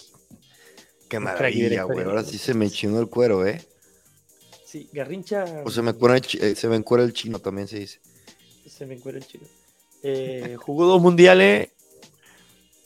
Qué 1.10 1.20
maravilla, 1.20 1.84
güey. 1.84 2.04
Ahora 2.04 2.24
sí 2.24 2.38
se 2.38 2.54
me 2.54 2.66
enchinó 2.66 3.00
el 3.00 3.08
cuero, 3.08 3.48
¿eh? 3.48 3.66
Sí, 4.68 4.90
Garrincha. 4.92 5.64
O 5.64 5.72
se 5.72 5.82
me, 5.82 5.92
el 5.92 6.24
eh, 6.42 6.54
se 6.54 6.68
me 6.68 6.76
encuera 6.76 7.02
el 7.06 7.14
chino, 7.14 7.40
también 7.40 7.70
se 7.70 7.80
dice. 7.80 8.02
Se 8.68 8.86
me 8.86 8.96
encuentra 8.96 9.24
el 9.24 9.26
chino. 9.26 9.46
Eh, 10.04 10.58
jugó 10.60 10.86
dos 10.86 11.02
mundiales. 11.02 11.70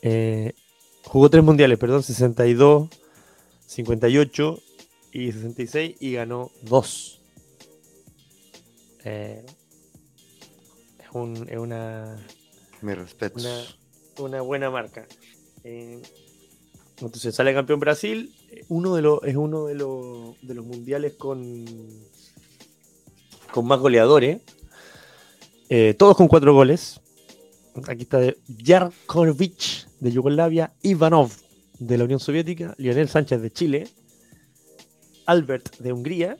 eh, 0.03 0.53
jugó 1.05 1.27
tres 1.32 1.43
mundiales, 1.43 1.79
perdón, 1.79 2.03
62, 2.03 2.88
58 3.65 4.61
y 5.11 5.32
66 5.32 5.95
y 5.99 6.13
ganó 6.13 6.51
dos. 6.61 7.19
Eh, 9.03 9.43
es, 10.99 11.07
un- 11.13 11.47
es 11.49 11.57
una, 11.57 12.23
Mi 12.82 12.93
respeto. 12.93 13.39
una, 13.39 13.63
una 14.19 14.41
buena 14.41 14.69
marca. 14.69 15.07
Entonces 15.63 17.34
sale 17.34 17.55
campeón 17.55 17.79
Brasil. 17.79 18.36
Uno 18.70 18.95
de 18.95 19.02
los, 19.02 19.20
es 19.24 19.36
uno 19.36 19.66
de 19.66 19.76
los, 19.76 20.41
de 20.41 20.54
los 20.54 20.66
mundiales 20.66 21.14
con, 21.14 21.66
con 23.52 23.66
más 23.66 23.80
goleadores. 23.80 24.41
Eh, 25.70 25.93
todos 25.97 26.18
con 26.18 26.28
cuatro 26.28 26.54
goles. 26.54 26.99
Aquí 27.88 28.04
está 28.04 28.18
de 28.20 28.38
Jarkovic 28.64 29.88
de 29.99 30.12
Yugoslavia, 30.12 30.74
Ivanov 30.82 31.32
de 31.80 31.97
la 31.97 32.04
Unión 32.04 32.20
Soviética, 32.20 32.76
Lionel 32.78 33.08
Sánchez 33.08 33.41
de 33.41 33.52
Chile, 33.52 33.88
Albert 35.26 35.78
de 35.78 35.93
Hungría. 35.93 36.38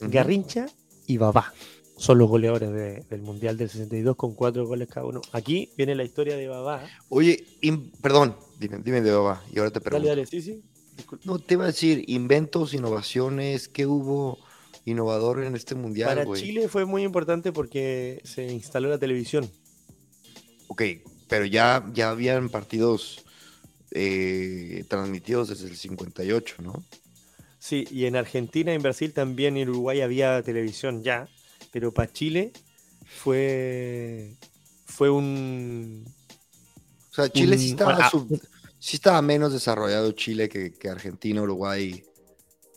Garrincha 0.00 0.66
y 1.08 1.16
Babá. 1.16 1.52
Son 1.96 2.18
los 2.18 2.28
goleadores 2.28 2.70
de- 2.72 3.02
del 3.10 3.20
Mundial 3.22 3.56
del 3.56 3.68
62 3.68 4.14
con 4.14 4.34
cuatro 4.34 4.64
goles 4.64 4.86
cada 4.88 5.06
uno. 5.06 5.20
Aquí 5.32 5.72
viene 5.76 5.96
la 5.96 6.04
historia 6.04 6.36
de 6.36 6.46
Babá. 6.46 6.86
Oye, 7.08 7.44
in- 7.62 7.90
perdón, 8.00 8.36
dime, 8.60 8.78
dime 8.84 9.00
de 9.00 9.10
Baba, 9.10 9.42
y 9.52 9.58
ahora 9.58 9.72
te 9.72 9.80
Dale, 9.80 9.84
pregunto. 9.90 10.08
dale, 10.08 10.26
sí, 10.26 10.40
sí. 10.40 10.62
No, 11.24 11.38
te 11.38 11.54
iba 11.54 11.64
a 11.64 11.68
decir, 11.68 12.04
inventos, 12.08 12.74
innovaciones, 12.74 13.68
¿qué 13.68 13.86
hubo 13.86 14.38
innovador 14.84 15.42
en 15.44 15.54
este 15.54 15.74
mundial, 15.74 16.08
Para? 16.08 16.32
Chile 16.32 16.68
fue 16.68 16.84
muy 16.84 17.02
importante 17.02 17.52
porque 17.52 18.20
se 18.24 18.46
instaló 18.46 18.88
la 18.88 18.98
televisión. 18.98 19.50
Ok, 20.68 20.82
pero 21.28 21.44
ya, 21.44 21.84
ya 21.92 22.10
habían 22.10 22.48
partidos 22.48 23.24
eh, 23.92 24.84
transmitidos 24.88 25.48
desde 25.48 25.68
el 25.68 25.76
58, 25.76 26.56
¿no? 26.62 26.84
Sí, 27.58 27.86
y 27.90 28.06
en 28.06 28.16
Argentina, 28.16 28.72
en 28.72 28.82
Brasil 28.82 29.12
también, 29.12 29.56
en 29.56 29.68
Uruguay 29.68 30.00
había 30.00 30.42
televisión 30.42 31.02
ya, 31.02 31.28
pero 31.72 31.92
para 31.92 32.12
Chile 32.12 32.52
fue 33.04 34.36
fue 34.86 35.10
un 35.10 36.04
O 37.10 37.14
sea, 37.14 37.28
Chile 37.30 37.58
sí 37.58 37.70
estaba, 37.70 38.02
sub- 38.02 38.30
sí 38.78 38.96
estaba 38.96 39.20
menos 39.22 39.52
desarrollado 39.52 40.12
Chile 40.12 40.48
que, 40.48 40.72
que 40.72 40.88
Argentina, 40.88 41.42
Uruguay, 41.42 42.02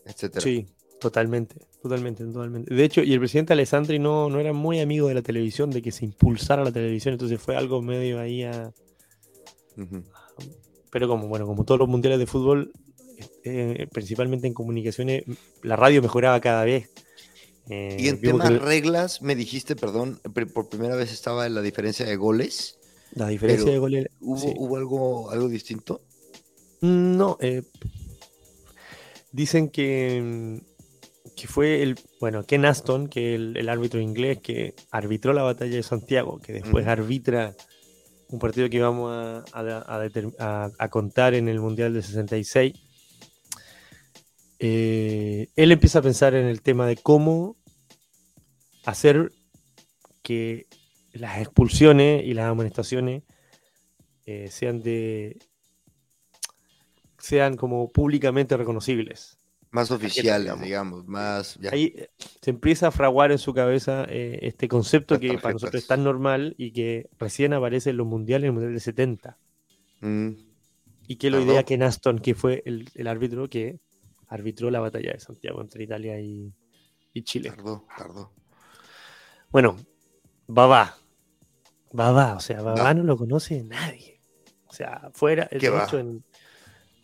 etcétera. 0.06 0.41
sí, 0.41 0.68
totalmente, 0.99 1.56
totalmente, 1.82 2.26
totalmente. 2.26 2.74
De 2.74 2.84
hecho, 2.84 3.02
y 3.04 3.14
el 3.14 3.20
presidente 3.20 3.54
Alessandri 3.54 3.99
no, 3.99 4.30
no 4.30 4.39
era 4.39 4.54
muy 4.54 4.80
amigo 4.80 5.08
de 5.08 5.16
la 5.16 5.22
televisión, 5.22 5.70
de 5.72 5.82
que 5.82 5.91
se 5.91 6.06
impulsara 6.06 6.64
la 6.64 6.72
televisión, 6.72 7.14
entonces 7.14 7.39
fue 7.41 7.56
algo 7.56 7.82
medio 7.82 8.20
ahí 8.20 8.43
a, 8.43 8.72
pero 10.91 11.08
como 11.08 11.28
bueno, 11.28 11.45
como 11.45 11.64
todos 11.64 11.80
los 11.80 11.88
mundiales 11.89 12.20
de 12.20 12.26
fútbol, 12.28 12.72
eh, 13.43 13.88
principalmente 13.91 14.47
en 14.47 14.54
comunicaciones, 14.54 15.24
la 15.64 15.76
radio 15.76 16.02
mejoraba 16.02 16.39
cada 16.41 16.66
vez. 16.66 16.89
Eh, 17.70 17.97
Y 17.99 18.10
en 18.10 18.20
temas 18.20 18.49
que 18.49 18.60
reglas, 18.60 19.22
me 19.22 19.36
dijiste, 19.36 19.76
perdón, 19.76 20.20
por 20.54 20.68
primera 20.68 20.95
vez 20.95 21.12
estaba 21.12 21.47
la 21.47 21.62
diferencia 21.62 22.06
de 22.06 22.16
goles. 22.16 22.78
La 23.16 23.28
diferencia 23.28 23.66
pero 23.66 23.74
de 23.74 23.80
goles. 23.80 24.07
¿Hubo, 24.20 24.38
sí. 24.38 24.53
hubo 24.57 24.78
algo, 24.78 25.32
algo 25.32 25.47
distinto? 25.49 26.01
No, 26.82 27.38
eh, 27.41 27.64
dicen 29.32 29.70
que, 29.70 30.62
que 31.36 31.47
fue 31.47 31.84
el, 31.84 31.99
bueno, 32.20 32.43
Ken 32.45 32.66
Aston, 32.66 33.07
que 33.07 33.36
el, 33.36 33.55
el 33.57 33.70
árbitro 33.70 33.99
inglés 33.99 34.39
que 34.39 34.74
arbitró 34.91 35.34
la 35.34 35.43
batalla 35.43 35.76
de 35.76 35.84
Santiago, 35.84 36.39
que 36.39 36.53
después 36.53 36.88
arbitra 36.88 37.55
un 38.30 38.39
partido 38.39 38.70
que 38.70 38.80
vamos 38.80 39.12
a, 39.12 39.43
a- 40.80 40.88
contar 40.89 41.34
en 41.34 41.49
el 41.49 41.59
Mundial 41.59 41.93
del 41.93 42.01
66. 42.03 42.74
Eh, 44.59 45.49
él 45.55 45.72
empieza 45.72 45.99
a 45.99 46.03
pensar 46.03 46.36
en 46.36 46.45
el 46.45 46.62
tema 46.62 46.88
de 46.88 46.95
cómo 46.97 47.57
hacer 48.86 49.32
que 50.22 50.68
las 51.14 51.39
expulsiones 51.39 52.24
y 52.26 52.34
las 52.34 52.45
amonestaciones 52.45 53.24
eh, 54.26 54.47
sean 54.49 54.82
de 54.82 55.39
sean 57.18 57.55
como 57.55 57.91
públicamente 57.91 58.57
reconocibles. 58.57 59.38
Más 59.70 59.89
oficiales, 59.89 60.59
digamos, 60.59 61.07
más... 61.07 61.57
Ahí 61.72 61.93
eh, 61.95 62.09
se 62.41 62.49
empieza 62.49 62.88
a 62.88 62.91
fraguar 62.91 63.32
en 63.32 63.38
su 63.38 63.53
cabeza 63.53 64.05
eh, 64.09 64.39
este 64.41 64.68
concepto 64.68 65.18
que 65.18 65.38
para 65.38 65.53
nosotros 65.53 65.82
es 65.82 65.88
tan 65.88 66.03
normal 66.03 66.55
y 66.57 66.72
que 66.72 67.09
recién 67.18 67.53
aparece 67.53 67.91
en 67.91 67.97
los 67.97 68.07
mundiales, 68.07 68.43
en 68.43 68.47
el 68.47 68.53
mundial 68.53 68.74
de 68.74 68.80
70. 68.82 69.38
Mm. 70.01 70.30
Y 71.07 71.16
que 71.16 71.30
lo 71.30 71.39
idea 71.39 71.64
que 71.64 71.76
Aston, 71.76 72.20
que 72.20 72.36
fue 72.36 72.64
el, 72.66 73.07
árbitro 73.07 73.49
que 73.49 73.80
arbitró 74.28 74.72
la 74.72 74.82
batalla 74.82 75.14
de 75.14 75.20
Santiago 75.20 75.62
entre 75.62 75.84
Italia 75.84 76.20
y, 76.20 76.53
Chile. 77.24 77.49
Tardó, 77.49 77.86
tardó. 77.97 78.34
Bueno, 79.51 79.78
Babá. 80.47 81.01
Babá, 81.94 82.36
o 82.36 82.39
sea, 82.39 82.62
Babá 82.62 82.94
no, 82.94 83.04
lo 83.04 83.18
conoce 83.18 83.64
nadie. 83.64 84.20
O 84.68 84.74
sea, 84.74 85.12
fuera, 85.14 85.50
de 85.52 85.58
hecho, 85.58 86.00
en, 86.00 86.24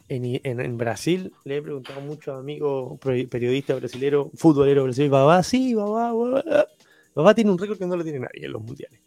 en, 0.10 0.78
Brasil 0.78 1.34
le 1.44 1.58
he 1.58 1.62
preguntado 1.62 2.00
mucho 2.00 2.34
a 2.34 2.40
amigos 2.40 2.98
periodistas 3.00 3.80
brasileños, 3.80 4.28
futbolero 4.36 4.84
brasileño, 4.84 5.12
Babá, 5.12 5.44
sí, 5.44 5.74
Babá, 5.74 6.14
Babá. 7.14 7.36
tiene 7.36 7.52
un 7.52 7.58
récord 7.58 7.78
que 7.78 7.86
no 7.86 7.98
lo 7.98 8.04
tiene 8.04 8.20
nadie 8.20 8.46
en 8.46 8.52
los 8.52 8.62
mundiales. 8.62 9.02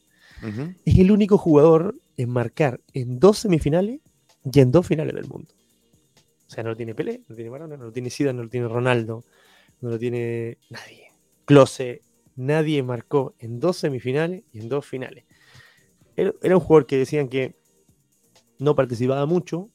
Es 0.84 0.98
el 0.98 1.10
único 1.10 1.36
jugador 1.36 1.96
en 2.16 2.30
marcar 2.30 2.80
en 2.94 3.18
dos 3.18 3.38
semifinales 3.38 4.00
y 4.50 4.60
en 4.60 4.72
dos 4.72 4.86
finales 4.86 5.14
del 5.14 5.28
mundo. 5.28 5.52
O 6.46 6.50
sea, 6.50 6.64
no 6.64 6.70
lo 6.70 6.76
tiene 6.76 6.94
Pelé, 6.94 7.18
no 7.18 7.26
lo 7.28 7.34
tiene 7.36 7.50
Maradona, 7.50 7.76
no 7.76 7.84
lo 7.84 7.92
tiene 7.92 8.10
Zidane, 8.10 8.36
no 8.36 8.42
lo 8.44 8.48
tiene 8.48 8.68
Ronaldo, 8.68 9.24
no 9.80 9.90
lo 9.90 9.98
tiene 9.98 10.58
nadie. 10.68 11.12
Close, 11.44 12.02
nadie 12.36 12.82
marcó 12.82 13.34
en 13.38 13.60
dos 13.60 13.76
semifinales 13.76 14.42
y 14.52 14.60
en 14.60 14.68
dos 14.68 14.86
finales. 14.86 15.24
Era 16.42 16.56
un 16.56 16.60
jugador 16.60 16.86
que 16.86 16.98
decían 16.98 17.28
que 17.28 17.56
no 18.58 18.74
participaba 18.74 19.26
mucho, 19.26 19.70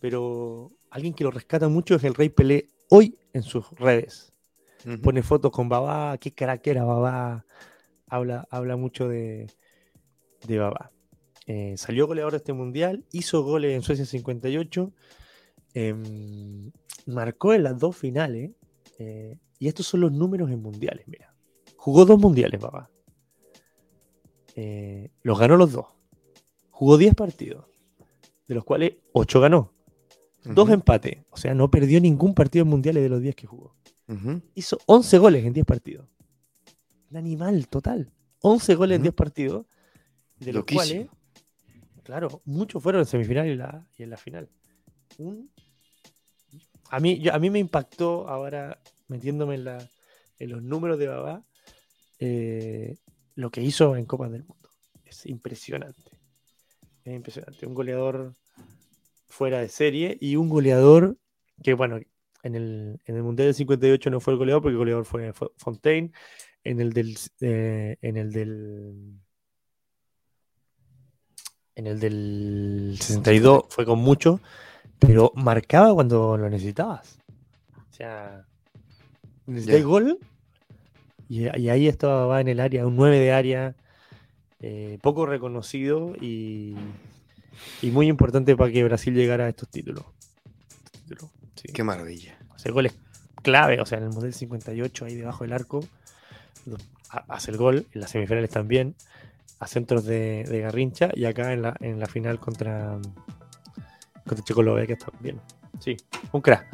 pero 0.00 0.72
alguien 0.90 1.14
que 1.14 1.24
lo 1.24 1.30
rescata 1.30 1.68
mucho 1.68 1.94
es 1.94 2.04
el 2.04 2.14
Rey 2.14 2.28
Pelé 2.28 2.68
hoy 2.90 3.18
en 3.32 3.42
sus 3.42 3.70
redes. 3.72 4.32
Pone 5.02 5.22
fotos 5.22 5.50
con 5.50 5.70
Babá, 5.70 6.18
qué 6.18 6.32
carácter 6.32 6.76
era 6.76 6.84
Babá. 6.84 7.46
Habla, 8.06 8.46
habla 8.50 8.76
mucho 8.76 9.08
de, 9.08 9.46
de 10.46 10.58
Babá. 10.58 10.92
Eh, 11.46 11.74
salió 11.78 12.06
goleador 12.06 12.32
de 12.32 12.38
este 12.38 12.52
mundial, 12.52 13.04
hizo 13.10 13.42
goles 13.42 13.74
en 13.74 13.82
Suecia 13.82 14.04
58, 14.04 14.92
em, 15.72 16.70
marcó 17.06 17.54
en 17.54 17.62
las 17.62 17.78
dos 17.78 17.96
finales. 17.96 18.50
Eh, 18.98 19.38
y 19.58 19.68
estos 19.68 19.86
son 19.86 20.00
los 20.00 20.12
números 20.12 20.50
en 20.50 20.60
mundiales, 20.60 21.08
mira. 21.08 21.34
Jugó 21.76 22.04
dos 22.04 22.18
mundiales, 22.18 22.60
Babá. 22.60 22.90
Eh, 24.54 25.10
los 25.22 25.38
ganó 25.38 25.56
los 25.56 25.72
dos. 25.72 25.86
Jugó 26.70 26.96
10 26.96 27.14
partidos, 27.14 27.66
de 28.46 28.54
los 28.54 28.64
cuales 28.64 28.94
8 29.12 29.40
ganó. 29.40 29.72
Dos 30.44 30.68
empates. 30.70 31.18
O 31.30 31.36
sea, 31.36 31.54
no 31.54 31.70
perdió 31.70 32.00
ningún 32.00 32.34
partido 32.34 32.64
en 32.64 32.68
mundiales 32.68 33.02
de 33.02 33.08
los 33.08 33.22
10 33.22 33.34
que 33.34 33.46
jugó. 33.46 33.74
Hizo 34.54 34.78
11 34.86 35.18
goles 35.18 35.44
en 35.44 35.52
10 35.54 35.64
partidos. 35.64 36.06
Un 37.10 37.16
animal 37.16 37.66
total. 37.68 38.12
11 38.40 38.74
goles 38.74 38.96
en 38.96 39.02
10 39.02 39.14
partidos. 39.14 39.66
De 40.38 40.52
los 40.52 40.64
cuales, 40.64 41.08
claro, 42.02 42.42
muchos 42.44 42.82
fueron 42.82 43.00
en 43.00 43.06
semifinal 43.06 43.48
y, 43.48 43.56
la, 43.56 43.86
en 43.96 44.10
la 44.10 44.16
final. 44.16 44.50
a, 46.90 47.00
mí, 47.00 47.22
a 47.28 47.38
mí 47.38 47.50
me 47.50 47.60
impactó 47.60 48.28
ahora, 48.28 48.78
metiéndome 49.08 49.54
en, 49.54 49.64
la, 49.64 49.90
en 50.38 50.50
los 50.50 50.62
números 50.62 50.98
de 50.98 51.08
Babá, 51.08 51.42
eh, 52.18 52.98
lo 53.34 53.50
que 53.50 53.62
hizo 53.62 53.96
en 53.96 54.06
Copa 54.06 54.28
del 54.28 54.44
Mundo. 54.44 54.68
Es 55.04 55.26
impresionante. 55.26 56.10
Es 57.04 57.14
impresionante. 57.14 57.66
Un 57.66 57.74
goleador 57.74 58.34
fuera 59.26 59.60
de 59.60 59.68
serie 59.68 60.16
y 60.20 60.36
un 60.36 60.48
goleador 60.48 61.18
que, 61.62 61.74
bueno, 61.74 61.98
en 62.42 62.54
el, 62.54 63.00
en 63.06 63.16
el 63.16 63.22
Mundial 63.22 63.48
del 63.48 63.54
58 63.54 64.10
no 64.10 64.20
fue 64.20 64.34
el 64.34 64.38
goleador 64.38 64.62
porque 64.62 64.72
el 64.72 64.78
goleador 64.78 65.04
fue, 65.04 65.32
Fontaine. 65.56 66.12
En 66.62 66.80
el 66.80 66.92
del. 66.92 67.18
Eh, 67.40 67.96
en 68.00 68.16
el 68.16 68.32
del. 68.32 69.20
En 71.76 71.86
el 71.86 71.98
del 71.98 72.96
62 73.00 73.64
fue 73.68 73.84
con 73.84 73.98
mucho, 73.98 74.40
pero 74.98 75.32
marcaba 75.34 75.92
cuando 75.92 76.36
lo 76.36 76.48
necesitabas. 76.48 77.18
O 77.90 77.92
sea, 77.92 78.46
necesitáis 79.46 79.84
gol 79.84 80.18
y, 81.28 81.46
ahí 81.68 81.88
estaba 81.88 82.40
en 82.40 82.48
el 82.48 82.60
área, 82.60 82.86
un 82.86 82.96
9 82.96 83.18
de 83.18 83.32
área, 83.32 83.74
eh, 84.60 84.98
poco 85.02 85.26
reconocido 85.26 86.14
y, 86.20 86.74
y 87.82 87.90
muy 87.90 88.08
importante 88.08 88.56
para 88.56 88.72
que 88.72 88.84
Brasil 88.84 89.14
llegara 89.14 89.46
a 89.46 89.48
estos 89.48 89.68
títulos. 89.68 90.04
Qué 91.72 91.82
maravilla. 91.82 92.38
Hacer 92.54 92.72
goles 92.72 92.94
clave, 93.42 93.80
o 93.80 93.86
sea, 93.86 93.98
en 93.98 94.04
el 94.04 94.10
Mundial 94.10 94.34
58, 94.34 95.04
ahí 95.04 95.14
debajo 95.14 95.44
del 95.44 95.52
arco, 95.52 95.84
hace 97.28 97.50
el 97.50 97.56
gol, 97.56 97.86
en 97.92 98.00
las 98.00 98.10
semifinales 98.10 98.50
también, 98.50 98.96
a 99.60 99.66
centros 99.66 100.04
de, 100.04 100.44
Garrincha 100.62 101.10
y 101.14 101.26
acá 101.26 101.52
en 101.52 101.62
la, 101.62 101.76
en 101.80 102.00
la 102.00 102.06
final 102.06 102.40
contra, 102.40 102.98
contra 104.26 104.44
Checoslovaquia 104.44 104.96
también. 104.96 105.40
Sí, 105.78 105.96
un 106.32 106.40
crack. 106.40 106.66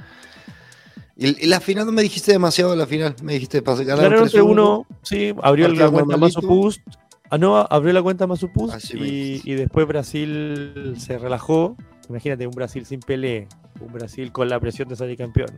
Y, 1.21 1.47
la 1.47 1.61
final 1.61 1.85
no 1.85 1.93
me 1.93 2.01
dijiste 2.01 2.33
demasiado 2.33 2.75
la 2.75 2.87
final, 2.87 3.15
me 3.23 3.35
dijiste 3.35 3.61
para 3.61 3.85
ganar 3.85 4.11
3-1. 4.11 4.87
Sí, 5.03 5.35
abrió 5.43 5.69
la 5.69 5.91
cuenta 5.91 6.17
Mazopust. 6.17 6.81
Ah, 7.29 7.37
no, 7.37 7.59
abrió 7.59 7.93
la 7.93 8.03
cuenta 8.03 8.27
Mazopust 8.27 8.95
y, 8.95 9.43
y, 9.45 9.55
después 9.55 9.87
Brasil 9.87 10.95
se 10.99 11.19
relajó. 11.19 11.77
Imagínate, 12.09 12.47
un 12.47 12.55
Brasil 12.55 12.87
sin 12.87 13.01
Pelé, 13.01 13.47
un 13.81 13.93
Brasil 13.93 14.33
con 14.33 14.49
la 14.49 14.59
presión 14.59 14.89
de 14.89 14.97
salir 14.97 15.19
campeón. 15.19 15.51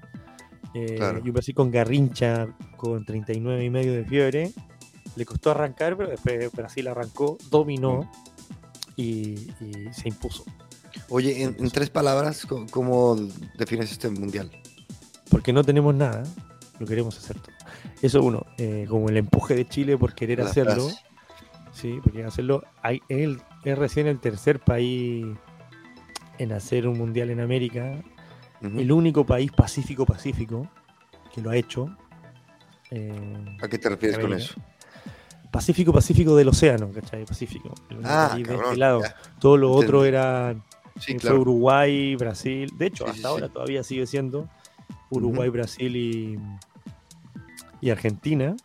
Eh, 0.75 0.99
y 1.25 1.29
un 1.29 1.33
Brasil 1.33 1.55
con 1.55 1.71
Garrincha, 1.71 2.49
con 2.77 3.05
39 3.05 3.65
y 3.65 3.71
medio 3.71 3.93
de 3.93 4.05
fiebre. 4.05 4.53
Le 5.15 5.25
costó 5.25 5.53
arrancar, 5.53 5.97
pero 5.97 6.11
después 6.11 6.51
Brasil 6.53 6.89
arrancó, 6.89 7.39
dominó 7.51 8.11
y, 8.97 9.37
se 9.93 10.09
impuso. 10.09 10.45
Oye, 11.09 11.43
en, 11.43 11.71
tres 11.71 11.89
palabras, 11.89 12.47
¿cómo 12.71 13.17
defines 13.57 13.93
este 13.93 14.11
mundial? 14.11 14.51
Porque 15.33 15.55
no 15.55 15.65
tenemos 15.65 15.95
nada, 15.95 16.25
lo 16.79 16.87
queremos 16.87 17.17
hacer 17.17 17.39
todo. 17.39 17.55
Eso 18.03 18.23
uno, 18.23 18.45
eh, 18.59 18.85
como 18.87 19.09
el 19.09 19.17
empuje 19.17 19.55
de 19.55 19.67
Chile 19.67 19.97
por 19.97 20.15
querer 20.15 20.43
hacerlo. 20.43 20.91
Sí, 21.73 21.99
porque 22.05 22.23
hacerlo. 22.23 22.63
Hay, 22.83 23.01
él 23.09 23.41
es 23.65 23.79
recién 23.79 24.07
el 24.07 24.21
tercer 24.21 24.61
país 24.61 25.27
en 26.39 26.53
hacer 26.53 26.87
un 26.87 26.99
mundial 26.99 27.31
en 27.31 27.41
América. 27.41 27.95
El 28.61 28.93
único 28.93 29.25
país 29.25 29.51
pacífico-pacífico 29.51 30.69
que 31.35 31.41
lo 31.41 31.49
ha 31.49 31.57
hecho. 31.57 31.97
Eh, 32.91 33.57
¿A 33.63 33.69
qué 33.69 33.79
te 33.79 33.89
refieres 33.89 34.19
con 34.19 34.35
eso? 34.35 34.55
Pacífico-pacífico 35.51 36.37
del 36.37 36.49
océano, 36.49 36.91
¿cachai? 36.93 37.25
Pacífico. 37.25 37.73
ah, 38.05 38.37
de 38.37 38.55
este 38.55 38.77
lado. 38.77 39.01
Todo 39.41 39.57
lo 39.57 39.73
otro 39.73 40.05
era 40.05 40.55
sí, 41.01 41.17
eh, 41.21 41.33
Uruguay, 41.33 42.17
Brasil. 42.17 42.71
De 42.77 42.87
hecho, 42.87 43.07
hasta 43.07 43.29
ahora 43.29 43.49
todavía 43.49 43.83
sigue 43.83 44.07
siendo 44.07 44.47
Uruguay, 45.13 45.49
Brasil 45.51 45.95
y, 45.95 46.39
y, 47.81 47.91
Argentina, 47.91 48.57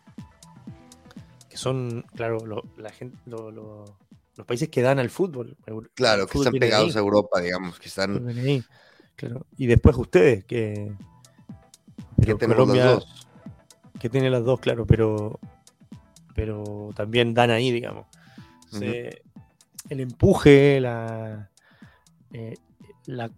que 1.49 1.57
son, 1.57 2.05
claro, 2.15 2.39
la 2.77 2.89
gente, 2.89 3.17
los 3.25 4.45
países 4.45 4.69
que 4.69 4.81
dan 4.81 4.99
al 4.99 5.09
fútbol. 5.09 5.57
Claro, 5.93 6.25
que 6.27 6.37
están 6.37 6.53
pegados 6.53 6.95
a 6.95 6.99
Europa, 6.99 7.41
digamos, 7.41 7.79
que 7.79 7.89
están... 7.89 8.23
claro. 9.15 9.45
Y 9.57 9.67
después 9.67 9.95
ustedes, 9.97 10.45
que... 10.45 10.93
Que 12.21 12.35
tenemos 12.35 12.67
las 12.69 12.85
dos. 12.85 13.27
Que 13.99 14.09
tiene 14.09 14.29
las 14.29 14.43
dos, 14.43 14.59
claro, 14.59 14.85
pero, 14.85 15.39
pero 16.33 16.91
también 16.95 17.33
dan 17.33 17.51
ahí, 17.51 17.71
digamos. 17.71 18.05
el 18.71 19.99
empuje, 19.99 20.79
la, 20.79 21.49
eh, 22.31 22.55
la 23.05 23.31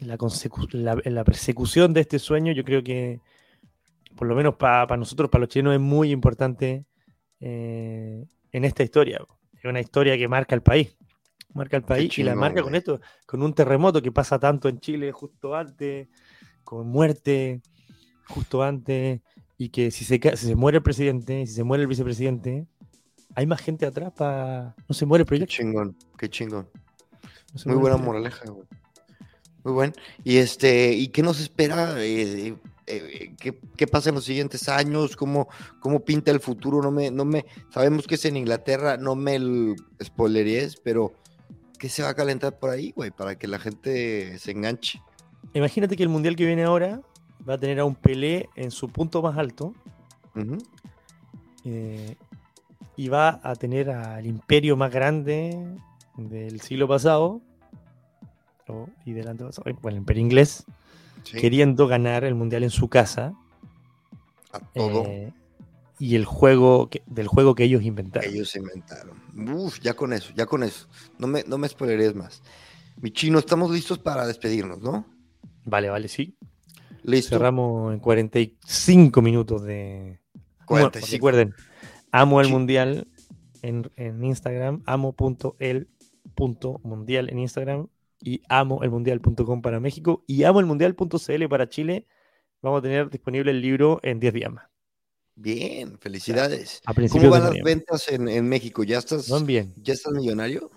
la, 0.00 1.00
la, 1.04 1.24
persecución 1.24 1.92
de 1.92 2.00
este 2.00 2.18
sueño, 2.18 2.52
yo 2.52 2.64
creo 2.64 2.82
que, 2.82 3.20
por 4.16 4.28
lo 4.28 4.34
menos 4.34 4.56
para 4.56 4.96
nosotros, 4.96 5.30
para 5.30 5.40
los 5.42 5.48
chilenos, 5.48 5.74
es 5.74 5.80
muy 5.80 6.10
importante 6.10 6.84
eh, 7.40 8.26
en 8.52 8.64
esta 8.64 8.82
historia. 8.82 9.20
Es 9.52 9.64
una 9.64 9.80
historia 9.80 10.16
que 10.16 10.28
marca 10.28 10.54
el 10.54 10.62
país. 10.62 10.96
Marca 11.54 11.76
el 11.76 11.82
país 11.82 12.16
y 12.18 12.22
la 12.22 12.34
marca 12.34 12.62
con 12.62 12.74
esto, 12.74 13.00
con 13.26 13.42
un 13.42 13.54
terremoto 13.54 14.02
que 14.02 14.12
pasa 14.12 14.38
tanto 14.38 14.68
en 14.68 14.78
Chile 14.80 15.10
justo 15.12 15.56
antes, 15.56 16.08
con 16.62 16.86
muerte 16.86 17.62
justo 18.28 18.62
antes, 18.62 19.22
y 19.56 19.70
que 19.70 19.90
si 19.90 20.04
se, 20.04 20.20
si 20.36 20.46
se 20.46 20.54
muere 20.54 20.78
el 20.78 20.82
presidente, 20.82 21.46
si 21.46 21.54
se 21.54 21.64
muere 21.64 21.82
el 21.82 21.88
vicepresidente, 21.88 22.66
hay 23.34 23.46
más 23.46 23.60
gente 23.60 23.86
atrás 23.86 24.12
para. 24.12 24.76
No 24.88 24.94
se 24.94 25.06
muere 25.06 25.22
el 25.22 25.26
proyecto. 25.26 25.50
Qué 25.50 25.62
chingón, 25.62 25.96
qué 26.18 26.28
chingón. 26.28 26.68
Muy 27.64 27.76
buena 27.76 27.96
moraleja, 27.96 28.50
güey. 28.50 28.66
Muy 29.64 29.72
bueno. 29.72 29.92
Y 30.24 30.36
este, 30.38 30.92
¿y 30.92 31.08
qué 31.08 31.22
nos 31.22 31.40
espera? 31.40 31.94
Eh, 31.98 32.56
eh, 32.86 33.34
¿qué, 33.38 33.58
¿qué, 33.76 33.86
pasa 33.86 34.08
en 34.08 34.14
los 34.14 34.24
siguientes 34.24 34.68
años? 34.68 35.14
¿Cómo, 35.16 35.48
cómo 35.80 36.00
pinta 36.00 36.30
el 36.30 36.40
futuro? 36.40 36.80
No 36.80 36.90
me, 36.90 37.10
no 37.10 37.24
me, 37.24 37.44
sabemos 37.70 38.06
que 38.06 38.14
es 38.14 38.24
en 38.24 38.36
Inglaterra, 38.36 38.96
no 38.96 39.14
me 39.14 39.36
el 39.36 39.76
spoileries, 40.02 40.76
pero 40.76 41.12
¿qué 41.78 41.88
se 41.88 42.02
va 42.02 42.10
a 42.10 42.14
calentar 42.14 42.58
por 42.58 42.70
ahí, 42.70 42.92
güey? 42.96 43.10
Para 43.10 43.36
que 43.36 43.46
la 43.46 43.58
gente 43.58 44.38
se 44.38 44.52
enganche. 44.52 45.02
Imagínate 45.52 45.96
que 45.96 46.02
el 46.02 46.08
mundial 46.08 46.36
que 46.36 46.46
viene 46.46 46.64
ahora 46.64 47.02
va 47.48 47.54
a 47.54 47.58
tener 47.58 47.78
a 47.80 47.84
un 47.84 47.94
Pelé 47.94 48.48
en 48.56 48.70
su 48.70 48.88
punto 48.88 49.22
más 49.22 49.36
alto. 49.36 49.74
eh, 51.64 52.16
y 52.96 53.08
va 53.08 53.40
a 53.42 53.54
tener 53.54 53.90
al 53.90 54.26
imperio 54.26 54.76
más 54.76 54.90
grande 54.90 55.76
del 56.16 56.60
siglo 56.60 56.88
pasado, 56.88 57.40
o, 58.68 58.88
y 59.04 59.12
del 59.12 59.28
antepasado, 59.28 59.64
bueno, 59.80 60.04
el 60.06 60.18
inglés, 60.18 60.64
sí. 61.24 61.38
queriendo 61.38 61.86
ganar 61.86 62.24
el 62.24 62.34
mundial 62.34 62.62
en 62.62 62.70
su 62.70 62.88
casa. 62.88 63.34
A 64.52 64.60
todo. 64.60 65.04
Eh, 65.06 65.32
y 65.98 66.14
el 66.14 66.24
juego 66.24 66.88
que, 66.88 67.02
del 67.06 67.26
juego 67.26 67.54
que 67.54 67.64
ellos 67.64 67.82
inventaron. 67.82 68.30
Ellos 68.30 68.54
inventaron. 68.54 69.20
Uf, 69.36 69.80
ya 69.80 69.94
con 69.94 70.12
eso, 70.12 70.32
ya 70.36 70.46
con 70.46 70.62
eso. 70.62 70.86
No 71.18 71.26
me, 71.26 71.42
no 71.44 71.58
me 71.58 71.68
spoileres 71.68 72.14
más. 72.14 72.42
Mi 73.00 73.10
chino, 73.10 73.38
estamos 73.38 73.70
listos 73.70 73.98
para 73.98 74.26
despedirnos, 74.26 74.80
¿no? 74.80 75.06
Vale, 75.64 75.88
vale, 75.88 76.08
sí. 76.08 76.36
Listo. 77.02 77.36
Cerramos 77.36 77.92
en 77.92 78.00
45 78.00 79.22
minutos 79.22 79.62
de. 79.62 80.18
45. 80.66 81.22
Bueno, 81.22 81.38
recuerden, 81.38 81.54
amo 82.12 82.40
el 82.40 82.46
sí. 82.46 82.52
mundial 82.52 83.08
en, 83.62 83.90
en 83.96 84.24
Instagram, 84.24 84.82
amo.el.mundial 84.86 87.30
en 87.30 87.38
Instagram 87.38 87.88
y 88.20 88.42
amo 88.48 88.82
el 88.82 88.90
mundial.com 88.90 89.62
para 89.62 89.80
México 89.80 90.24
y 90.26 90.44
amo 90.44 90.60
el 90.60 90.66
mundial.cl 90.66 91.48
para 91.48 91.68
Chile. 91.68 92.06
Vamos 92.62 92.80
a 92.80 92.82
tener 92.82 93.10
disponible 93.10 93.50
el 93.50 93.60
libro 93.60 94.00
en 94.02 94.18
10 94.20 94.34
días 94.34 94.52
más. 94.52 94.66
Bien, 95.36 95.98
felicidades. 96.00 96.80
A 96.84 96.94
¿Cómo 96.94 97.30
van 97.30 97.44
las 97.44 97.62
ventas 97.62 98.08
en, 98.08 98.28
en, 98.28 98.48
México? 98.48 98.82
¿Ya 98.82 98.98
estás, 98.98 99.28
van 99.28 99.46
bien. 99.46 99.72
¿Ya 99.76 99.94
estás 99.94 100.12
millonario? 100.12 100.68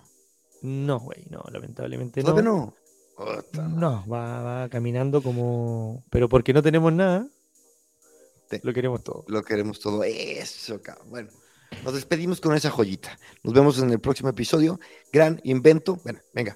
No, 0.62 1.00
güey, 1.00 1.26
no, 1.32 1.44
lamentablemente 1.52 2.22
no. 2.22 2.30
¿Todavía 2.30 2.52
no? 2.52 2.76
No, 3.70 4.06
va, 4.08 4.42
va, 4.42 4.70
caminando 4.70 5.24
como. 5.24 6.04
Pero 6.12 6.30
porque 6.30 6.54
no 6.54 6.62
tenemos 6.62 6.94
nada, 6.94 7.28
Te... 8.50 8.62
lo 8.64 8.74
queremos 8.74 9.04
todo. 9.04 9.26
Lo 9.28 9.44
queremos 9.44 9.80
todo. 9.80 10.04
Eso, 10.04 10.80
cabrón. 10.82 11.10
Bueno, 11.10 11.30
nos 11.84 11.94
despedimos 11.94 12.40
con 12.40 12.56
esa 12.56 12.70
joyita. 12.70 13.18
Nos 13.44 13.54
vemos 13.54 13.80
en 13.80 13.90
el 13.90 14.00
próximo 14.00 14.30
episodio. 14.30 14.80
Gran 15.12 15.40
invento. 15.44 16.00
Bueno, 16.04 16.20
venga. 16.34 16.56